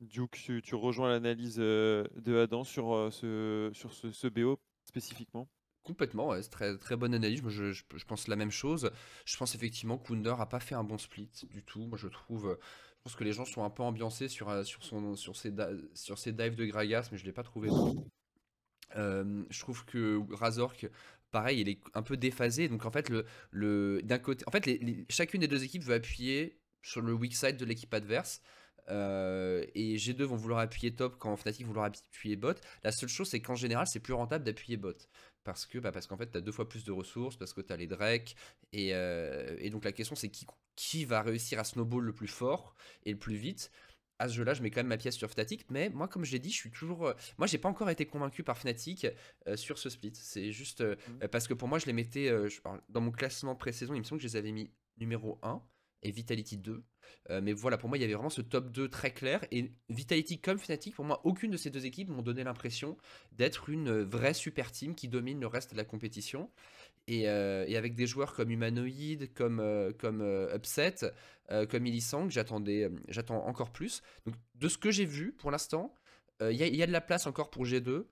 [0.00, 5.48] Duke, tu, tu rejoins l'analyse euh, de Adam sur, ce, sur ce, ce BO spécifiquement?
[5.84, 7.42] Complètement, ouais, c'est très, très bonne analyse.
[7.42, 8.90] Moi, je, je- je pense la même chose.
[9.24, 11.86] Je pense effectivement que Wunder a pas fait un bon split du tout.
[11.86, 12.56] Moi, je trouve,
[12.96, 15.70] je pense que les gens sont un peu ambiancés sur, sur, son, sur, ses, da-
[15.94, 17.96] sur ses dives de Gragas, mais je l'ai pas trouvé bon.
[18.94, 20.88] Je trouve que Razork,
[21.30, 22.68] pareil, il est un peu déphasé.
[22.68, 24.68] Donc en fait, le, le, d'un côté, en fait,
[25.10, 28.42] chacune des deux équipes veut appuyer sur le weak side de l'équipe adverse.
[28.88, 32.54] Et G2 vont vouloir appuyer top quand Fnatic vouloir appuyer bot.
[32.84, 34.92] La seule chose, c'est qu'en général, c'est plus rentable d'appuyer bot.
[35.44, 37.60] Parce que, bah, parce qu'en fait, tu as deux fois plus de ressources, parce que
[37.60, 38.36] tu as les Drake.
[38.72, 40.46] Et, et donc la question, c'est qui,
[40.76, 42.74] qui va réussir à snowball le plus fort
[43.04, 43.70] et le plus vite?
[44.22, 46.32] À ce jeu-là, je mets quand même ma pièce sur Fnatic, mais moi, comme je
[46.32, 47.06] l'ai dit, je suis toujours.
[47.08, 49.06] euh, Moi, j'ai pas encore été convaincu par Fnatic
[49.48, 50.12] euh, sur ce split.
[50.14, 53.10] C'est juste euh, euh, parce que pour moi, je les mettais euh, je dans mon
[53.10, 53.94] classement pré-saison.
[53.94, 55.60] Il me semble que je les avais mis numéro 1
[56.04, 56.82] et Vitality 2.
[57.30, 59.44] Euh, mais voilà, pour moi, il y avait vraiment ce top 2 très clair.
[59.50, 62.96] Et Vitality comme Fnatic, pour moi, aucune de ces deux équipes m'ont donné l'impression
[63.32, 66.50] d'être une vraie super team qui domine le reste de la compétition.
[67.08, 70.94] Et, euh, et avec des joueurs comme Humanoid, comme, euh, comme euh, Upset,
[71.68, 74.02] comme Illisang, j'attendais, j'attends encore plus.
[74.24, 75.94] Donc, de ce que j'ai vu pour l'instant,
[76.40, 78.06] il y, a- il y a de la place encore pour G2.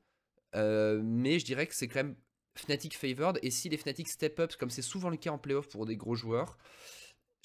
[0.56, 2.16] euh, mais je dirais que c'est quand même
[2.56, 3.38] Fnatic favored.
[3.42, 5.96] Et si les Fnatic step up, comme c'est souvent le cas en playoff pour des
[5.96, 6.58] gros joueurs,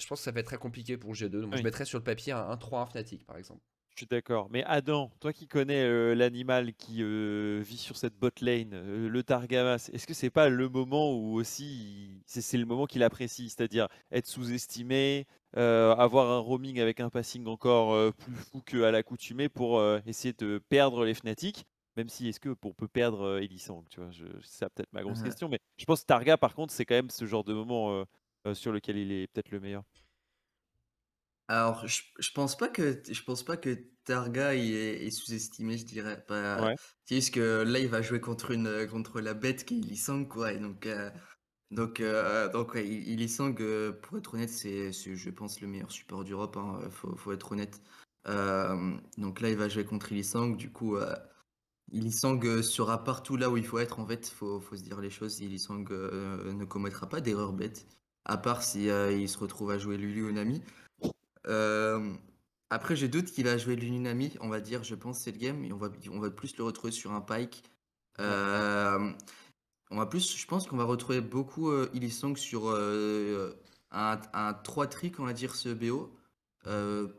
[0.00, 1.40] je pense que ça va être très compliqué pour G2.
[1.40, 1.58] Donc, Oui.
[1.58, 3.62] je mettrais sur le papier un 1-3-1 Fnatic, par exemple.
[3.96, 4.48] Je suis d'accord.
[4.50, 9.08] Mais Adam, toi qui connais euh, l'animal qui euh, vit sur cette bot lane, euh,
[9.08, 13.02] le Targamas, est-ce que c'est pas le moment où aussi il- c'est le moment qu'il
[13.02, 19.48] apprécie, c'est-à-dire être sous-estimé, avoir un roaming avec un passing encore plus fou qu'à l'accoutumée
[19.48, 21.64] pour essayer de perdre les Fnatic,
[21.96, 25.02] même si est-ce que on peut perdre Elisang, tu vois, je- c'est ça peut-être ma
[25.02, 27.54] grosse question, mais je pense que Targa par contre c'est quand même ce genre de
[27.54, 28.04] moment
[28.52, 29.84] sur lequel il est peut-être le meilleur.
[31.48, 35.78] Alors, je, je pense pas que je pense pas que Targa il est, est sous-estimé,
[35.78, 36.24] je dirais.
[36.28, 36.74] Ouais.
[37.04, 40.26] C'est juste que là, il va jouer contre une contre la bête qui est Lee
[40.28, 40.52] quoi.
[40.52, 41.10] Et donc, euh,
[41.70, 45.60] donc, euh, donc, ouais, il- Lee Sang, euh, pour être honnête, c'est, c'est, je pense,
[45.60, 46.56] le meilleur support d'Europe.
[46.56, 47.80] Hein, faut, faut être honnête.
[48.28, 50.50] Euh, donc là, il va jouer contre Lee Sang.
[50.50, 51.14] Du coup, euh,
[51.94, 53.98] euh, sera partout là où il faut être.
[54.00, 55.40] En fait, faut, faut se dire les choses.
[55.40, 57.86] Lee Sang euh, ne commettra pas d'erreur bête,
[58.24, 60.62] à part si euh, il se retrouve à jouer Lulu ou Nami.
[61.48, 62.14] Euh,
[62.70, 65.72] après, j'ai doute qu'il va jouer l'Unami, on va dire, je pense, cette game, et
[65.72, 67.62] on va, on va plus le retrouver sur un Pike.
[68.18, 69.12] Euh,
[69.90, 73.52] on va plus, je pense qu'on va retrouver beaucoup euh, Illisong sur euh,
[73.92, 76.12] un, un 3 trick, on va dire, ce BO.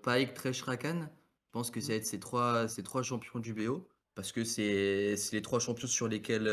[0.04, 1.08] Pike, Thresh, Rakan.
[1.46, 4.44] Je pense que ça va être ces trois, ces trois champions du BO, parce que
[4.44, 6.52] c'est c'est les trois champions sur lesquels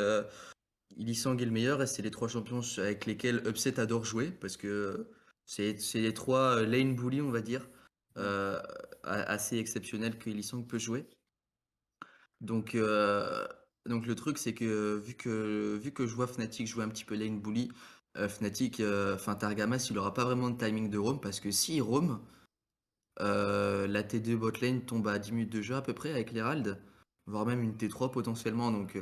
[0.97, 4.57] Illisang est le meilleur, et c'est les trois champions avec lesquels Upset adore jouer, parce
[4.57, 5.09] que
[5.47, 7.69] c'est les trois euh, lane bully, on va dire,
[8.16, 8.61] euh,
[9.03, 11.07] assez exceptionnels que Illisang peut jouer.
[12.41, 13.47] Donc, euh,
[13.87, 17.41] donc le truc, c'est que vu que je vois Fnatic jouer un petit peu lane
[17.41, 17.71] bully,
[18.16, 18.81] Fnatic,
[19.15, 22.21] enfin Targamas, il aura pas vraiment de timing de roam parce que s'il roam,
[23.19, 26.81] la T2 bot lane tombe à 10 minutes de jeu à peu près avec l'Herald,
[27.27, 28.71] voire même une T3 potentiellement.
[28.71, 28.97] Donc,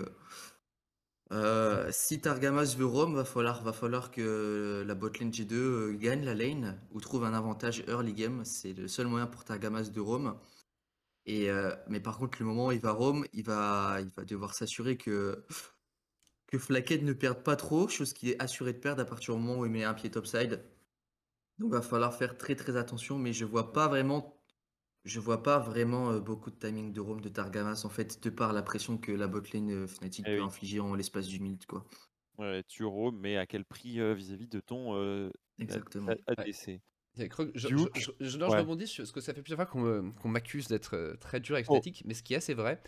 [1.32, 6.24] euh, si Targamas veut roam, va falloir, va falloir que la botlane G2 euh, gagne
[6.24, 8.44] la lane ou trouve un avantage early game.
[8.44, 10.38] C'est le seul moyen pour Targamas de roam.
[11.26, 14.54] Et, euh, mais par contre, le moment où il va roam, il va, il devoir
[14.54, 15.44] s'assurer que,
[16.48, 16.56] que
[17.02, 19.66] ne perde pas trop, chose qu'il est assuré de perdre à partir du moment où
[19.66, 20.62] il met un pied topside.
[21.59, 24.41] Donc va falloir faire très très attention, mais je vois pas vraiment,
[25.05, 28.31] je vois pas vraiment euh, beaucoup de timing de roam de Targamas en fait, de
[28.31, 30.43] par la pression que la botlane euh, Fnatic Eh peut oui.
[30.43, 31.85] infliger en l'espace d'une minute quoi.
[32.39, 36.19] Ouais, tu roam, mais à quel prix euh, vis-à-vis de ton euh, Exactement.
[36.27, 36.81] A- ADC
[37.55, 37.93] Je, je, Duke?
[37.95, 38.59] je- je- non, je Ouais.
[38.59, 41.41] rebondis sur ce que ça fait plusieurs fois qu'on me- qu'on m'accuse d'être euh, très
[41.41, 41.70] dur avec Oh.
[41.70, 42.83] Fnatic, mais ce qui est assez vrai.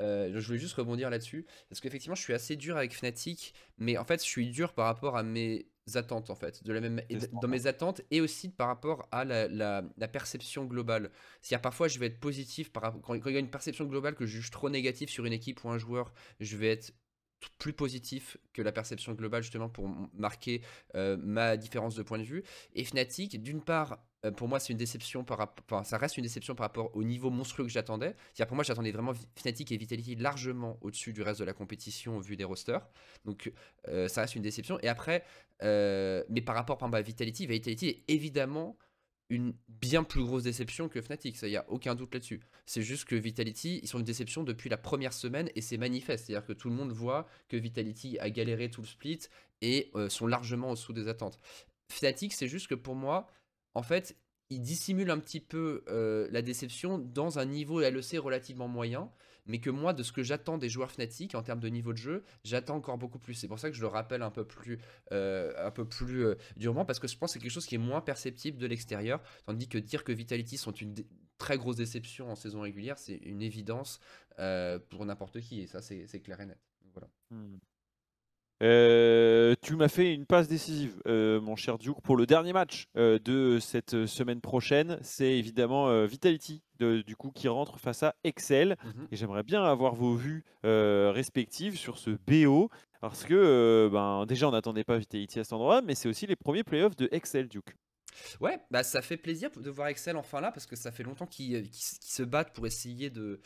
[0.00, 3.96] Euh, je voulais juste rebondir là-dessus, parce qu'effectivement, je suis assez dur avec Fnatic, mais
[3.98, 7.00] en fait, je suis dur par rapport à mes attentes, en fait, de la même,
[7.40, 11.10] dans mes attentes, et aussi par rapport à la, la- la perception globale.
[11.40, 13.84] C'est-à-dire, parfois, je vais être positif, par rapport, quand, quand il y a une perception
[13.86, 16.92] globale que je juge trop négative sur une équipe ou un joueur, je vais être
[17.58, 20.60] plus positif que la perception globale justement pour marquer
[20.96, 22.42] euh, ma différence de point de vue
[22.74, 26.16] et Fnatic d'une part euh, pour moi c'est une déception par rapport enfin, ça reste
[26.16, 29.70] une déception par rapport au niveau monstrueux que j'attendais c'est-à-dire pour moi j'attendais vraiment Fnatic
[29.70, 32.84] et Vitality largement au-dessus du reste de la compétition au vu des rosters
[33.24, 33.52] donc
[33.86, 35.24] euh, ça reste une déception et après
[35.62, 38.76] euh, mais par rapport par exemple, à Vitality Vitality est évidemment
[39.30, 42.40] une bien plus grosse déception que Fnatic, ça y a aucun doute là-dessus.
[42.66, 46.26] C'est juste que Vitality, ils sont une déception depuis la première semaine et c'est manifeste,
[46.26, 49.20] c'est-à-dire que tout le monde voit que Vitality a galéré tout le split
[49.60, 51.38] et sont largement en dessous des attentes.
[51.90, 53.28] Fnatic, c'est juste que pour moi,
[53.78, 54.16] en fait,
[54.50, 59.08] ils dissimulent un petit peu euh, la déception dans un niveau LEC relativement moyen
[59.46, 61.96] mais que moi, de ce que j'attends des joueurs Fnatic en termes de niveau de
[61.96, 63.32] jeu, j'attends encore beaucoup plus.
[63.32, 64.78] C'est pour ça que je le rappelle un peu plus,
[65.10, 68.58] euh, euh, durement, parce que je pense que c'est quelque chose qui est moins perceptible
[68.58, 70.94] de l'extérieur, tandis que dire que Vitality sont une
[71.38, 74.00] très grosse déception en saison régulière, c'est une évidence
[74.90, 76.58] pour n'importe qui, et ça, c'est clair et net.
[77.30, 77.56] Hmm.
[78.62, 82.86] Euh, tu m'as fait une passe décisive, euh, mon cher Duke, pour le dernier match
[82.96, 84.98] euh, de cette semaine prochaine.
[85.02, 88.76] C'est évidemment Vitality, du coup, qui rentre face à Excel.
[88.84, 89.08] Mhm.
[89.10, 92.70] Et j'aimerais bien avoir vos vues respectives sur ce BO.
[93.00, 96.34] Parce que ben, déjà, on n'attendait pas Vitality à cet endroit, mais c'est aussi les
[96.34, 97.76] premiers playoffs de Excel, Duke.
[98.40, 101.26] Ouais, bah ça fait plaisir de voir Excel enfin là parce que ça fait longtemps
[101.26, 103.40] qu'ils se battent pour essayer de,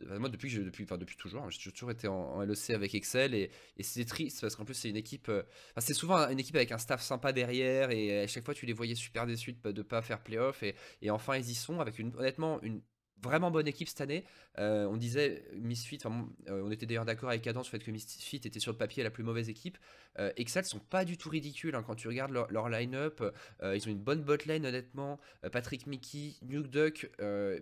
[0.00, 3.50] moi, depuis, depuis, enfin, depuis toujours, hein, j'ai toujours été en, LEC avec Excel et,
[3.80, 5.28] c'est triste parce qu'en plus, c'est une équipe.
[5.28, 5.42] Euh,
[5.78, 8.72] c'est souvent une équipe avec un staff sympa derrière et à chaque fois, tu les
[8.72, 11.98] voyais super déçus de ne pas faire playoff et, et enfin, ils y sont avec
[11.98, 12.80] une, honnêtement une
[13.22, 14.24] vraiment bonne équipe cette année.
[14.58, 17.90] Euh, on disait Misfit, euh, on était d'ailleurs d'accord avec Adam sur le fait que
[17.90, 19.78] Misfit était sur le papier la plus mauvaise équipe.
[20.18, 23.22] Euh, Excel sont pas du tout ridicules hein, quand tu regardes leur, line-up.
[23.62, 25.18] ils ont une bonne botlane honnêtement.
[25.52, 27.10] Patrick Mickey, Nuke Duck,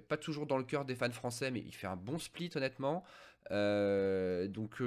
[0.09, 3.05] pas toujours dans le cœur des fans français, mais il fait un bon split honnêtement.
[3.51, 4.83] donc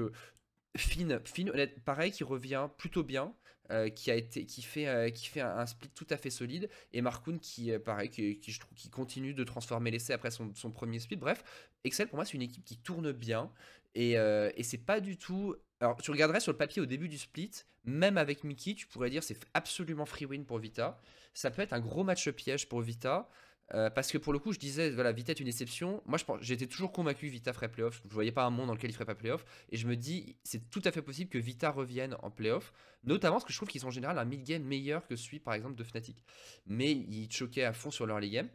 [0.77, 1.51] Finn, Finn
[1.85, 3.33] pareil, qui revient plutôt bien.
[3.71, 6.71] Euh, qui a été qui fait euh, qui un, split tout à fait solide.
[6.91, 7.77] Et Markoun qui euh,
[8.07, 11.17] qui, continue de transformer l'essai après son, son, premier split.
[11.17, 11.43] Bref
[11.83, 13.51] Excel pour moi c'est une équipe qui tourne bien.
[13.93, 17.19] Et, et c'est pas du tout alors tu regarderais sur le papier au début du
[17.19, 17.51] split
[17.85, 20.99] même avec Mickey tu pourrais dire c'est absolument free win pour Vita.
[21.35, 23.29] Ça peut être un gros match piège pour Vita
[23.73, 26.01] euh, parce que pour le coup, je disais, voilà, Vita est une exception.
[26.05, 28.01] Moi, j'étais toujours convaincu que Vita ferait playoff.
[28.03, 29.45] Je ne voyais pas un monde dans lequel il ferait pas playoff.
[29.69, 32.73] Et je me dis, c'est tout à fait possible que Vita revienne en playoff.
[33.03, 35.53] Notamment parce que je trouve qu'ils ont en général un mid-game meilleur que celui, par
[35.53, 36.23] exemple, de Fnatic.
[36.65, 38.49] Mais ils choquaient à fond sur leur late game.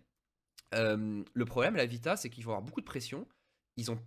[0.74, 3.28] Euh, le problème, la Vita, c'est qu'ils vont avoir beaucoup de pression.
[3.76, 3.98] Ils ont,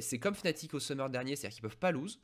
[0.00, 2.20] c'est comme Fnatic au Summer dernier, c'est-à-dire qu'ils peuvent pas lose.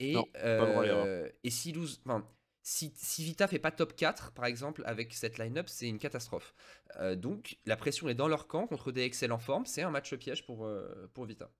[0.00, 2.26] Et, euh, et s'ils lose, enfin,
[2.62, 6.54] si, si, Vita fait pas top 4, par exemple, avec cette line-up, c'est une catastrophe.
[6.96, 9.66] Euh, donc, la pression est dans leur camp contre des Excel en forme.
[9.66, 11.50] C'est un match piège pour, euh, pour Vita.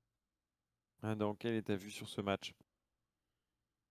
[1.02, 2.54] Ah, donc, quelle est ta vue sur ce match?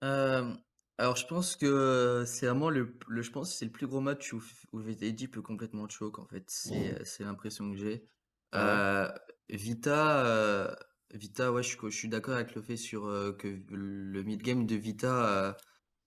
[0.05, 0.53] Euh,
[0.97, 4.31] Alors, je pense que c'est vraiment le, le, je pense c'est le plus gros match
[4.31, 6.45] où, où peut complètement choke, en fait.
[6.49, 8.05] C'est l'impression que j'ai.
[8.53, 9.13] Ah
[9.49, 10.77] Vita,
[11.13, 13.01] Vita, ouais, je, je suis d'accord avec le fait sur
[13.37, 15.57] que le mid-game de Vita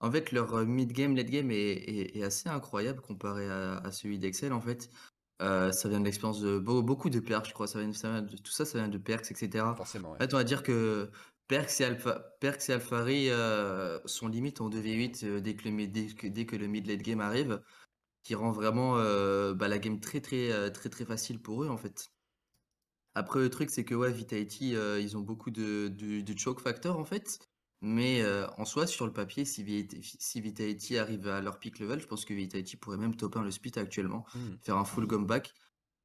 [0.04, 4.52] en fait, leur euh, mid-game, late-game est, assez incroyable comparé à, celui d'Excel.
[4.52, 4.90] En fait,
[5.40, 7.66] euh, ça vient de l'expérience de beaucoup de perks, je crois.
[7.66, 7.88] Ça vient,
[8.22, 9.64] de, tout ça, ça vient de perks, etc.
[9.76, 10.12] Forcément.
[10.12, 11.10] En fait, on va dire que
[11.48, 16.46] perks et, Alpha, perks et Alphari euh, sont limite en 2v8 dès, que le, dès,
[16.46, 17.62] que, le mid-late game arrive,
[18.22, 18.96] qui rend vraiment
[19.54, 22.10] bah, la game très, très, très, très facile pour eux, en fait.
[23.14, 27.04] Après, le truc, c'est que ouais, Vitality, ils ont beaucoup de, de choke factor, en
[27.04, 27.38] fait.
[27.86, 32.06] Mais euh, en soi, sur le papier, si, Vitality arrive à leur peak level, je
[32.06, 34.38] pense que Vitality pourrait même top 1 le split actuellement, mmh.
[34.62, 35.52] faire un full comeback.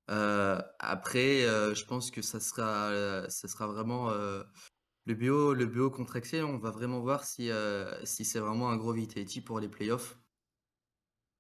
[0.10, 5.90] Euh, après, euh, je pense que ça sera, ça sera vraiment le BO, le BO
[5.90, 6.44] contre Excel.
[6.44, 7.50] On va vraiment voir si,
[8.04, 10.20] si c'est vraiment un gros Vitality pour les playoffs.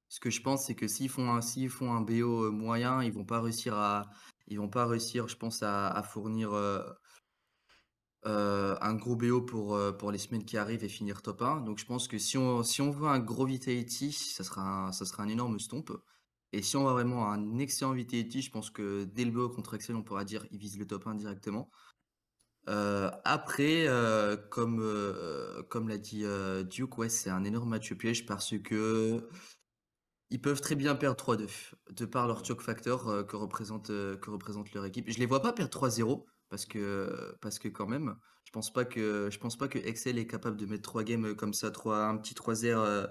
[0.07, 3.25] Ce que je pense, c'est que s'ils font un, font un BO moyen, ils vont
[3.25, 4.09] pas réussir à,
[4.47, 6.53] ils vont pas réussir, je pense, à fournir
[8.25, 11.61] euh, un gros BO pour, euh, pour les semaines qui arrivent et finir top 1.
[11.61, 14.91] Donc je pense que si on, si on veut un gros Vitality, ça sera un,
[14.91, 15.91] ça sera un énorme stomp.
[16.51, 19.75] Et si on veut vraiment un excellent Vitality, je pense que dès le BO contre
[19.75, 21.69] Excel, on pourra dire il vise le top 1 directement.
[22.67, 23.87] Euh, après,
[24.49, 24.83] comme,
[25.69, 26.25] comme l'a dit
[26.69, 29.29] Duke, ouais, c'est un énorme match piège parce que
[30.31, 31.47] ils peuvent très bien perdre 3-2
[31.91, 35.09] de par leur choke factor que, représente, que représente leur équipe.
[35.09, 38.15] Je les vois pas perdre 3-0 parce que, parce que quand même,
[38.49, 41.35] je pense pas que, je pense pas que Excel est capable de mettre trois games
[41.35, 43.07] comme ça, trois, un petit 3-0 euh,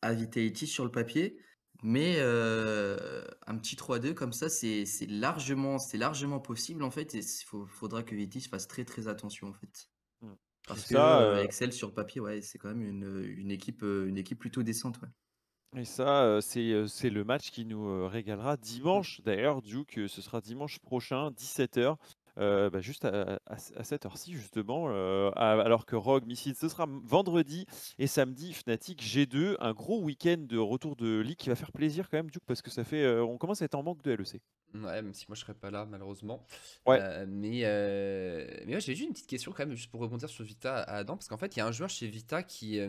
[0.00, 1.38] à Vitality sur le papier.
[1.82, 7.14] Mais euh, un petit 3-2 comme ça, c'est largement, largement possible en fait.
[7.14, 9.90] Et il faudra que Vitality fasse très très attention en fait.
[10.22, 10.32] Mmh.
[10.66, 14.16] Parce que euh, Excel sur le papier, ouais, c'est quand même une, une, équipe, une
[14.16, 14.98] équipe plutôt décente.
[15.02, 15.80] Ouais.
[15.82, 19.20] Et ça, c'est c'est le match qui nous régalera dimanche.
[19.22, 21.98] D'ailleurs, Duke, ce sera dimanche prochain, 17h.
[22.36, 23.38] Bah, juste à,
[23.84, 24.88] cette heure-ci, justement,
[25.36, 27.66] alors que Rogue Missile, ce sera vendredi
[27.98, 32.08] et samedi, Fnatic G2, un gros week-end de retour de Ligue qui va faire plaisir
[32.10, 34.40] quand même, Duke, parce que ça fait, on commence à être en manque de LEC.
[34.74, 36.44] Ouais, même si moi je serais pas là malheureusement.
[36.84, 36.98] Ouais.
[37.26, 40.44] mais euh, mais ouais, j'ai juste une petite question quand même juste pour rebondir sur
[40.44, 42.80] Vita à Adam parce qu'en fait il y a un joueur chez Vita qui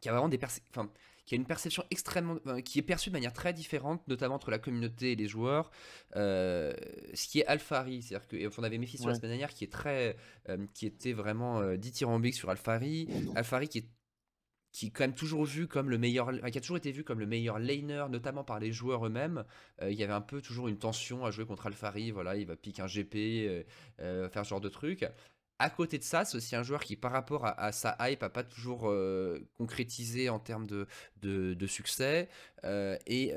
[0.00, 0.40] qui a vraiment des
[0.70, 0.90] enfin
[1.28, 4.58] qui a une perception extrêmement qui est perçue de manière très différente notamment entre la
[4.58, 5.70] communauté et les joueurs
[6.14, 9.72] ce qui est Alphari c'est-à-dire que on avait Méphis sur la semaine dernière qui est
[9.72, 10.16] très
[10.74, 13.88] qui était vraiment dithyrambique sur Alphari Alphari qui est
[14.72, 17.18] qui est quand même toujours vu comme le meilleur, qui a toujours été vu comme
[17.18, 19.44] le meilleur laner, notamment par les joueurs eux-mêmes.
[19.82, 22.46] Euh, il y avait un peu toujours une tension à jouer contre Alphari, voilà, il
[22.46, 23.62] va piquer un GP, euh,
[24.00, 25.04] euh, faire ce genre de truc.
[25.58, 28.30] À côté de ça, c'est aussi un joueur qui, par rapport à, sa hype, n'a
[28.30, 28.92] pas toujours
[29.56, 32.28] concrétisé en termes de, succès
[32.64, 33.32] et,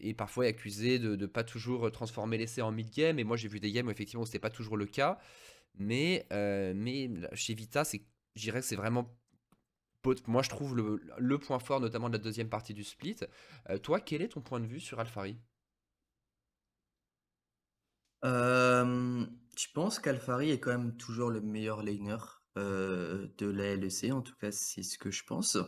[0.00, 3.18] et, parfois est accusé de ne pas toujours transformer l'essai en mid-game.
[3.18, 5.18] Et moi, j'ai vu des games où effectivement, ce n'était pas toujours le cas.
[5.78, 9.08] Mais, mais chez Vita, je dirais que c'est vraiment
[10.26, 13.16] moi je trouve le, point fort notamment de la deuxième partie du split.
[13.70, 15.36] Euh, toi, quel est ton point de vue sur Alphari
[18.24, 19.24] euh,
[19.58, 22.16] Je pense qu'Alphari est quand même toujours le meilleur laner
[22.56, 25.58] euh, de la LEC, en tout cas c'est ce que je pense.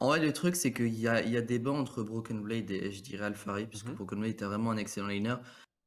[0.00, 2.70] En vrai le truc c'est qu'il y a, il y a débat entre Broken Blade
[2.70, 3.94] et je dirais Alphari, puisque mhm.
[3.94, 5.36] Broken Blade était vraiment un excellent laner.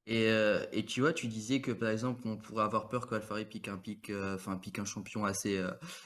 [0.08, 0.30] Et,
[0.72, 3.78] et, tu vois, tu disais que par exemple, on pourrait avoir peur qu'Alphari pique un
[3.78, 5.64] pique, enfin pique un champion assez,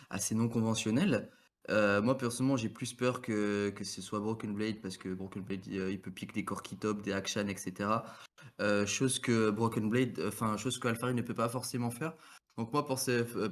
[0.10, 1.32] assez non conventionnel.
[1.70, 5.42] Euh, moi personnellement j'ai plus peur que, que ce soit Broken Blade parce que Broken
[5.42, 7.90] Blade euh, il peut piquer des Corki Top, des Action, etc.
[8.62, 12.14] Euh, chose que Broken Blade, enfin chose que Alphari ne peut pas forcément faire.
[12.58, 13.00] Donc moi pour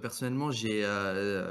[0.01, 0.87] personnellement j'ai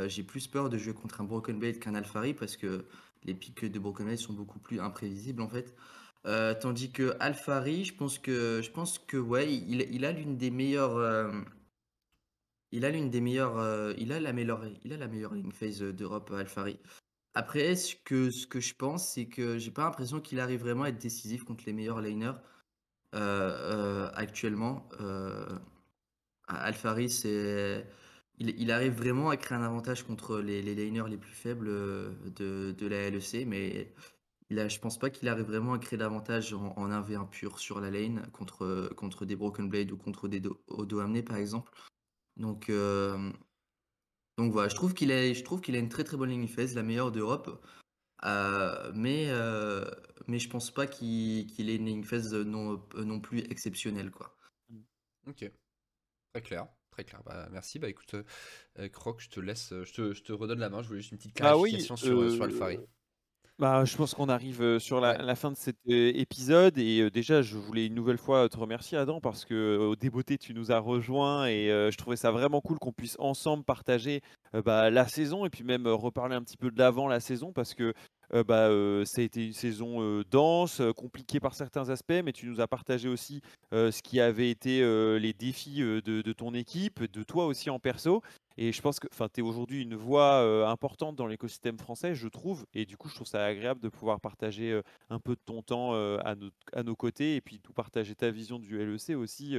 [0.08, 2.86] j'ai plus peur de jouer contre un Broken Blade qu'un Alphari parce que
[3.24, 5.74] les pics de Broken Blade sont beaucoup plus imprévisibles en fait.
[6.60, 10.50] tandis que Alphari, je pense que je pense que ouais, il, il a l'une des
[10.50, 10.96] meilleures
[12.72, 15.52] il a l'une des meilleures, euh, il a la meilleure, il a la meilleure lane
[15.52, 16.78] phase euh, d'Europe, euh, Alphari.
[17.34, 20.98] Après, ce que, je pense, c'est que j'ai pas l'impression qu'il arrive vraiment à être
[20.98, 22.32] décisif contre les meilleurs laners
[24.14, 24.88] actuellement.
[27.08, 27.86] C'est,
[28.38, 33.08] il, arrive vraiment à créer un avantage contre les, laners les plus faibles de, la
[33.08, 33.94] LEC, mais
[34.50, 37.58] il a, je pense pas qu'il arrive vraiment à créer davantage en, en 1v1 pur
[37.58, 41.72] sur la lane contre, des Broken Blade ou contre des Odo amenés par exemple.
[42.36, 43.30] Donc, euh,
[44.38, 46.48] donc voilà, je trouve qu'il a, je trouve qu'il a une très très bonne ligne
[46.48, 47.64] phase, la meilleure d'Europe.
[48.24, 49.84] Euh, mais, euh,
[50.28, 54.10] mais je pense pas qu'il ait une ligne phase non, non plus exceptionnelle.
[54.10, 54.36] Quoi.
[55.26, 55.50] Ok,
[56.32, 56.68] très clair.
[56.90, 57.22] Très clair.
[57.24, 57.78] Bah, merci.
[57.78, 58.14] Bah écoute,
[58.92, 60.82] Croc, je te laisse, je te, je te, redonne la main.
[60.82, 62.78] Je voulais juste une petite ah clarification sur, sur Alphari.
[63.58, 67.86] Bah, je pense qu'on arrive sur la, fin de cet épisode et déjà je voulais
[67.86, 71.68] une nouvelle fois te remercier Adam parce que au débeauté tu nous as rejoint et
[71.68, 74.20] je trouvais ça vraiment cool qu'on puisse ensemble partager
[74.64, 77.74] bah, la saison et puis même reparler un petit peu de l'avant la saison parce
[77.74, 77.92] que
[78.32, 78.68] bah,
[79.04, 83.08] ça a été une saison dense, compliquée par certains aspects, mais tu nous as partagé
[83.08, 84.80] aussi ce qui avait été
[85.20, 88.22] les défis de, de, ton équipe, de toi aussi en perso.
[88.56, 92.66] Et je pense que tu es aujourd'hui une voix importante dans l'écosystème français, je trouve.
[92.74, 94.80] Et du coup, je trouve ça agréable de pouvoir partager
[95.10, 98.30] un peu de ton temps à, nos, à, nos, côtés et puis tout partager ta
[98.30, 99.56] vision du LEC aussi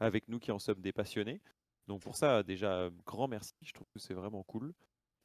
[0.00, 1.40] avec nous qui en sommes des passionnés.
[1.88, 3.54] Donc pour ça, déjà, grand merci.
[3.62, 4.72] Je trouve que c'est vraiment cool.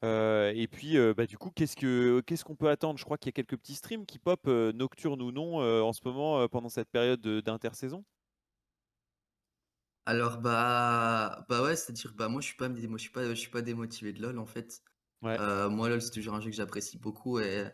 [0.03, 2.97] et puis, bah, du coup, qu'est-ce qu'on qu'est-ce qu'on peut attendre?
[2.97, 6.01] Je crois qu'il y a quelques petits streams qui pop, nocturnes ou non, en ce
[6.05, 8.03] moment, pendant cette période d'intersaison.
[10.09, 13.51] Alors bah bah ouais, c'est-à-dire bah moi je suis pas je suis pas je suis
[13.51, 14.81] pas démotivé de LoL en fait.
[15.39, 17.65] Euh, moi LoL c'est toujours un jeu que j'apprécie beaucoup et,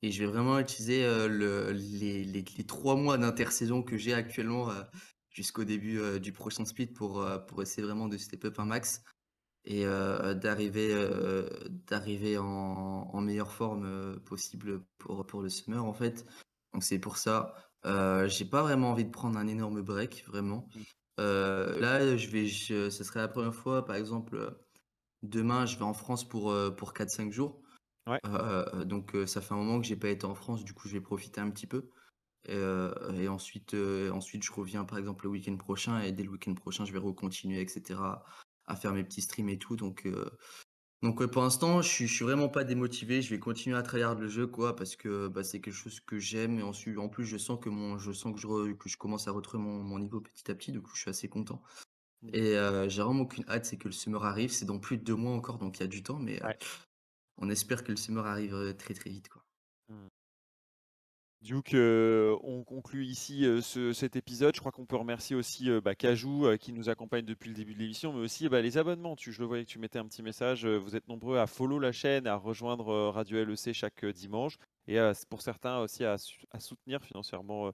[0.00, 4.14] et je vais vraiment utiliser euh, le, les, les, les trois mois d'intersaison que j'ai
[4.14, 4.82] actuellement euh,
[5.28, 9.02] jusqu'au début du prochain split pour, pour essayer vraiment de step up un max
[9.66, 10.94] et d'arriver
[11.68, 12.44] d'arriver en,
[13.12, 16.24] en meilleure forme possible pour, pour le summer en fait.
[16.72, 17.52] Donc c'est pour ça.
[17.84, 20.68] j'ai pas vraiment envie de prendre un énorme break, vraiment.
[21.20, 24.50] Euh, là, je vais, ce serait la première fois, par exemple, euh,
[25.22, 27.60] demain, je vais en France pour, euh, pour 4-5 jours.
[28.84, 31.00] donc, ça fait un moment que j'ai pas été en France, du coup, je vais
[31.00, 31.88] profiter un petit peu.
[32.46, 33.74] Et, ensuite,
[34.12, 36.98] ensuite, je reviens, par exemple, le week-end prochain, et dès le week-end prochain, je vais
[36.98, 38.00] recontinuer, etc.,
[38.66, 39.76] à faire mes petits streams et tout.
[39.76, 40.06] Donc,
[41.04, 43.22] donc pour l'instant, je suis, suis vraiment pas démotivé.
[43.22, 46.18] Je vais continuer à tryhard le jeu, quoi, parce que bah, c'est quelque chose que
[46.18, 46.58] j'aime.
[46.58, 49.28] Et ensuite, en plus, je sens que mon, je sens que je, que je commence
[49.28, 50.72] à retrouver mon, niveau petit à petit.
[50.72, 51.62] Du coup, je suis assez content.
[52.22, 52.28] Mmh.
[52.32, 54.50] Et j'ai vraiment aucune hâte, c'est que le summer arrive.
[54.50, 56.40] C'est dans plus de deux mois encore, donc il y a du temps, mais
[57.38, 59.43] on espère que le summer arrive très très vite, quoi.
[61.44, 64.54] Duke, euh, on conclut ici euh, ce- cet épisode.
[64.54, 67.74] Je crois qu'on peut remercier aussi euh, bah, Cajou qui nous accompagne depuis le début
[67.74, 69.14] de l'émission, mais aussi bah, les abonnements.
[69.18, 70.64] Je le voyais que tu mettais un petit message.
[70.64, 74.56] Vous êtes nombreux à follow la chaîne, à rejoindre Radio LEC chaque dimanche,
[74.88, 74.96] et
[75.28, 76.16] pour certains aussi à,
[76.58, 77.72] soutenir financièrement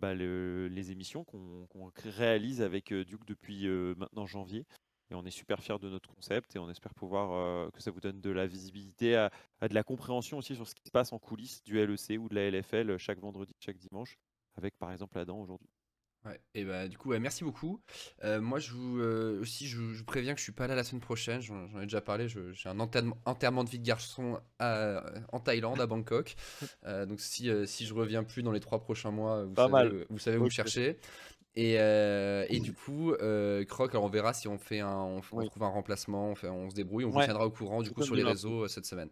[0.00, 3.68] bah, le- les émissions qu'on réalise avec Duke depuis
[3.98, 4.64] maintenant janvier.
[5.10, 7.90] Et on est super fiers de notre concept et on espère pouvoir euh, que ça
[7.90, 9.30] vous donne de la visibilité, à,
[9.60, 12.28] à de la compréhension aussi sur ce qui se passe en coulisses du LEC ou
[12.28, 14.16] de la LFL chaque vendredi, chaque dimanche,
[14.56, 15.68] avec par exemple Adam aujourd'hui.
[16.26, 17.80] Ouais, et bah du coup, ouais, merci beaucoup.
[18.24, 20.66] Euh, moi, je vous euh, aussi, je, vous- je vous préviens que je suis pas
[20.66, 21.40] là la semaine prochaine.
[21.40, 22.28] J'en j'en ai déjà parlé.
[22.28, 26.36] je- J'ai un enterrement, enterrement de vie de garçon à- en Thaïlande, à Bangkok.
[26.84, 29.72] Euh, donc si si je reviens plus dans les trois prochains mois, vous Pas savez,
[29.72, 30.06] mal.
[30.10, 30.98] vous savez où me chercher.
[31.56, 35.16] Et, euh, et du coup, euh, Croc, alors on verra si on fait un, on,
[35.32, 35.48] on Oui.
[35.48, 38.02] trouve un remplacement, on, fait, on se débrouille, on vous tiendra au courant du coup
[38.02, 39.10] sur les réseaux euh, cette semaine.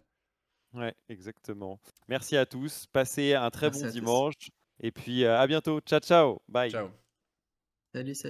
[0.75, 1.81] Ouais, exactement.
[2.09, 2.87] Merci à tous.
[2.93, 3.93] Passez un très Merci bon tous.
[3.93, 4.35] dimanche.
[4.81, 5.81] Et puis euh, à bientôt.
[5.81, 6.39] Ciao, ciao.
[6.49, 6.71] Bye.
[6.71, 6.89] Ciao.
[7.95, 8.27] Salut, salut.